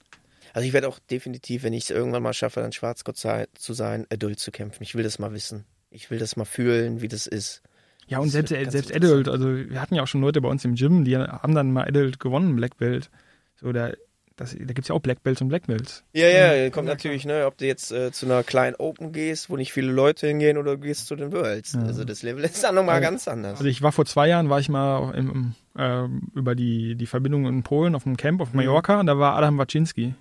[0.52, 4.06] Also ich werde auch definitiv, wenn ich es irgendwann mal schaffe, dann Schwarzgott zu sein,
[4.12, 4.82] Adult zu kämpfen.
[4.82, 5.64] Ich will das mal wissen.
[5.90, 7.62] Ich will das mal fühlen, wie das ist.
[8.06, 8.94] Ja, und Das selbst, selbst.
[8.94, 11.72] Adult, also wir hatten ja auch schon Leute bei uns im Gym, die haben dann
[11.72, 13.10] mal Adult gewonnen, Black Belt.
[13.56, 13.92] So, da,
[14.38, 16.04] das, da gibt's ja auch Black Belts und Black Belts.
[16.12, 19.56] Ja, ja, kommt natürlich, ne, ob du jetzt äh, zu einer kleinen Open gehst, wo
[19.56, 21.74] nicht viele Leute hingehen, oder du gehst zu den Worlds.
[21.74, 23.58] Also das Level ist dann nochmal ganz anders.
[23.58, 27.46] Also ich war vor zwei Jahren, war ich mal im, äh, über die, die Verbindung
[27.46, 30.14] in Polen auf einem Camp auf Mallorca und da war Adam Waczynski.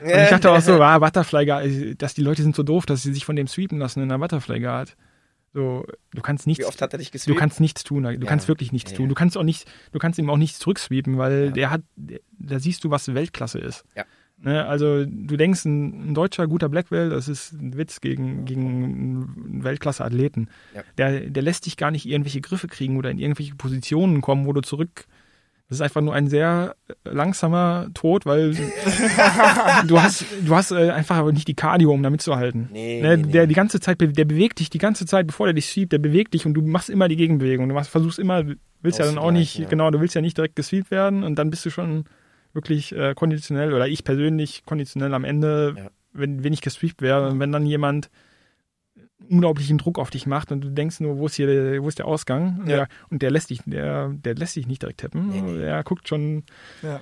[0.00, 1.66] Und ich dachte auch so, ah, Butterfly Guard,
[1.98, 4.18] dass die Leute sind so doof, dass sie sich von dem sweepen lassen in einer
[4.18, 4.96] Butterfly Guard.
[5.56, 7.38] So, du kannst nichts, Wie oft hat er dich du gesweept?
[7.38, 8.18] kannst nichts tun, du Ja.
[8.26, 9.08] kannst wirklich nichts Ja, tun.
[9.08, 11.50] Du kannst auch nicht, du kannst ihm auch nichts zurücksweepen, weil Ja.
[11.52, 11.80] der hat,
[12.38, 13.86] da siehst du, was Weltklasse ist.
[13.96, 14.04] Ja.
[14.38, 14.66] Ne?
[14.66, 18.84] Also du denkst, ein, ein, deutscher guter Black Belt, das ist ein Witz gegen, gegen
[18.84, 20.50] einen Weltklasse-Athleten.
[20.98, 24.52] Der, der lässt dich gar nicht irgendwelche Griffe kriegen oder in irgendwelche Positionen kommen, wo
[24.52, 25.06] du zurück
[25.68, 28.54] das ist einfach nur ein sehr langsamer Tod, weil
[29.86, 32.68] du hast, du hast äh, einfach nicht die Cardio, um da mitzuhalten.
[32.72, 35.54] Nee, der, nee, der die ganze Zeit, der bewegt dich die ganze Zeit, bevor der
[35.54, 37.68] dich schiebt, der bewegt dich und du machst immer die Gegenbewegung.
[37.68, 38.44] Du machst, versuchst immer,
[38.80, 39.68] willst ja dann auch nicht, ja.
[39.68, 42.04] genau, du willst ja nicht direkt gesweept werden und dann bist du schon
[42.52, 45.90] wirklich äh, konditionell oder ich persönlich konditionell am Ende, ja.
[46.12, 47.28] wenn, wenn ich gesweept wäre.
[47.28, 48.08] Und wenn dann jemand
[49.28, 51.98] unglaublichen Druck auf dich macht und du denkst nur, wo ist hier der, wo ist
[51.98, 52.60] der Ausgang?
[52.60, 52.76] Ja.
[52.76, 55.28] Der, und der lässt dich, der, der lässt dich nicht direkt tippen.
[55.28, 55.58] Nee, nee.
[55.58, 56.44] Der guckt schon.
[56.82, 57.00] Ja.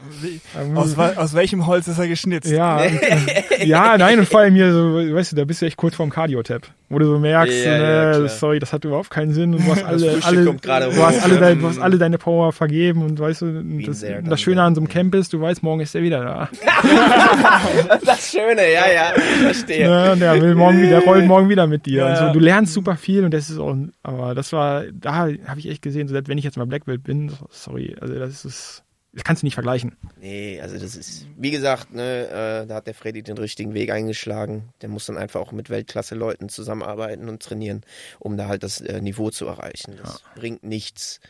[0.58, 2.50] Ähm, aus, aus, welchem Holz ist er geschnitzt?
[2.50, 2.82] Ja,
[3.64, 6.10] ja, nein, und vor allem hier so, weißt du, da bist du echt kurz vorm
[6.10, 9.70] Cardio-Tab, wo du so merkst, ja, ne, sorry, das hat überhaupt keinen Sinn und du
[9.72, 13.42] hast alle, alle, du hast alle, dein, du hast alle deine Power vergeben und weißt
[13.42, 16.22] du, das, das Schöne an so einem Camp ist, du weißt, morgen ist er wieder
[16.22, 16.48] da.
[18.04, 19.88] das Schöne, ja, ja, verstehe.
[19.88, 22.03] Ja, der will morgen wieder, rollt morgen wieder mit dir.
[22.08, 22.28] Ja.
[22.28, 25.68] So, du lernst super viel und das ist auch, aber das war, da habe ich
[25.68, 29.22] echt gesehen, so, wenn ich jetzt mal Black Belt bin, sorry, also das ist, das
[29.22, 29.96] kannst du nicht vergleichen.
[30.20, 33.90] Nee, also das ist, wie gesagt, ne, äh, da hat der Freddy den richtigen Weg
[33.90, 34.70] eingeschlagen.
[34.82, 37.82] Der muss dann einfach auch mit Weltklasse-Leuten zusammenarbeiten und trainieren,
[38.18, 39.94] um da halt das äh, Niveau zu erreichen.
[40.02, 40.40] Das ja.
[40.40, 41.20] bringt nichts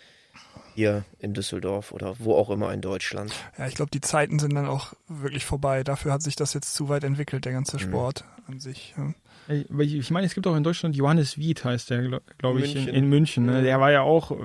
[0.74, 3.32] hier in Düsseldorf oder wo auch immer in Deutschland.
[3.58, 5.84] Ja, ich glaube, die Zeiten sind dann auch wirklich vorbei.
[5.84, 7.80] Dafür hat sich das jetzt zu weit entwickelt, der ganze mhm.
[7.80, 8.54] Sport mhm.
[8.54, 8.94] an sich.
[8.96, 9.14] Ja.
[9.48, 12.88] Ich meine, es gibt auch in Deutschland Johannes Wied, heißt der, glaube ich, München.
[12.88, 13.46] In, in, München.
[13.46, 13.62] Ne?
[13.62, 14.36] Der war ja auch,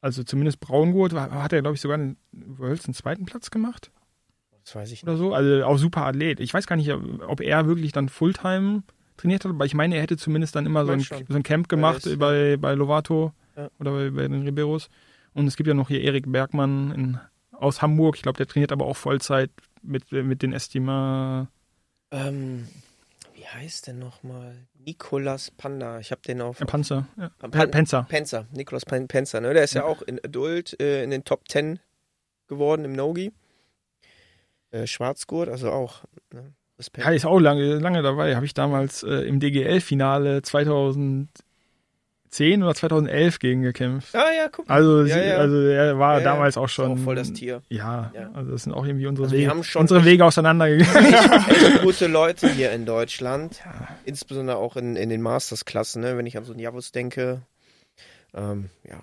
[0.00, 3.90] also zumindest Braungurt, hat er, glaube ich, sogar einen, einen zweiten Platz gemacht.
[4.64, 5.04] Das weiß ich nicht.
[5.04, 5.32] Oder so.
[5.32, 6.40] Also auch super Athlet.
[6.40, 8.82] Ich weiß gar nicht, ob er wirklich dann Fulltime
[9.16, 11.68] trainiert hat, aber ich meine, er hätte zumindest dann immer so ein, so ein, Camp
[11.68, 13.70] gemacht ist, bei, bei Lovato ja.
[13.80, 14.90] oder bei, bei, den Riberos.
[15.34, 17.18] Und es gibt ja noch hier Erik Bergmann in,
[17.52, 18.16] aus Hamburg.
[18.16, 19.50] Ich glaube, der trainiert aber auch Vollzeit
[19.82, 21.48] mit, mit den Estima.
[22.10, 22.68] Ähm,
[23.54, 24.66] heißt der nochmal?
[24.78, 25.98] Nikolas Panda.
[26.00, 26.58] Ich habe den auf.
[26.58, 27.06] Panzer.
[27.16, 27.30] Ja.
[27.38, 28.04] Pan Penzer.
[28.08, 28.46] Penzer.
[28.52, 29.40] Nikolas Penzer.
[29.40, 29.54] Ne?
[29.54, 31.80] Der ist ja, ja auch in Adult äh, in den Top 10
[32.46, 33.32] geworden im Nogi.
[34.70, 36.04] Äh, Schwarzgurt, also auch.
[36.32, 36.52] Ne?
[36.78, 37.06] Respekt.
[37.06, 38.36] Ja, ist auch lange, lange dabei.
[38.36, 41.28] Habe ich damals äh, im DGL-Finale 2000
[42.30, 44.14] 2010 oder 2011 gegen gekämpft.
[44.14, 44.68] Ah ja, guck.
[44.68, 45.36] Also, ja, ja.
[45.36, 46.92] also er war ja, damals auch schon.
[46.92, 47.62] Auch voll das Tier.
[47.68, 51.14] Ja, also das sind auch irgendwie unsere, also Wege, unsere Wege auseinandergegangen.
[51.14, 53.60] Echt, echt gute Leute hier in Deutschland.
[54.04, 56.16] Insbesondere auch in, in den Masters-Klassen, ne?
[56.16, 57.42] wenn ich an so einen Javus denke.
[58.34, 59.00] Ähm, ja.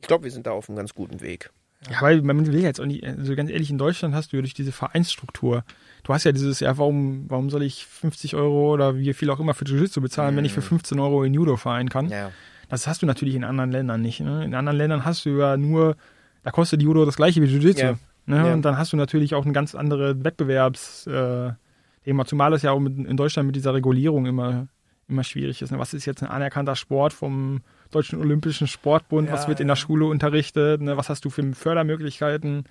[0.00, 1.50] Ich glaube, wir sind da auf einem ganz guten Weg.
[1.90, 4.42] Ja, weil man will jetzt auch nicht, also ganz ehrlich, in Deutschland hast du ja
[4.42, 5.64] durch diese Vereinsstruktur,
[6.04, 9.40] du hast ja dieses, ja, warum, warum soll ich 50 Euro oder wie viel auch
[9.40, 10.38] immer für Jiu-Jitsu bezahlen, mhm.
[10.38, 12.08] wenn ich für 15 Euro in Judo verein kann?
[12.08, 12.30] Ja.
[12.68, 14.20] Das hast du natürlich in anderen Ländern nicht.
[14.20, 14.44] Ne?
[14.44, 15.96] In anderen Ländern hast du ja nur,
[16.42, 17.84] da kostet Judo das gleiche wie Jiu-Jitsu.
[17.84, 17.98] Ja.
[18.26, 18.36] Ne?
[18.36, 18.52] Ja.
[18.52, 21.56] Und dann hast du natürlich auch ein ganz andere Wettbewerbsthema,
[22.04, 24.68] äh, zumal es ja auch mit, in Deutschland mit dieser Regulierung immer,
[25.12, 25.70] immer schwierig ist.
[25.70, 25.78] Ne?
[25.78, 27.60] Was ist jetzt ein anerkannter Sport vom
[27.90, 30.96] Deutschen Olympischen Sportbund, ja, was wird in der Schule unterrichtet, ne?
[30.96, 32.64] was hast du für Fördermöglichkeiten.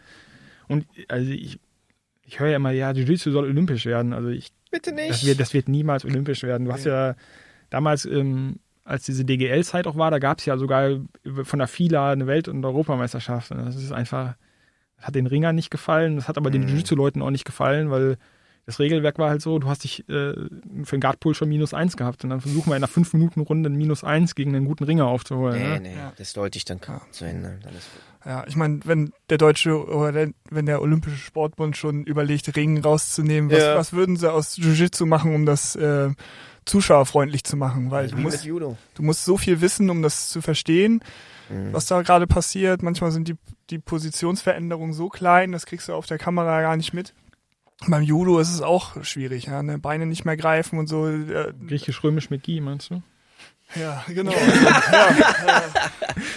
[0.68, 1.60] Und also ich,
[2.26, 4.14] ich höre ja immer, ja, Jiu-Jitsu soll olympisch werden.
[4.14, 5.10] Also ich, Bitte nicht.
[5.10, 6.66] Das wird, das wird niemals olympisch werden.
[6.66, 7.16] Du hast ja
[7.70, 11.00] damals, ähm, als diese DGL-Zeit auch war, da gab es ja sogar
[11.44, 13.52] von der FILA eine Welt- und Europameisterschaft.
[13.52, 14.36] Das ist einfach,
[14.98, 16.54] das hat den Ringern nicht gefallen, das hat aber mhm.
[16.54, 18.18] den Jiu-Jitsu-Leuten auch nicht gefallen, weil
[18.66, 21.98] das Regelwerk war halt so, du hast dich äh, für den Guardpool schon minus eins
[21.98, 24.66] gehabt und dann versuchen wir in einer 5 Minuten Runde ein minus eins gegen einen
[24.66, 25.58] guten Ringer aufzuholen.
[25.58, 25.80] Nee, ne?
[25.82, 26.14] nee, ja.
[26.18, 27.02] das sollte ich dann ja.
[27.12, 27.60] zu ändern.
[28.24, 32.84] Ja, ich meine, wenn der deutsche oder der, wenn der Olympische Sportbund schon überlegt, Ringen
[32.84, 33.76] rauszunehmen, was, ja.
[33.76, 36.10] was würden sie aus Jiu-Jitsu machen, um das äh,
[36.66, 37.90] zuschauerfreundlich zu machen?
[37.90, 41.04] Weil du musst, du musst so viel wissen, um das zu verstehen,
[41.50, 41.74] mhm.
[41.74, 42.84] was da gerade passiert.
[42.84, 43.36] Manchmal sind die,
[43.72, 47.16] die Positionsveränderungen so klein, das kriegst du auf der Kamera gar nicht mit.
[47.88, 49.80] Beim Judo ist es auch schwierig, ja, ne?
[49.80, 51.08] Beine nicht mehr greifen und so.
[51.08, 53.02] Äh, Griechisch-römisch mit Gi, meinst du?
[53.76, 54.32] Ja, genau.
[54.32, 54.38] ja,
[55.48, 55.64] ja,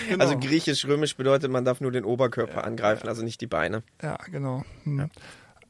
[0.09, 0.25] genau.
[0.25, 3.83] Also griechisch-römisch bedeutet, man darf nur den Oberkörper ja, angreifen, also nicht die Beine.
[4.03, 4.65] Ja, genau.
[4.85, 4.99] Hm.
[4.99, 5.05] Ja.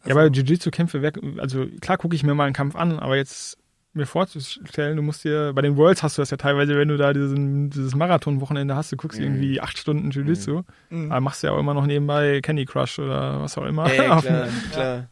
[0.03, 3.57] Also, ja, aber Jiu-Jitsu-Kämpfe, also klar gucke ich mir mal einen Kampf an, aber jetzt
[3.95, 6.97] mir vorzustellen, du musst dir, bei den Worlds hast du das ja teilweise, wenn du
[6.97, 9.27] da diesen, dieses Marathon-Wochenende hast, du guckst mhm.
[9.27, 11.13] irgendwie acht Stunden Jiu-Jitsu, mhm.
[11.13, 13.85] aber machst ja auch immer noch nebenbei Candy Crush oder was auch immer.
[13.95, 15.09] Ja, klar, klar.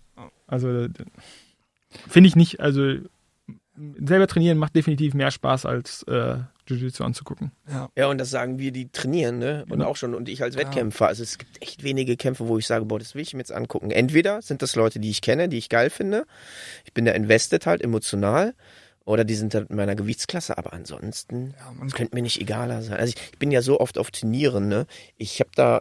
[0.53, 0.87] Also
[2.09, 2.97] finde ich nicht, also
[3.99, 7.53] selber trainieren macht definitiv mehr Spaß als äh, Jiu-Jitsu anzugucken.
[7.71, 7.89] Ja.
[7.97, 9.65] ja, und das sagen wir, die trainieren, ne?
[9.71, 9.87] Und ja.
[9.87, 11.09] auch schon, und ich als Wettkämpfer.
[11.09, 13.51] Also es gibt echt wenige Kämpfe, wo ich sage, boah, das will ich mir jetzt
[13.51, 13.91] angucken.
[13.91, 16.27] Entweder sind das Leute, die ich kenne, die ich geil finde.
[16.85, 18.55] Ich bin da invested halt emotional.
[19.05, 22.99] Oder die sind halt in meiner Gewichtsklasse, aber ansonsten ja, könnte mir nicht egaler sein.
[22.99, 24.87] Also ich, ich bin ja so oft auf Turnieren, ne?
[25.17, 25.81] Ich habe da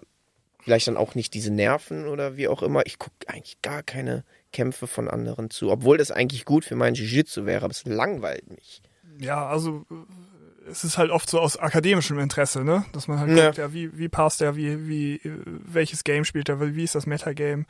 [0.64, 2.86] vielleicht dann auch nicht diese Nerven oder wie auch immer.
[2.86, 6.94] Ich gucke eigentlich gar keine Kämpfe von anderen zu, obwohl das eigentlich gut für mein
[6.96, 8.82] Jiu-Jitsu wäre, aber es langweilt mich.
[9.20, 12.86] Ja, also äh, es ist halt oft so aus akademischem Interesse, ne?
[12.94, 13.46] Dass man halt Ja.
[13.46, 16.96] guckt, ja, wie, wie passt der, wie, wie, äh, welches Game spielt er, wie ist
[16.96, 17.66] das Metagame.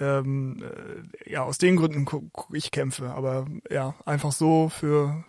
[0.00, 0.62] Ähm,
[1.26, 5.24] äh, ja, aus den Gründen gucke guck ich Kämpfe, aber ja, einfach so für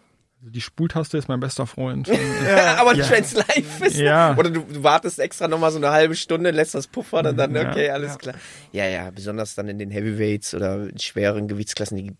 [0.45, 2.09] die Spultaste ist mein bester Freund.
[2.77, 3.09] aber Ja.
[3.09, 3.97] wenn es live ist.
[3.97, 4.35] Ja.
[4.37, 7.55] Oder du, du wartest extra nochmal so eine halbe Stunde, lässt das puffern und dann,
[7.55, 7.69] Ja.
[7.71, 8.17] okay, alles Ja.
[8.17, 8.35] klar.
[8.73, 12.13] Ja, ja, besonders dann in den Heavyweights oder in schweren Gewichtsklassen, die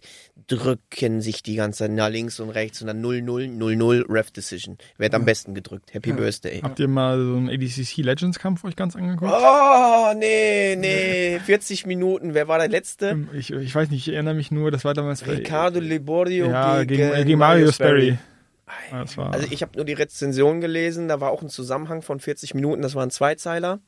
[0.48, 4.78] drücken sich die ganze Zeit nach links und rechts und dann 0-0, 0-0, Ref Decision.
[4.98, 5.94] Wird am besten gedrückt.
[5.94, 6.60] Happy Birthday.
[6.62, 9.32] Habt ihr mal so einen ADCC Legends Kampf euch ganz angeguckt?
[9.34, 12.34] Oh, nee, nee, 40 Minuten.
[12.34, 13.18] Wer war der Letzte?
[13.34, 17.10] Ich, ich weiß nicht, ich erinnere mich nur, das war damals Ricardo Liborio ja, gegen,
[17.12, 18.13] gegen, gegen Mario Sperry.
[18.92, 22.20] Das war, Also ich habe nur die Rezension gelesen, da war auch ein Zusammenhang von
[22.20, 23.80] 40 Minuten, das waren Zweizeiler.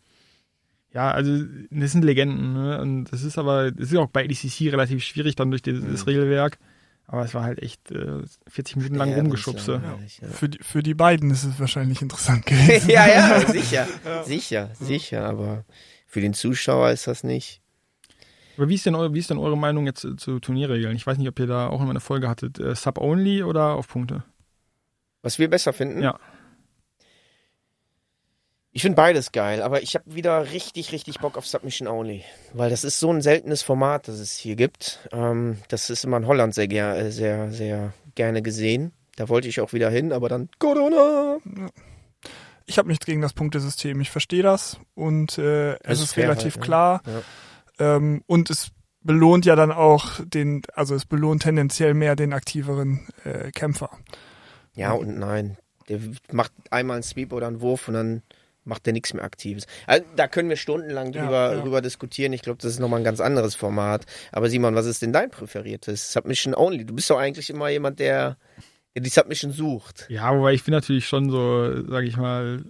[0.93, 2.79] ja, also das sind Legenden, ne?
[2.81, 6.57] Und das ist aber, das ist auch bei ADCC relativ schwierig dann durch dieses Regelwerk.
[7.07, 9.79] Aber es war halt echt äh, 40 Minuten lang Ja, Rumgeschubse.
[10.21, 10.27] ja.
[10.29, 12.89] für die, für die beiden ist es wahrscheinlich interessant gewesen.
[12.89, 13.87] ja, ja, sicher,
[14.23, 15.65] sicher, sicher, aber
[16.07, 17.61] für den Zuschauer ist das nicht.
[18.57, 20.95] Aber wie ist denn, wie ist denn eure Meinung jetzt zu Turnierregeln?
[20.95, 22.57] Ich weiß nicht, ob ihr da auch immer eine Folge hattet.
[22.57, 24.23] Äh, Sub-Only oder auf Punkte?
[25.25, 26.03] Was wir besser finden?
[26.03, 26.19] Ja.
[28.71, 32.23] Ich finde beides geil, aber ich habe wieder richtig, richtig Bock auf Submission Only,
[32.53, 34.99] weil das ist so ein seltenes Format, das es hier gibt.
[35.11, 38.91] Ähm, das ist immer in Holland sehr, ger äh, sehr, sehr gerne gesehen.
[39.15, 41.37] Da wollte ich auch wieder hin, aber dann Corona.
[42.67, 43.99] Ich habe nichts gegen das Punktesystem.
[44.01, 46.61] Ich verstehe das und äh, Es es ist ist relativ halt, ne?
[46.61, 47.01] klar.
[47.79, 48.69] Ähm, und es
[49.01, 53.89] belohnt ja dann auch den, also es belohnt tendenziell mehr den aktiveren äh, Kämpfer.
[54.75, 55.57] Ja und nein.
[55.89, 55.99] Der
[56.31, 58.21] macht einmal einen Sweep oder einen Wurf und dann
[58.63, 59.67] macht der nichts mehr Aktives.
[59.85, 61.61] Also, da können wir stundenlang Ja, drüber, ja.
[61.61, 62.33] drüber diskutieren.
[62.33, 64.05] Ich glaube, das ist nochmal ein ganz anderes Format.
[64.31, 66.11] Aber Simon, was ist denn dein präferiertes?
[66.11, 66.85] Submission Only.
[66.85, 68.37] Du bist doch eigentlich immer jemand, der,
[68.95, 70.07] der die Submission sucht.
[70.09, 72.63] Ja, wobei ich bin natürlich schon so, sage ich mal,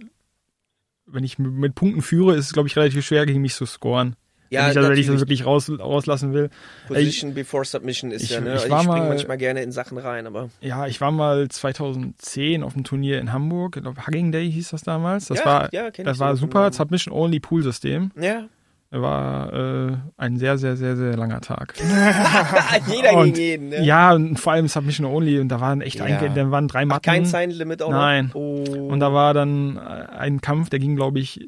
[1.06, 4.16] wenn ich mit Punkten führe, ist es, glaube ich, relativ schwer, gegen mich zu scoren.
[4.50, 6.50] Wenn, ich, also, wenn ich das wirklich raus, rauslassen will.
[6.88, 8.50] Position before Submission ist ich- ja, ne?
[8.54, 10.48] ich Ich, springe mal- manchmal gerne in Sachen rein, aber.
[10.60, 14.70] Ja, ich war mal 2010 auf einem Turnier in Hamburg, ich glaube Hugging Day hieß
[14.70, 15.26] das damals.
[15.26, 16.72] Das Ja, war, ja, ich das war super, Namen.
[16.72, 18.10] Submission-Only-Pool-System.
[18.20, 18.44] Ja.
[18.92, 21.74] War äh, ein sehr, sehr, sehr, sehr langer Tag.
[22.86, 23.84] Jeder Und- gegen jeden, ne?
[23.84, 26.04] Ja, und vor allem Submission Only und da waren echt Ja.
[26.04, 27.02] einge da waren drei Ach, Matten.
[27.02, 28.30] kein Sign Limit auch Nein.
[28.32, 28.62] Oh.
[28.88, 31.44] Und da war dann ein Kampf, der ging, glaube ich,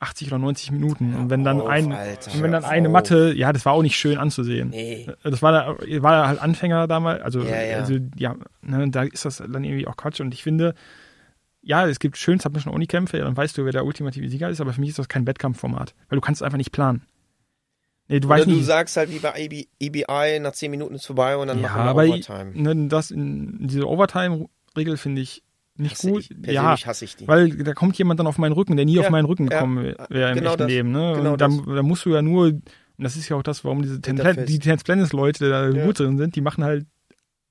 [0.00, 1.14] 80 oder 90 Minuten.
[1.14, 2.92] Und wenn dann auf, ein Alter, und wenn dann eine auf.
[2.92, 4.70] Matte, ja, das war auch nicht schön anzusehen.
[4.70, 5.06] Nee.
[5.22, 7.76] Das war da, war halt Anfänger damals, also, Ja, ja.
[7.78, 10.20] also ja, ne, da ist das dann irgendwie auch Quatsch.
[10.20, 10.74] Und ich finde,
[11.60, 14.62] ja, es gibt schön Submission Only Kämpfe, dann weißt du, wer der ultimative Sieger ist,
[14.62, 17.02] aber für mich ist das kein Wettkampfformat, weil du kannst es einfach nicht planen.
[18.08, 18.64] Nee, du Oder du nicht.
[18.64, 21.84] sagst halt wie bei EB, EBI, nach 10 Minuten ist vorbei und dann ja, machen
[21.84, 22.52] wir aber Overtime.
[22.54, 25.44] ne, das in, diese Overtime-Regel finde ich
[25.80, 26.28] nicht Hasse gut.
[26.30, 27.26] ich, ja, hasse ich die.
[27.28, 29.50] Weil da kommt jemand dann auf meinen Rücken, der nie Ja, auf meinen Rücken ja,
[29.50, 30.92] gekommen wär- wäre im genau echten das, Leben.
[30.92, 31.12] Ne?
[31.16, 32.62] genau da, da musst du ja nur, und
[32.98, 34.16] das ist ja auch das, warum diese Ten,
[34.46, 35.84] die Tennis Planet Leute da Ja.
[35.86, 36.86] gut drin sind, die machen halt,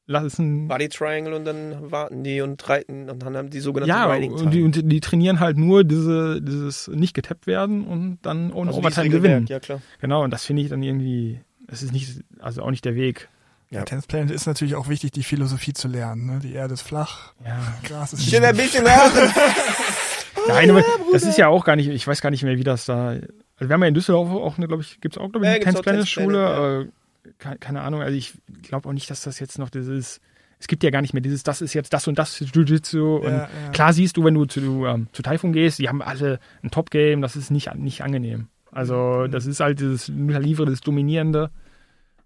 [0.05, 4.11] lassen, Body Triangle und dann warten die und reiten und dann haben die sogenannte ja,
[4.11, 4.65] Riding und die, Time.
[4.65, 9.09] und die trainieren halt nur diese, dieses nicht getappt werden und dann ohne Also Overtime
[9.09, 9.45] gewinnen.
[9.47, 9.81] Ja, klar.
[10.01, 13.29] Genau, und das finde ich dann irgendwie, das ist nicht, also auch nicht der Weg.
[13.71, 13.79] Ja.
[13.79, 13.85] Ja.
[13.85, 16.25] Tennis Planet ist natürlich auch wichtig, die Philosophie zu lernen.
[16.25, 16.39] Ne?
[16.41, 17.59] Die Erde ist flach, Ja.
[17.83, 19.31] Gras ist Ich will ein bisschen hören.
[20.47, 22.85] Nein, aber das ist ja auch gar nicht, ich weiß gar nicht mehr, wie das
[22.85, 23.09] da.
[23.09, 25.49] Also wir haben ja in Düsseldorf auch eine, glaube ich, gibt es auch, glaube ich,
[25.49, 26.91] Ja, eine gibt's Tennis Planet Schule.
[27.37, 28.33] Keine, keine Ahnung, also ich
[28.63, 30.19] glaube auch nicht, dass das jetzt noch dieses.
[30.61, 33.17] Es gibt ja gar nicht mehr dieses, das ist jetzt das und das Jiu-Jitsu.
[33.17, 33.69] Und Ja, ja.
[33.71, 37.21] klar siehst du, wenn du zu, ähm, zu Taifun gehst, die haben alle ein Top-Game,
[37.21, 38.47] das ist nicht, nicht angenehm.
[38.71, 39.31] Also, Mhm.
[39.31, 41.49] das ist halt dieses Livre, das Dominierende.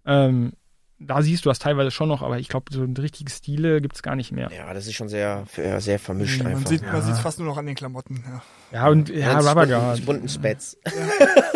[0.06, 0.52] Ähm,
[1.00, 4.02] da siehst du das teilweise schon noch, aber ich glaube, so richtige Stile gibt es
[4.02, 4.50] gar nicht mehr.
[4.56, 6.68] Ja, das ist schon sehr, sehr, vermischt man einfach.
[6.68, 6.92] sieht ja.
[6.92, 8.24] man sieht fast nur noch an den Klamotten.
[8.26, 8.42] Ja.
[8.72, 10.06] Ja, und ja, Ganz Rubber bunten- Guard.
[10.06, 10.76] bunten Spats.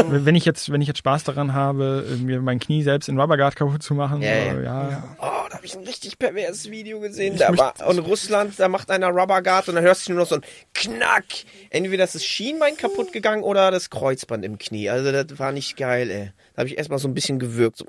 [0.09, 3.19] wenn ich jetzt, wenn ich jetzt Spaß daran habe, äh, mir mein Knie selbst in
[3.19, 4.91] Rubberguard kaputt zu machen, Ja, äh, ja.
[4.91, 7.35] ja, Oh, da habe ich ein richtig perverses Video gesehen.
[7.35, 10.29] Ich Da war in Russland, da macht einer Rubberguard und dann hörst du nur noch
[10.29, 11.25] so ein Knack.
[11.71, 14.89] Entweder ist das Schienbein kaputt gegangen oder das Kreuzband im Knie.
[14.89, 16.31] Also das war nicht geil, ey.
[16.55, 17.79] Da habe ich erstmal so ein bisschen gewürgt.
[17.79, 17.87] So,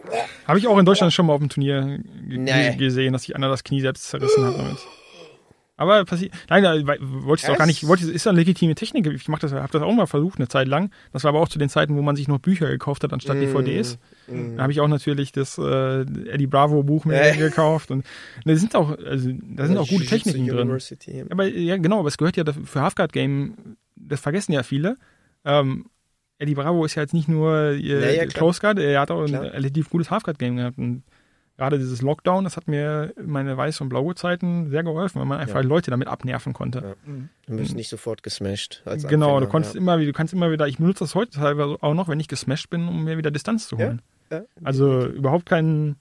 [0.48, 2.76] habe ich auch in Deutschland schon mal auf dem Turnier Nee.
[2.76, 4.78] gesehen, dass sich einer das Knie selbst zerrissen hat damit.
[5.80, 8.39] Aber passiert, nein, da wollte ich Ja, auch gar nicht, es- wollte, ist ja eine
[8.39, 9.07] legitime Technik.
[9.07, 10.91] Ich mach das, habe das auch mal versucht eine Zeit lang.
[11.14, 13.38] Das war aber auch zu den Zeiten, wo man sich noch Bücher gekauft hat anstatt
[13.38, 13.97] Mm, DVDs.
[14.27, 14.57] mm.
[14.57, 17.34] Da habe ich auch natürlich das äh, Eddie Bravo Buch mir Ja.
[17.35, 18.06] gekauft und
[18.43, 20.77] da sind auch, also da sind auch gute Techniken drin.
[21.30, 24.97] Aber ja, genau, aber es gehört ja für Halfguard Game, das vergessen ja viele.
[25.45, 25.85] Ähm,
[26.39, 28.26] Eddie Bravo ist ja jetzt nicht nur äh, Naja.
[28.26, 29.43] Close Guard, er hat auch Klar.
[29.43, 30.77] ein relativ gutes Halfguard-Game gehabt.
[30.77, 31.03] Und
[31.60, 35.40] gerade dieses Lockdown, das hat mir meine Weiß- und blaue Zeiten sehr geholfen, weil man
[35.40, 35.68] einfach Ja.
[35.68, 36.80] Leute damit abnerven konnte.
[37.06, 37.11] Ja.
[37.48, 38.81] Du bist nicht sofort gesmashed.
[38.86, 39.81] Als Genau, Anfänger, du konntest ja.
[39.81, 42.27] immer, wieder- du kannst immer wieder, ich benutze das heute teilweise auch noch, wenn ich
[42.27, 44.02] gesmashed bin, um mir wieder Distanz zu Ja, holen.
[44.31, 44.41] ja.
[44.64, 45.98] Also überhaupt keinen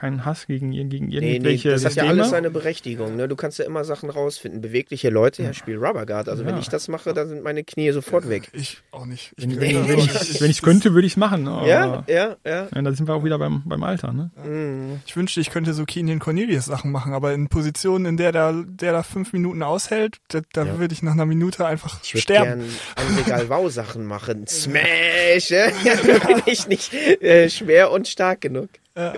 [0.00, 2.10] keinen Hass gegen, gegen Nee, nee, irgendwelche das hat ja Systeme.
[2.22, 3.16] alles seine Berechtigung.
[3.16, 3.28] Ne?
[3.28, 4.60] Du kannst ja immer Sachen rausfinden.
[4.62, 6.28] Bewegliche Leute, ja, spiel Rubber Guard.
[6.28, 6.60] Also wenn Ja.
[6.60, 8.48] ich das mache, dann sind meine Knie sofort weg.
[8.52, 9.32] Ich auch nicht.
[9.36, 11.44] Ich wenn, wenn, wenn ich wenn ich's könnte, würde ich es machen.
[11.46, 12.68] Ja, ja, ja.
[12.74, 14.12] ja, da sind wir auch wieder beim, beim Alter.
[14.12, 14.30] Ne?
[14.44, 15.00] Mhm.
[15.06, 18.52] Ich wünschte, ich könnte so Keenan Cornelius Sachen machen, aber in Positionen, in der da,
[18.66, 20.78] der da fünf Minuten aushält, da, da Ja.
[20.78, 22.62] würde ich nach einer Minute einfach Ich würde sterben.
[22.96, 24.46] ein Regal Wow Sachen machen.
[24.46, 25.50] Smash!
[25.50, 28.68] Da bin ich nicht äh, schwer und stark genug.
[28.96, 29.12] Ja.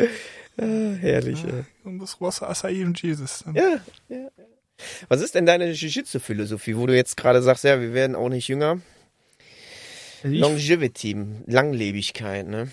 [0.58, 1.42] Ah, herrlich.
[1.42, 1.64] Ja.
[1.84, 3.42] Und das Wasser Acai und Jesus.
[3.44, 3.54] Dann.
[3.54, 4.16] Ja, ja.
[4.16, 4.28] ja.
[5.08, 8.48] Was ist denn deine Jiu-Jitsu-Philosophie, wo du jetzt gerade sagst, ja, wir werden auch nicht
[8.48, 8.80] jünger?
[10.24, 11.16] Also Longevity,
[11.46, 12.68] Langlebigkeit, ne?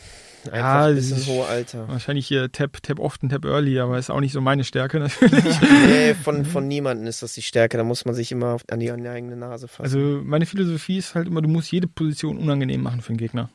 [0.45, 1.87] Einfach Ja, ein bisschen hohe Alter.
[1.89, 5.43] wahrscheinlich hier Tap, Tap often, Tap early, aber ist auch nicht so meine Stärke natürlich.
[5.87, 7.77] Nee, von, von niemandem ist das die Stärke.
[7.77, 9.83] Da muss man sich immer an die, an die eigene Nase fassen.
[9.83, 13.49] Also meine Philosophie ist halt immer, du musst jede Position unangenehm machen für den Gegner.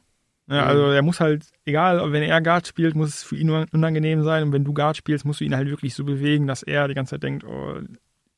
[0.47, 0.69] Ja, Mhm.
[0.69, 4.43] also er muss halt, egal, wenn er Guard spielt, muss es für ihn unangenehm sein.
[4.43, 6.95] Und wenn du Guard spielst, musst du ihn halt wirklich so bewegen, dass er die
[6.95, 7.79] ganze Zeit denkt, oh,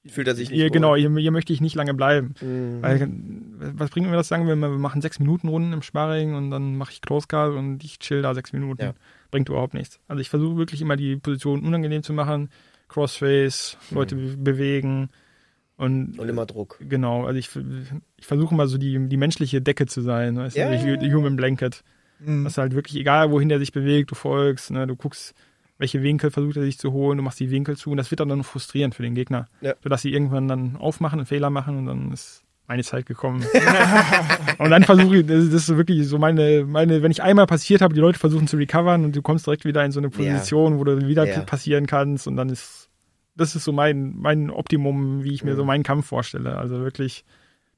[0.08, 2.34] Fühlt er sich nicht hier, genau, hier, hier möchte ich nicht lange bleiben.
[2.40, 2.80] Mhm.
[2.80, 3.08] Weil,
[3.76, 6.52] was bringt mir das, sagen wir mal, wir machen sechs Minuten Runden im Sparring und
[6.52, 8.80] dann mache ich Close Guard und ich chill da sechs Minuten.
[8.82, 8.94] Ja.
[9.32, 9.98] Bringt überhaupt nichts.
[10.06, 12.50] Also ich versuche wirklich immer die Position unangenehm zu machen,
[12.86, 15.08] Crossface, Leute be bewegen
[15.76, 16.18] und Mhm.
[16.20, 16.78] Und immer Druck.
[16.80, 17.50] Genau, also ich,
[18.16, 21.34] ich versuche mal so die, die menschliche Decke zu sein, weißt Ja, du, ja, Human
[21.34, 21.82] Blanket.
[22.20, 22.44] Mhm.
[22.44, 25.34] Das ist halt wirklich egal, wohin der sich bewegt, du folgst, ne, du guckst,
[25.78, 28.20] welche Winkel versucht er sich zu holen, du machst die Winkel zu und das wird
[28.20, 29.46] dann, dann frustrierend für den Gegner.
[29.60, 29.74] Ja.
[29.82, 33.44] Sodass sie irgendwann dann aufmachen, einen Fehler machen und dann ist meine Zeit gekommen.
[34.58, 37.94] und dann versuche ich, das ist- wirklich so meine, meine, wenn ich einmal passiert habe,
[37.94, 40.84] die Leute versuchen zu recovern und du kommst direkt wieder in so eine Position, wo
[40.84, 41.40] du wieder Ja.
[41.42, 42.88] passieren kannst und dann ist,
[43.36, 45.56] das ist so mein, mein Optimum, wie ich mir Mhm.
[45.56, 46.56] so meinen Kampf vorstelle.
[46.56, 47.24] Also wirklich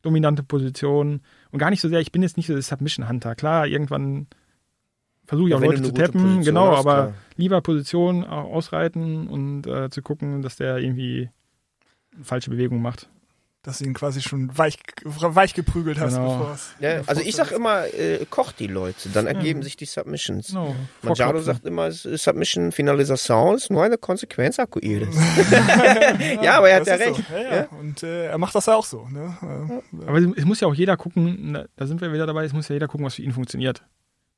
[0.02, 1.20] dominante Position
[1.50, 3.34] und gar nicht so sehr, ich bin jetzt nicht so der Submission Hunter.
[3.34, 4.26] Klar, irgendwann
[5.24, 7.14] versuche ich Ja, auch wenn Leute zu tappen, genau, hast, aber klar.
[7.36, 11.30] lieber Position auch ausreiten und äh, zu gucken, dass der irgendwie
[12.22, 13.08] falsche Bewegung macht.
[13.62, 16.38] Dass du ihn quasi schon weich, weich geprügelt hast, Genau.
[16.38, 16.70] bevor es.
[16.78, 19.64] Ja, also ich sag immer, äh, kocht die Leute, dann ergeben Ja.
[19.64, 20.52] sich die Submissions.
[20.52, 25.08] No, Manjaro sagt immer, Submission Finalisation ist nur eine Konsequenz akkuiert.
[26.42, 27.16] ja, aber er hat ja recht.
[27.16, 27.34] So.
[27.34, 27.56] Ja, ja.
[27.56, 27.68] Ja.
[27.80, 29.06] Und äh, er macht das ja auch so.
[29.08, 29.36] Ne?
[29.42, 32.68] Äh, Aber es muss ja auch jeder gucken, da sind wir wieder dabei, es muss
[32.68, 33.82] ja jeder gucken, was für ihn funktioniert.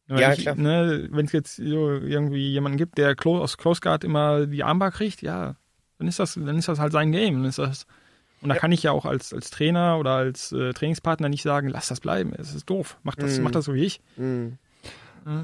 [0.06, 0.54] Wenn Ja, ich, klar.
[0.56, 4.64] Ne, Wenn es jetzt so irgendwie jemanden gibt, der Close, aus Close Guard immer die
[4.64, 5.56] Armbar kriegt, ja,
[5.98, 7.34] dann ist das, dann ist das halt sein Game.
[7.34, 7.86] Dann ist das,
[8.42, 11.68] und da kann ich ja auch als, als Trainer oder als äh, Trainingspartner nicht sagen,
[11.68, 13.44] lass das bleiben, es ist doof, mach das, Mhm.
[13.44, 14.00] mach das so wie ich.
[14.16, 14.58] Mhm.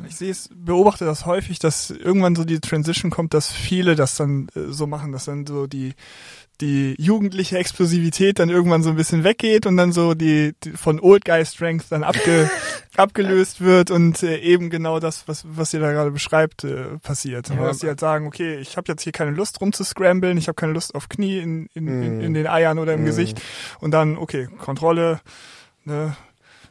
[0.08, 4.16] Ich sehe es, beobachte das häufig, dass irgendwann so die Transition kommt, dass viele das
[4.16, 5.92] dann äh, so machen, dass dann so die
[6.60, 11.00] die jugendliche Explosivität dann irgendwann so ein bisschen weggeht und dann so die, die von
[11.00, 12.50] Old Guy Strength dann abge,
[12.96, 17.48] abgelöst wird und äh, eben genau das, was was ihr da gerade beschreibt, äh, passiert.
[17.50, 20.56] Ja, dass die halt sagen, okay, ich habe jetzt hier keine Lust rumzuscramblen, ich habe
[20.56, 22.20] keine Lust auf Knie in, in, in, Mhm.
[22.24, 23.06] in den Eiern oder im Mhm.
[23.06, 23.40] Gesicht
[23.80, 25.20] und dann, okay, Kontrolle,
[25.84, 26.16] ne,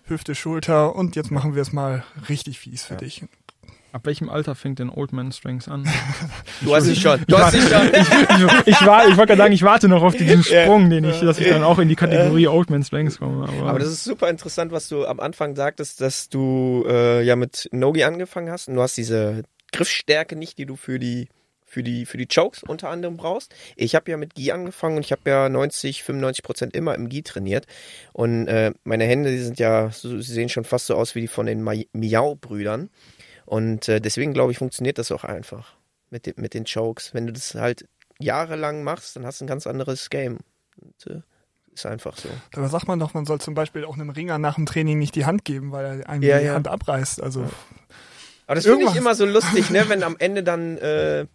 [0.07, 2.99] Hüfte, Schulter und jetzt machen wir es mal richtig fies für Ja.
[2.99, 3.23] dich.
[3.95, 5.87] Ab welchem Alter fängt denn Old Man Strengths an?
[6.61, 7.23] Du hast sie schon.
[7.29, 7.87] Du hast schon.
[8.65, 10.43] ich, ich, war, ich wollte gerade sagen, ich warte noch auf diesen.
[10.43, 13.47] Sprung, den ich, dass ich dann auch in die Kategorie Old Man Strengths komme.
[13.47, 17.37] Aber, Aber das ist super interessant, was du am Anfang sagtest, dass du äh, ja
[17.37, 21.29] mit Nogi angefangen hast und du hast diese Griffstärke nicht, die du für die
[21.65, 23.55] für die für die Chokes unter anderem brauchst.
[23.77, 27.07] Ich habe ja mit Gi angefangen und ich habe ja 90 95 Prozent immer im
[27.07, 27.65] Gi trainiert
[28.11, 31.21] und äh, meine Hände, die sind ja, so, sie sehen schon fast so aus wie
[31.21, 32.89] die von den Mi- Miau-Brüdern
[33.45, 35.75] und äh, deswegen glaube ich funktioniert das auch einfach
[36.09, 37.13] mit den mit den Chokes.
[37.13, 37.87] Wenn du das halt
[38.19, 40.39] jahrelang machst, dann hast du ein ganz anderes Game.
[40.81, 41.21] Und, äh,
[41.73, 42.29] ist einfach so.
[42.53, 45.15] Da sagt man doch, man soll zum Beispiel auch einem Ringer nach dem Training nicht
[45.15, 46.53] die Hand geben, weil er einem Ja, die ja.
[46.53, 47.21] Hand abreißt.
[47.21, 47.49] Also
[48.47, 51.25] Aber das finde ich immer so lustig, ne, wenn am Ende dann äh,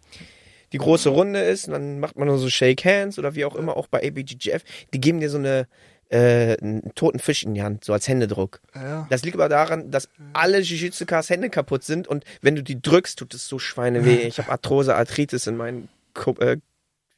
[0.73, 3.55] die große Runde ist und dann macht man nur so Shake Hands oder wie auch
[3.55, 4.63] immer, auch bei ABGGF,
[4.93, 5.67] die geben dir so eine
[6.11, 8.59] äh, einen toten Fisch in die Hand, so als Händedruck.
[8.75, 9.07] ja.
[9.09, 13.17] Das liegt aber daran, dass alle Jiu-Jitsu-Cars Hände kaputt sind und wenn du die drückst,
[13.17, 14.27] tut es so schweineweh.
[14.27, 16.57] Ich habe Arthrose, Arthritis in meinen Ku äh,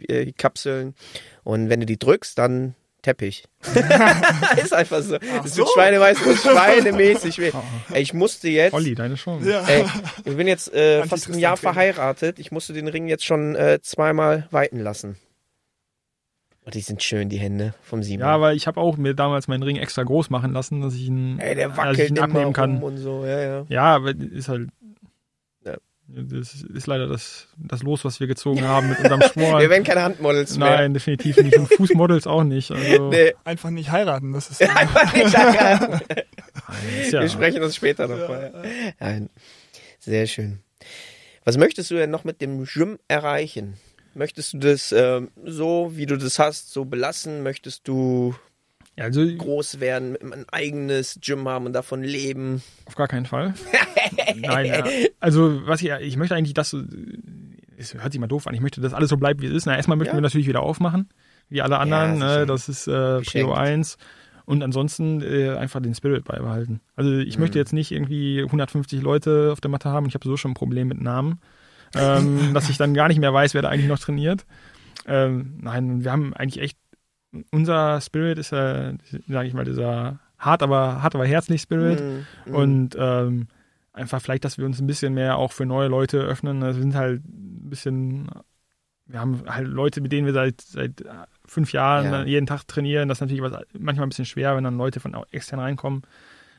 [0.07, 0.94] äh, Kapseln
[1.44, 3.45] und wenn du die drückst, dann Teppich.
[4.64, 5.18] ist einfach so.
[5.44, 5.64] Es so.
[5.64, 7.52] tut schweineweiß und schweinemäßig weh.
[7.91, 9.49] Ey, ich musste jetzt Olli, deine Chance.
[9.49, 9.64] ja.
[9.68, 9.86] Ey,
[10.24, 12.40] ich bin jetzt äh, fast ein Jahr verheiratet.
[12.40, 15.18] Ich musste den Ring jetzt schon äh, zweimal weiten lassen.
[16.65, 18.26] Oh, die sind schön, die Hände vom Simon.
[18.27, 21.07] Ja, weil ich habe auch mir damals meinen Ring extra groß machen lassen, dass ich
[21.07, 22.81] ihn, Ey, der dass ich wackelt ihn abnehmen kann.
[22.81, 23.65] und so, ja, ja.
[23.68, 24.69] Ja, aber ist halt.
[25.65, 25.76] Ja.
[26.07, 29.35] Das ist leider das, das Los, was wir gezogen haben mit unserem Sport.
[29.61, 30.69] Wir werden keine Handmodels mehr.
[30.69, 31.57] Nein, definitiv nicht.
[31.57, 32.72] Und Fußmodels auch nicht.
[32.72, 35.99] Also, Nee, Einfach nicht heiraten, das ist einfach nicht heiraten.
[37.11, 38.53] ja, Wir sprechen uns später noch mal.
[38.99, 39.30] Nein.
[39.99, 40.60] Sehr schön.
[41.45, 43.73] Was möchtest du denn noch mit dem Gym erreichen?
[44.15, 47.44] Möchtest du das ähm, so, wie du das hast, so belassen?
[47.44, 48.35] Möchtest du
[48.95, 52.61] ja, also groß werden, ein eigenes Gym haben und davon leben?
[52.85, 53.53] auf gar keinen Fall.
[54.35, 54.85] Nein, ja.
[55.19, 56.84] also was ich, ich möchte eigentlich das, so-
[57.77, 59.65] es hört sich mal doof an, ich möchte, dass alles so bleibt, wie es ist.
[59.65, 60.18] Na, erstmal möchten Ja.
[60.18, 61.10] wir natürlich wieder aufmachen,
[61.49, 62.15] wie alle anderen.
[62.15, 62.40] sicher.
[62.41, 63.22] ne, das ist äh.
[63.22, 63.98] Prio 1.
[64.45, 66.81] Und ansonsten äh, einfach den Spirit beibehalten.
[66.98, 70.06] Also ich möchte jetzt nicht irgendwie 150 Leute auf der Matte haben.
[70.06, 71.40] Ich habe so schon ein Problem mit Namen,
[71.95, 74.45] ähm, dass ich dann gar nicht mehr weiß, wer da eigentlich noch trainiert.
[75.06, 76.78] Ähm, nein, wir haben eigentlich echt,
[77.52, 78.94] unser Spirit ist ja,
[79.28, 82.02] sage ich mal, dieser hart, aber hart, aber herzlich Spirit.
[82.02, 82.56] Mm, mm.
[82.56, 83.48] Und ähm,
[83.91, 86.64] einfach vielleicht, dass wir uns ein bisschen mehr auch für neue Leute öffnen.
[86.64, 88.30] Also wir sind halt ein bisschen,
[89.06, 91.10] wir haben halt Leute, mit denen wir seit, seit äh,
[91.45, 92.24] fünf Jahren Ja.
[92.24, 93.10] jeden Tag trainieren.
[93.10, 96.03] Das ist natürlich was, manchmal ein bisschen schwer, wenn dann Leute von extern reinkommen.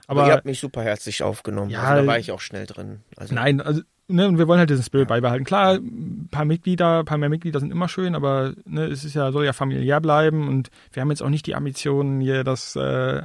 [0.06, 1.70] Aber ihr Aber habt mich super herzlich aufgenommen.
[1.70, 3.00] Ja, also da war ich auch schnell drin.
[3.16, 5.44] Also, nein, also ne, und wir wollen halt diesen Spirit beibehalten.
[5.44, 9.14] Klar, ein paar Mitglieder, ein paar mehr Mitglieder sind immer schön, aber ne, es ist
[9.14, 12.76] ja, soll ja familiär bleiben und wir haben jetzt auch nicht die Ambitionen, hier das
[12.76, 13.22] äh,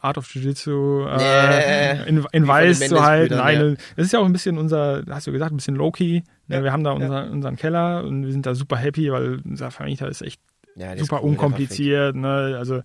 [0.00, 2.08] Art of Jiu-Jitsu äh, Nee.
[2.08, 3.36] in, in Weiß zu halten.
[3.36, 6.22] Nein, das ist ja auch ein bisschen unser, hast du gesagt, ein bisschen low-key.
[6.48, 6.96] Ne, Ja, wir haben da ja.
[6.96, 10.40] unser, unseren Keller und wir sind da super happy, weil unser Vermieter ist echt
[10.76, 12.14] ja, super cool, unkompliziert.
[12.14, 12.56] Ne?
[12.58, 12.82] Also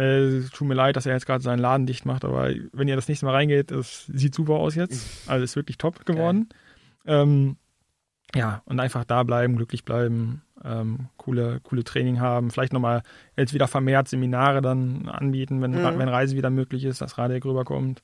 [0.00, 2.96] äh, tut mir leid, dass er jetzt gerade seinen Laden dicht macht, aber wenn ihr
[2.96, 5.28] das nächste Mal reingeht, es sieht super aus jetzt.
[5.28, 6.48] Also ist wirklich top geworden.
[7.06, 7.56] Ähm,
[8.34, 13.02] ja, und einfach da bleiben, glücklich bleiben, ähm, coole, coole Training haben, vielleicht nochmal
[13.36, 15.98] jetzt wieder vermehrt Seminare dann anbieten, wenn, Mhm.
[15.98, 18.02] wenn Reise wieder möglich ist, dass Radek rüberkommt.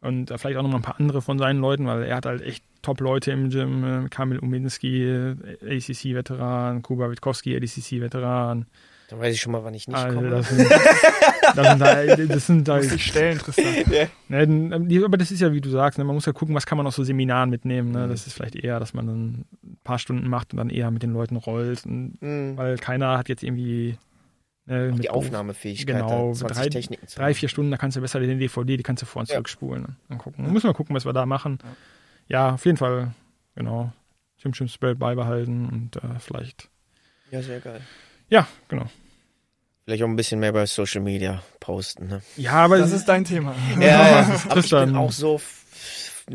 [0.00, 2.40] Und äh, vielleicht auch nochmal ein paar andere von seinen Leuten, weil er hat halt
[2.40, 3.84] echt Top-Leute im Gym.
[3.84, 8.64] Äh, Kamil Uminski, ACC-Veteran, Kuba Witkowski, ADCC-Veteran.
[9.10, 10.30] Dann weiß ich schon mal, wann ich nicht Also, komme.
[10.30, 10.70] das sind,
[11.56, 13.64] das sind halt, das sind Muss halt ich stellen, Tristan.
[14.28, 16.54] Ne, n- die- aber das ist ja, wie du sagst, ne, man muss ja gucken,
[16.54, 17.90] was kann man aus so Seminaren mitnehmen.
[17.90, 18.06] Ne?
[18.06, 18.10] Mhm.
[18.10, 19.30] Das ist vielleicht eher, dass man dann
[19.64, 21.84] ein paar Stunden macht und dann eher mit den Leuten rollt.
[21.86, 22.56] Und, Mhm.
[22.56, 23.98] weil keiner hat jetzt irgendwie
[24.66, 27.96] ne, mit Die Aufnahmefähigkeit, Genau, da 20 drei- Techniken zu drei, vier Stunden, da kannst
[27.96, 29.34] du besser den DVD, die kannst du vor und Ja.
[29.34, 29.82] zurückspulen.
[29.82, 29.96] Ne?
[30.08, 30.44] Dann gucken.
[30.44, 31.58] Dann müssen wir gucken, was wir da machen.
[32.28, 33.12] Ja, auf jeden Fall,
[33.56, 33.92] genau.
[34.38, 36.68] Jim Jim Spirit beibehalten und äh, vielleicht,
[37.32, 37.80] Ja, sehr geil.
[38.28, 38.86] ja, genau.
[39.84, 42.06] Vielleicht auch ein bisschen mehr bei Social Media posten.
[42.06, 42.22] Ne?
[42.36, 43.54] Ja, aber Das ist dein Thema.
[43.80, 44.88] Ja, aber ich Tristan.
[44.90, 45.40] bin auch so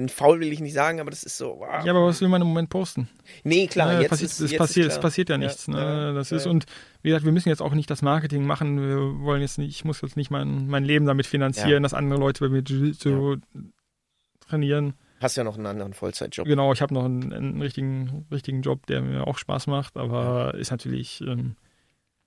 [0.09, 1.59] faul will ich nicht sagen, aber das ist so.
[1.59, 1.85] Wow.
[1.85, 3.07] ja, aber was will man im Moment posten?
[3.45, 5.69] nee, klar, Ne, jetzt passiert, ist es, jetzt passiert, ist es passiert ja Ja, nichts.
[5.69, 5.77] Ne?
[5.77, 6.51] ja, das ja, ist ja.
[6.51, 6.65] und
[7.01, 8.77] wie gesagt, wir müssen jetzt auch nicht das Marketing machen.
[8.81, 11.79] Wir wollen jetzt nicht, ich muss jetzt nicht mein, mein Leben damit finanzieren, Ja.
[11.79, 13.37] dass andere Leute bei mir Jiu-Jitsu
[14.41, 14.95] trainieren.
[15.21, 16.45] Hast ja noch einen anderen Vollzeitjob.
[16.45, 20.55] Genau, ich habe noch einen, einen richtigen, richtigen Job, der mir auch Spaß macht, aber
[20.55, 21.55] ist natürlich, ähm,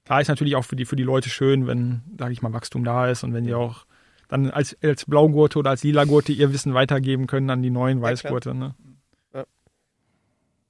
[0.09, 2.83] klar ist natürlich auch für die, für die Leute schön, wenn, sage ich mal, Wachstum
[2.83, 3.85] da ist und wenn die auch
[4.29, 8.01] dann als, als Blaugurte oder als Lila-Gurte ihr Wissen weitergeben können an die neuen.
[8.01, 8.55] Weißgurte.
[8.55, 8.75] Ne?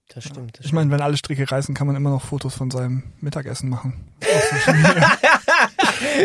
[0.09, 0.59] Das stimmt.
[0.59, 3.69] Das Ich meine, wenn alle Stricke reißen, kann man immer noch Fotos von seinem Mittagessen
[3.69, 4.09] machen.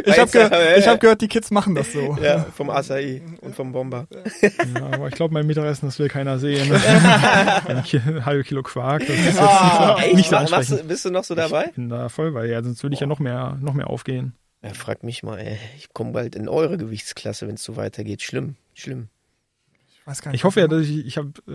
[0.06, 2.18] ich habe ge ich hab gehört, die Kids machen das so.
[2.22, 4.08] ja, vom Acai und vom Bomber.
[4.42, 6.72] Ja, aber ich glaube, mein Mittagessen, das will keiner sehen.
[7.68, 10.12] ein halbe Kilo Quark, das ist jetzt Ah, nicht, echt?
[10.12, 10.80] so- nicht so Machst ansprechend.
[10.84, 11.66] du, bist du noch so dabei?
[11.70, 14.34] Ich bin da voll bei, ja, sonst würde ich ja noch mehr, noch mehr aufgehen.
[14.64, 15.58] Ja, frag mich mal, ey.
[15.78, 18.22] Ich komme bald in eure Gewichtsklasse, wenn es so weitergeht.
[18.22, 19.10] Schlimm, schlimm.
[19.90, 20.40] Ich weiß gar nicht.
[20.40, 21.52] Ich hoffe ja, dass ich, ich habe äh,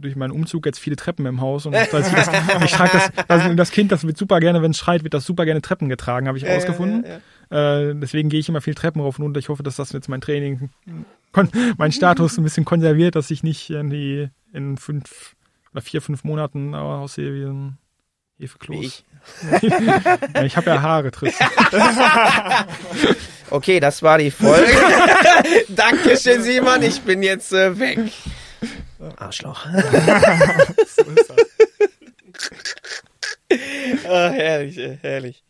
[0.00, 3.70] durch meinen Umzug jetzt viele Treppen im Haus und das, ich trage das, also das
[3.70, 6.38] Kind, das wird super gerne, wenn es schreit, wird das super gerne Treppen getragen, habe
[6.38, 7.04] ich Ja, rausgefunden.
[7.04, 7.18] Ja, ja,
[7.50, 9.38] Äh, deswegen gehe ich immer viel Treppen rauf und runter.
[9.38, 10.70] Ich hoffe, dass das jetzt mein Training,
[11.76, 15.36] mein Status ein bisschen konserviert, dass ich nicht irgendwie in fünf
[15.72, 17.78] oder vier, fünf Monaten aussehe wie ein
[18.38, 18.84] Hefekloß.
[18.84, 19.04] Ich.
[19.62, 21.48] ja, ich habe ja Haare, Tristan.
[23.50, 24.72] Okay, das war die Folge.
[25.68, 26.82] Dankeschön, Simon.
[26.82, 28.00] Ich bin jetzt äh, weg.
[29.16, 29.66] Arschloch.
[29.66, 31.36] So ist das.
[34.08, 35.44] Ah, herrlich, äh, herrlich.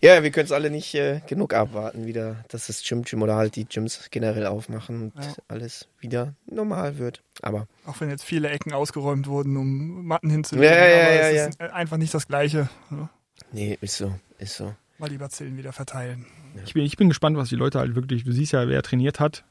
[0.00, 3.36] Ja, wir können es alle nicht äh, genug abwarten, wieder, dass das Gym Gym oder
[3.36, 5.32] halt die Gyms generell aufmachen und Ja.
[5.48, 7.22] alles wieder normal wird.
[7.42, 10.70] Aber Auch wenn jetzt viele Ecken ausgeräumt wurden, um Matten hinzulegen.
[10.70, 11.46] Ja, ja, aber ja, es ja.
[11.48, 12.68] ist einfach nicht das Gleiche.
[12.90, 13.10] Ja,
[13.52, 14.74] nee, ist so, ist so.
[14.98, 16.26] Mal die Bazillen wieder verteilen.
[16.64, 19.20] Ich bin, ich bin gespannt, was die Leute halt wirklich, du siehst ja, wer trainiert
[19.20, 19.44] hat,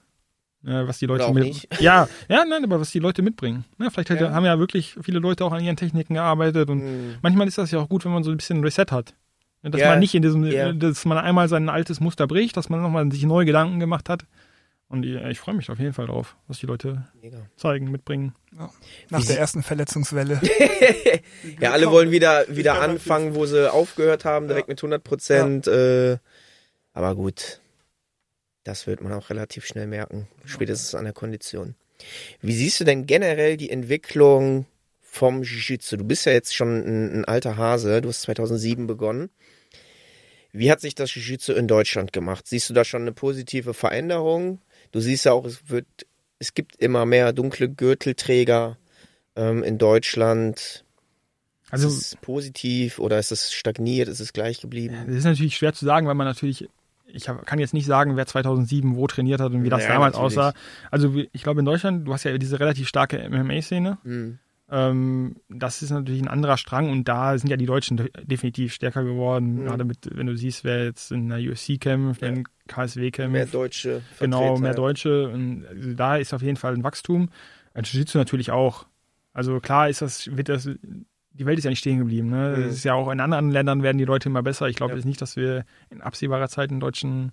[0.63, 1.43] was die Leute Oder auch mit.
[1.45, 1.67] nicht.
[1.81, 3.63] Ja, ja, nein, aber was die Leute mitbringen.
[3.77, 4.31] Ne, vielleicht hat, Ja.
[4.31, 7.15] haben ja wirklich viele Leute auch an ihren Techniken gearbeitet und Hm.
[7.21, 9.13] manchmal ist das ja auch gut, wenn man so ein bisschen ein Reset hat.
[9.63, 10.71] Dass Ja, man nicht in diesem, ja.
[10.71, 14.25] dass man einmal sein altes Muster bricht, dass man nochmal sich neue Gedanken gemacht hat.
[14.89, 17.39] Und ich, ich freue mich auf jeden Fall drauf, was die Leute Mega.
[17.57, 18.33] zeigen, mitbringen.
[18.51, 18.69] Nach
[19.09, 20.39] Wie der sie- ersten Verletzungswelle.
[21.59, 25.67] Ja, alle wollen wieder, wieder anfangen, wo sie aufgehört haben, direkt mit 100 Prozent.
[25.67, 26.17] Äh,
[26.93, 27.59] aber gut,
[28.67, 31.75] das wird man auch relativ schnell merken, spätestens an der Kondition.
[32.41, 34.65] Wie siehst du denn generell die Entwicklung
[35.01, 35.95] vom Jiu-Jitsu?
[35.95, 39.29] Du bist ja jetzt schon ein, ein alter Hase, du hast 2007 begonnen.
[40.51, 42.45] Wie hat sich das Jiu-Jitsu in Deutschland gemacht?
[42.47, 44.59] Siehst du da schon eine positive Veränderung?
[44.91, 45.87] Du siehst ja auch, es wird,
[46.39, 48.77] es gibt immer mehr dunkle Gürtelträger
[49.37, 50.83] ähm, in Deutschland.
[51.69, 54.07] Also, ist es positiv oder ist es stagniert?
[54.07, 54.95] Ist es gleich geblieben?
[55.07, 56.67] Das ist natürlich schwer zu sagen, weil man natürlich,
[57.07, 59.93] ich hab, kann jetzt nicht sagen, wer 2007 wo trainiert hat und wie das Ja,
[59.93, 60.37] damals natürlich.
[60.37, 60.53] aussah.
[60.91, 63.97] Also ich glaube in Deutschland, du hast ja diese relativ starke MMA-Szene.
[64.03, 64.39] Hm.
[64.69, 68.73] Ähm, das ist natürlich ein anderer Strang und da sind ja die Deutschen de- definitiv
[68.73, 69.61] stärker geworden.
[69.61, 69.65] Mhm.
[69.65, 73.31] Gerade mit, wenn du siehst, wer jetzt in der UFC kämpft, wer in KSW kämpft.
[73.31, 74.61] Mehr deutsche Genau, Vertreter.
[74.61, 75.29] mehr Deutsche.
[75.29, 77.29] Und also da ist auf jeden Fall ein Wachstum.
[77.75, 78.87] Jiu-Jitsu natürlich auch.
[79.33, 80.69] Also klar ist das, wird das,
[81.37, 82.29] die Welt ist ja nicht stehen geblieben.
[82.29, 82.55] Ne?
[82.57, 82.63] Mhm.
[82.63, 84.67] Es ist ja auch in anderen Ländern werden die Leute immer besser.
[84.67, 84.97] Ich glaube Ja.
[84.97, 87.31] jetzt nicht, dass wir in absehbarer Zeit einen deutschen,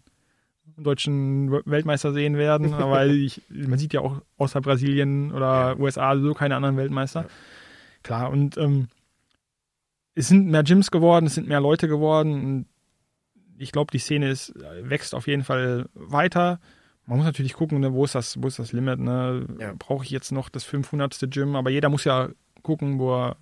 [0.76, 6.16] einen deutschen Weltmeister sehen werden, weil ich, man sieht ja auch außer Brasilien oder USA
[6.18, 7.22] so keine anderen Weltmeister.
[7.22, 7.28] Ja.
[8.02, 8.88] Klar, und ähm,
[10.14, 12.66] es sind mehr Gyms geworden, es sind mehr Leute geworden.
[13.56, 14.52] Ich glaube, die Szene ist,
[14.82, 16.60] wächst auf jeden Fall weiter.
[17.06, 18.98] Man muss natürlich gucken, ne, wo ist das, wo ist das Limit.
[18.98, 19.46] Ne?
[19.58, 19.72] Ja.
[19.78, 21.18] Brauche ich jetzt noch das 500.
[21.30, 21.54] Gym?
[21.56, 22.28] Aber jeder muss ja
[22.62, 23.36] gucken, wo er,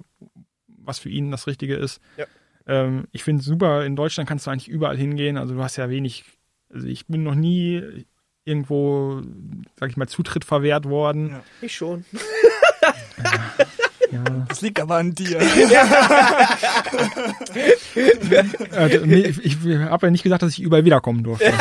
[0.84, 2.00] was für ihn das Richtige ist.
[2.16, 2.26] Ja.
[2.66, 5.36] Ähm, ich finde es super, in Deutschland kannst du eigentlich überall hingehen.
[5.36, 6.24] Also du hast ja wenig,
[6.72, 8.04] also ich bin noch nie
[8.44, 9.22] irgendwo,
[9.78, 11.30] sag ich mal, Zutritt verwehrt worden.
[11.30, 11.44] Ja.
[11.60, 12.04] Ich schon.
[12.12, 12.94] Ja.
[14.48, 15.40] Das liegt aber an dir.
[17.94, 21.52] Äh, nee, ich ich habe ja nicht gesagt, dass ich überall wiederkommen durfte.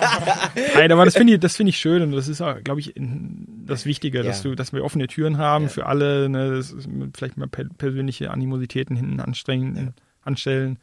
[0.74, 2.94] Nein, aber das finde ich, das finde ich schön und das ist, glaube ich,
[3.66, 4.50] das Wichtige, dass Ja.
[4.50, 5.70] du, dass wir offene Türen haben Ja.
[5.70, 10.78] für alle, ne, das ist mit vielleicht mal per persönliche Animositäten hinten anstrengen, anstellen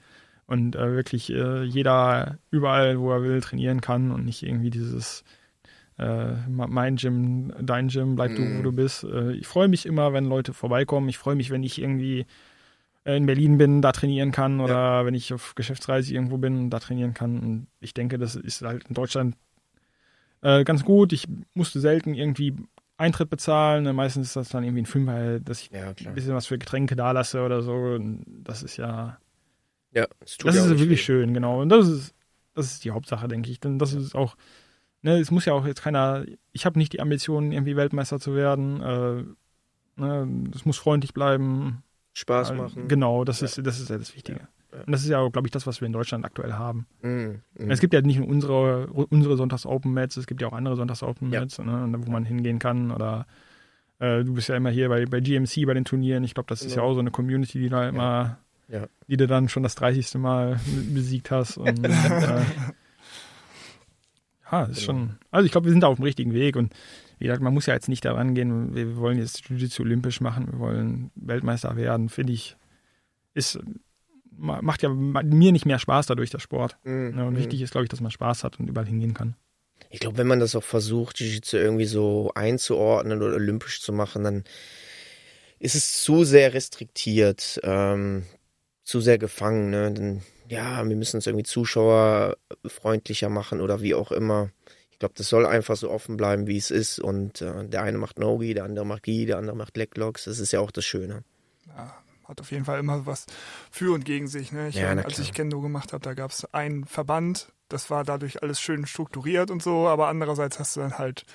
[0.47, 5.23] und äh, wirklich äh, jeder überall, wo er will, trainieren kann und nicht irgendwie dieses
[5.97, 8.63] äh, mein Gym, dein Gym, bleib du, wo Mhm.
[8.63, 9.03] du bist.
[9.03, 11.09] Äh, ich freue mich immer, wenn Leute vorbeikommen.
[11.09, 12.25] Ich freue mich, wenn ich irgendwie
[13.05, 16.79] äh, in Berlin bin, da trainieren kann oder wenn ich auf Geschäftsreise irgendwo bin, da
[16.79, 17.39] trainieren kann.
[17.39, 19.35] Und ich denke, das ist halt in Deutschland
[20.41, 21.13] äh, ganz gut.
[21.13, 22.55] Ich musste selten irgendwie
[22.97, 23.83] Eintritt bezahlen.
[23.83, 26.57] Ne, Meistens ist das dann irgendwie ein Fünfer, dass ich Ja, ein bisschen was für
[26.57, 27.73] Getränke da lasse oder so.
[27.73, 29.17] Und das ist ja,
[29.91, 31.05] Ja, das das ja ist wirklich weh.
[31.05, 31.61] schön, genau.
[31.61, 32.15] Und das ist,
[32.55, 33.59] das ist die Hauptsache, denke ich.
[33.59, 34.35] Denn das ist auch,
[35.03, 38.33] ne, es muss ja auch jetzt keiner, ich habe nicht die Ambition, irgendwie Weltmeister zu
[38.35, 38.81] werden.
[38.81, 39.23] Äh,
[40.01, 41.83] ne, es muss freundlich bleiben.
[42.13, 42.87] Spaß Äh, machen.
[42.87, 43.45] Genau, das Ja.
[43.45, 44.39] ist, das ist ja das Wichtige.
[44.39, 44.83] Ja, ja.
[44.85, 46.85] Und das ist ja, glaube ich, das, was wir in Deutschland aktuell haben.
[47.01, 47.41] Mhm.
[47.57, 47.71] Mhm.
[47.71, 51.93] Es gibt ja nicht nur unsere, unsere Sonntags-Open-Mats, es gibt ja auch andere Sonntags-Open-Mats, ne,
[51.99, 52.91] wo man hingehen kann.
[52.91, 53.25] Oder
[53.99, 56.23] äh, du bist ja immer hier bei, bei GMC bei den Turnieren.
[56.23, 56.91] Ich glaube, das ist ja Genau.
[56.91, 58.85] auch so eine Community, die da immer, Ja.
[59.07, 60.15] die du dann schon das 30.
[60.19, 60.59] Mal
[60.93, 61.57] besiegt hast.
[61.57, 62.41] Und, äh,
[64.53, 64.85] ja, ist Genau.
[64.85, 65.15] schon.
[65.31, 66.73] Also ich glaube, wir sind da auf dem richtigen Weg und
[67.19, 70.47] wie gesagt, man muss ja jetzt nicht daran gehen, wir wollen jetzt Jiu-Jitsu olympisch machen,
[70.51, 72.55] wir wollen Weltmeister werden, finde ich,
[73.33, 73.59] ist
[74.31, 76.77] ma- macht ja mir nicht mehr Spaß dadurch der Sport.
[76.83, 77.13] Mhm.
[77.15, 77.37] Ne, und Mhm.
[77.39, 79.35] wichtig ist, glaube ich, dass man Spaß hat und überall hingehen kann.
[79.89, 84.23] Ich glaube, wenn man das auch versucht, Jiu-Jitsu irgendwie so einzuordnen oder olympisch zu machen,
[84.23, 84.43] dann
[85.59, 88.23] ist es zu sehr restriktiert, ähm,
[88.83, 89.69] zu sehr gefangen.
[89.69, 89.91] Ne?
[89.93, 94.49] Dann, ja, wir müssen es irgendwie zuschauerfreundlicher machen oder wie auch immer.
[94.91, 96.99] Ich glaube, das soll einfach so offen bleiben, wie es ist.
[96.99, 100.25] Und äh, der eine macht Nogi, der andere macht Gi, der andere macht Leglocks.
[100.25, 101.23] Das ist ja auch das Schöne.
[101.67, 101.93] Ja,
[102.27, 103.25] hat auf jeden Fall immer was
[103.71, 104.51] für und gegen sich.
[104.51, 104.69] Ne?
[104.69, 108.43] Ich, Ja, als ich Kendo gemacht habe, da gab es einen Verband, das war dadurch
[108.43, 111.25] alles schön strukturiert und so, aber andererseits hast du dann halt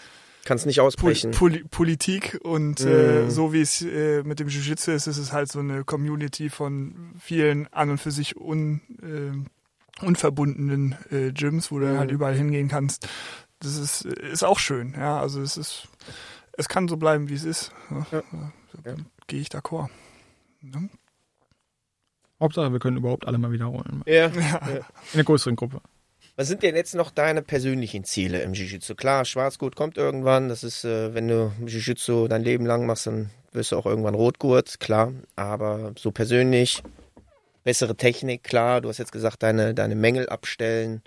[0.49, 1.31] Kannst nicht Pol ausbrechen.
[1.33, 2.89] Poli Politik und Mhm.
[2.91, 6.49] äh, so wie es äh, mit dem Jiu-Jitsu ist, ist es halt so eine Community
[6.49, 11.99] von vielen an und für sich un, äh, unverbundenen äh, Gyms, wo du Mhm.
[11.99, 13.07] halt überall hingehen kannst.
[13.61, 15.21] Das ist, ist auch schön, ja.
[15.21, 15.89] Also es ist,
[16.57, 17.73] es kann so bleiben, wie es ist.
[17.91, 18.23] Ja, Ja.
[18.87, 18.95] Ja.
[19.27, 19.89] Gehe ich d'accord.
[20.63, 20.89] Ne?
[22.41, 24.03] Hauptsache, wir können überhaupt alle mal wiederholen.
[24.07, 24.27] Ja.
[24.27, 24.83] In
[25.15, 25.81] einer größeren Gruppe.
[26.39, 28.95] Was sind denn jetzt noch deine persönlichen Ziele im Jiu-Jitsu?
[28.95, 30.49] Klar, Schwarzgurt kommt irgendwann.
[30.49, 34.15] Das ist, äh, wenn du Jiu-Jitsu dein Leben lang machst, dann wirst du auch irgendwann
[34.15, 35.13] Rotgurt, klar.
[35.35, 36.85] Aber so persönlich,
[37.65, 38.81] bessere Technik, klar.
[38.81, 41.03] Du hast jetzt gesagt, deine, deine Mängel abstellen.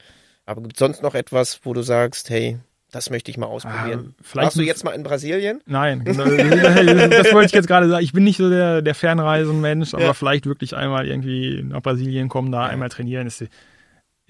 [0.46, 2.60] Aber gibt es sonst noch etwas, wo du sagst, hey,
[2.92, 4.16] Das möchte ich mal ausprobieren.
[4.20, 5.62] Ah, vielleicht Warst du jetzt mal in Brasilien?
[5.66, 6.26] Nein, genau.
[6.26, 8.04] das wollte ich jetzt gerade sagen.
[8.04, 10.14] Ich bin nicht so der, der Fernreisenmensch, aber Ja.
[10.14, 13.28] vielleicht wirklich einmal irgendwie nach Brasilien kommen, da einmal trainieren.
[13.28, 13.46] Ist,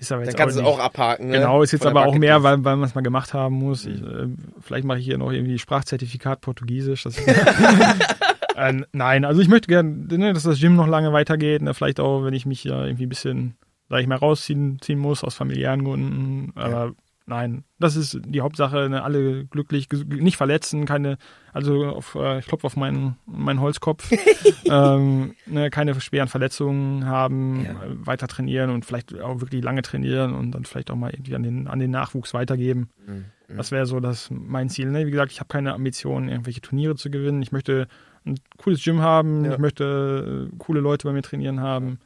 [0.02, 1.28] ist aber Dann jetzt kannst du auch es auch abhaken.
[1.28, 1.38] Ne?
[1.38, 3.86] Genau, ist jetzt aber auch mehr, weil, weil man es mal gemacht haben muss.
[3.86, 4.28] Ich, äh,
[4.60, 7.08] vielleicht mache ich hier noch irgendwie Sprachzertifikat Portugiesisch.
[8.54, 11.62] Äh, nein, also ich möchte gerne, ne, dass das Gym noch lange weitergeht.
[11.62, 13.56] Ne, vielleicht auch, wenn ich mich ja irgendwie ein bisschen,
[13.88, 16.52] sag ich mal, rausziehen ziehen muss aus familiären Gründen.
[16.56, 16.92] Aber
[17.26, 18.90] nein, das ist die Hauptsache.
[18.90, 21.18] Ne, alle glücklich, nicht verletzen, keine,
[21.54, 24.12] also auf, äh, ich klopfe auf meinen, meinen Holzkopf.
[24.66, 27.72] ähm, ne, keine schweren Verletzungen haben, Ja.
[27.72, 31.36] äh, weiter trainieren und vielleicht auch wirklich lange trainieren und dann vielleicht auch mal irgendwie
[31.36, 32.90] an den, an den Nachwuchs weitergeben.
[33.08, 33.26] Mhm.
[33.56, 34.90] Das wäre so das mein Ziel.
[34.92, 35.06] Ne?
[35.08, 37.42] Wie gesagt, ich habe keine Ambitionen, irgendwelche Turniere zu gewinnen.
[37.42, 37.88] Ich möchte
[38.26, 39.54] ein cooles Gym haben, Ja.
[39.54, 42.00] ich möchte äh, coole Leute bei mir trainieren haben.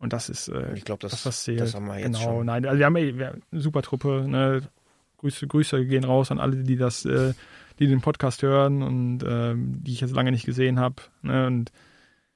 [0.00, 2.46] Und das ist äh, Ich glaube, das, das, das haben wir jetzt genau, schon.
[2.46, 4.24] nein, also wir haben ey, wir eine super Truppe.
[4.28, 4.62] Ne?
[5.18, 7.34] Grüße, Grüße gehen raus an alle, die das, äh,
[7.80, 10.96] die den Podcast hören und ähm, die ich jetzt lange nicht gesehen habe.
[11.22, 11.46] Ne?
[11.48, 11.72] Und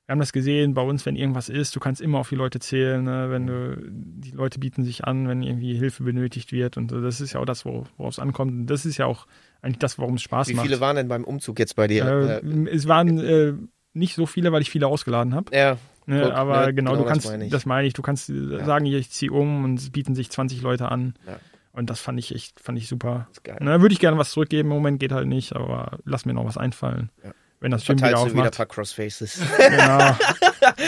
[0.06, 2.58] wir haben das gesehen, bei uns, wenn irgendwas ist, du kannst immer auf die Leute
[2.58, 3.28] zählen, ne?
[3.30, 7.00] wenn du, die Leute bieten sich an, wenn irgendwie Hilfe benötigt wird und so.
[7.00, 8.50] das ist ja auch das, wo- worauf es ankommt.
[8.52, 9.28] Und das ist ja auch
[9.62, 10.66] eigentlich das, warum es Spaß Wie macht.
[10.66, 12.04] viele waren denn beim Umzug jetzt bei dir?
[12.04, 13.52] äh, Äh, es waren äh,
[13.94, 15.56] nicht so viele, weil ich viele ausgeladen habe.
[15.56, 15.76] ja,
[16.06, 17.88] Ne, Guck, aber ne, genau, genau du das kannst, meine das meine ich.
[17.88, 20.88] ich, du kannst äh, sagen, hier, ich ziehe um und es bieten sich 20 Leute
[20.90, 21.14] an.
[21.26, 21.38] Ja.
[21.72, 23.28] Und das fand ich echt, fand ich super.
[23.60, 26.44] Ne, würde ich gerne was zurückgeben, im Moment geht halt nicht, aber lass mir noch
[26.44, 27.10] was einfallen.
[27.24, 27.30] Ja.
[27.60, 28.56] Wenn das Gym wieder du wieder ein aufmacht.
[28.56, 29.40] paar Crossfaces.
[29.56, 30.16] genau.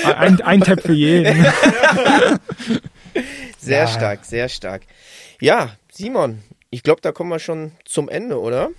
[0.17, 1.47] ein, ein Tab für jeden.
[3.59, 3.87] Sehr Ja.
[3.87, 4.83] stark, sehr stark.
[5.41, 8.71] Ja, Simon, ich glaube, da kommen wir schon zum Ende, oder?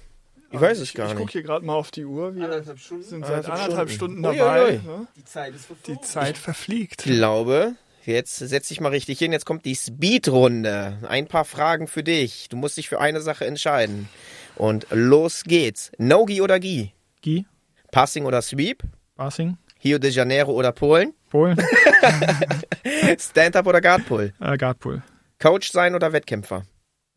[0.55, 1.31] Ich weiß es gar Ich gucke nicht.
[1.33, 2.35] hier gerade mal auf die Uhr.
[2.35, 4.21] Wir sind seit Anderthalb Stunden.
[4.21, 4.79] Stunden dabei.
[4.85, 5.07] Ne?
[5.15, 7.05] Die Zeit ist Die Zeit verfliegt.
[7.05, 7.73] Ich glaube,
[8.05, 9.31] jetzt setz dich mal richtig hin.
[9.31, 10.97] Jetzt kommt die Speedrunde.
[11.07, 12.47] Ein paar Fragen für dich.
[12.49, 14.09] Du musst dich für eine Sache entscheiden.
[14.55, 15.91] Und los geht's.
[15.97, 16.93] No-Gi oder Gi?
[17.23, 17.45] Guy,
[17.91, 18.83] Passing oder Sweep?
[19.15, 21.13] Basing, Rio de Janeiro oder Polen?
[21.29, 21.57] Polen,
[23.19, 24.33] Stand-Up oder Guardpull?
[24.39, 25.01] äh, Guardpool,
[25.39, 26.65] Coach sein oder Wettkämpfer?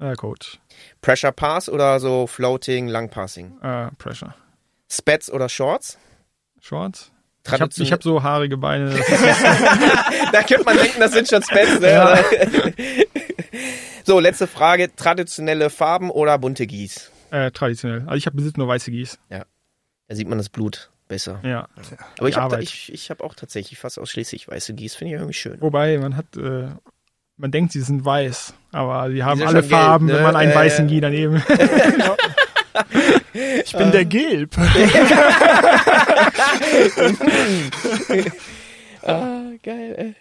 [0.00, 0.58] Äh, Coach,
[1.00, 3.58] Pressure Pass oder so Floating, Langpassing?
[3.62, 4.34] äh, Pressure,
[4.90, 5.98] Spats oder Shorts?
[6.60, 7.12] Shorts.
[7.46, 8.90] Ich habe hab so haarige Beine.
[10.32, 11.80] Da könnte man denken, das sind schon Spats.
[11.80, 11.90] Ne?
[11.90, 12.18] Ja.
[14.04, 14.94] so, letzte Frage.
[14.94, 17.10] Traditionelle Farben oder bunte Gieß?
[17.30, 18.00] äh, traditionell.
[18.00, 19.18] Also ich habe besitzt nur weiße Gieß.
[19.30, 19.44] Da
[20.14, 21.40] sieht man das Blut besser.
[21.42, 21.68] Ja.
[22.18, 24.94] Aber ich habe ich, ich hab auch tatsächlich fast ausschließlich weiße Gieß.
[24.94, 25.60] Finde ich irgendwie schön.
[25.60, 26.68] Wobei, man hat, äh,
[27.38, 30.14] man denkt, sie sind weiß, aber sie haben alle schon gelb, Farben, ne?
[30.14, 31.42] wenn man einen Äh, weißen Guy daneben.
[33.64, 34.56] Ich bin der Gelb.
[39.02, 40.14] Ah, geil, ey.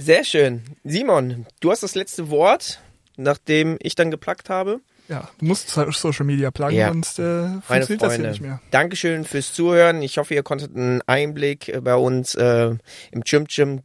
[0.00, 0.62] Sehr schön.
[0.84, 2.80] Simon, du hast das letzte Wort,
[3.16, 4.80] nachdem ich dann geplackt habe.
[5.08, 6.88] Ja, du musst Social Media pluggen, Ja.
[6.88, 8.60] sonst äh, funktioniert das hier Freunde, nicht mehr.
[8.70, 10.00] Dankeschön fürs Zuhören.
[10.00, 12.70] Ich hoffe, ihr konntet einen Einblick bei uns äh,
[13.10, 13.80] im Chim Chim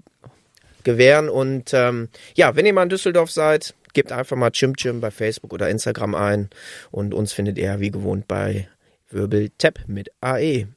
[0.88, 1.30] gewähren.
[1.30, 5.11] Und ähm, ja, wenn ihr mal in Düsseldorf seid, gebt einfach mal Chim Chim bei
[5.11, 6.49] Facebook oder Instagram ein.
[6.89, 8.69] Und uns findet ihr wie gewohnt bei
[9.09, 10.09] Wirbel Tap mit.
[10.22, 10.68] AE.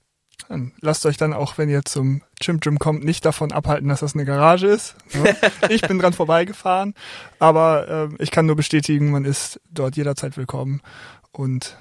[0.49, 4.01] Dann lasst euch dann auch, wenn ihr zum Chim Chim kommt, nicht davon abhalten, dass
[4.01, 4.97] das eine Garage ist.
[5.69, 6.95] Ich bin dran vorbeigefahren,
[7.39, 10.81] aber ähm, ich kann nur bestätigen, man ist dort jederzeit willkommen
[11.31, 11.77] und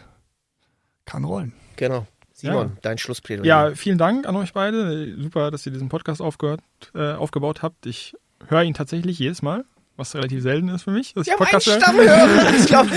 [1.06, 1.54] kann rollen.
[1.78, 2.06] Genau.
[2.40, 2.72] Simon, Ja.
[2.82, 3.46] dein Schlussplädoyer.
[3.70, 5.16] ja, vielen Dank an euch beide.
[5.22, 6.62] Super, dass ihr diesen Podcast aufgehört,
[6.96, 7.86] äh, aufgebaut habt.
[7.86, 8.14] Ich
[8.48, 9.66] höre ihn tatsächlich jedes Mal,
[9.98, 11.82] was relativ selten ist für mich, dass ich Ja, mein Podcast höre.
[11.82, 12.54] Stammhörer.
[12.60, 12.90] Ich glaube,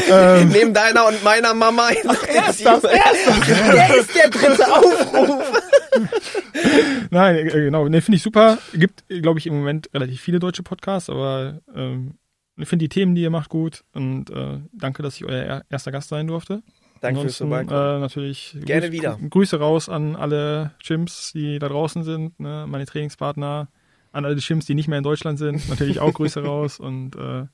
[0.52, 1.90] neben deiner und meiner Mama.
[1.90, 3.47] er ist das, er ist das.
[3.73, 5.62] Der ist der dritte Aufruf.
[7.10, 7.89] Nein, äh, genau.
[7.89, 8.59] Ne, finde ich super.
[8.74, 12.14] Gibt, glaube ich, im Moment relativ viele deutsche Podcasts, aber ähm,
[12.56, 13.82] ich finde die Themen, die ihr macht, gut.
[13.94, 16.62] Und äh, danke, dass ich euer er- erster Gast sein durfte.
[17.03, 17.97] Danke fürs Vorbeikommen.
[17.97, 19.19] äh, natürlich Gerne Grüße, wieder.
[19.29, 23.69] Grüße raus an alle Gyms, die da draußen sind, ne, meine Trainingspartner,
[24.12, 25.69] an alle Gyms, die nicht mehr in Deutschland sind.
[25.69, 27.45] Natürlich auch Grüße raus und äh,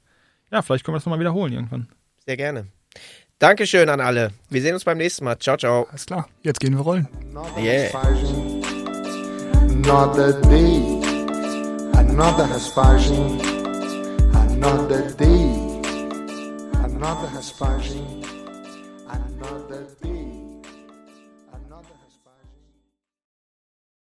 [0.51, 1.89] ja, vielleicht können wir das nochmal wiederholen irgendwann.
[2.25, 2.67] Sehr gerne.
[3.39, 4.33] Dankeschön an alle.
[4.51, 5.39] Wir sehen uns beim nächsten Mal.
[5.39, 5.87] Ciao, ciao.
[5.91, 7.09] Alles klar, jetzt gehen wir rollen.
[7.31, 7.91] Another Yeah.
[9.71, 10.83] Another day,
[11.95, 13.41] another Hespagem,
[14.35, 15.51] another day,
[16.83, 18.18] another Hespagem,
[19.79, 20.18] another day.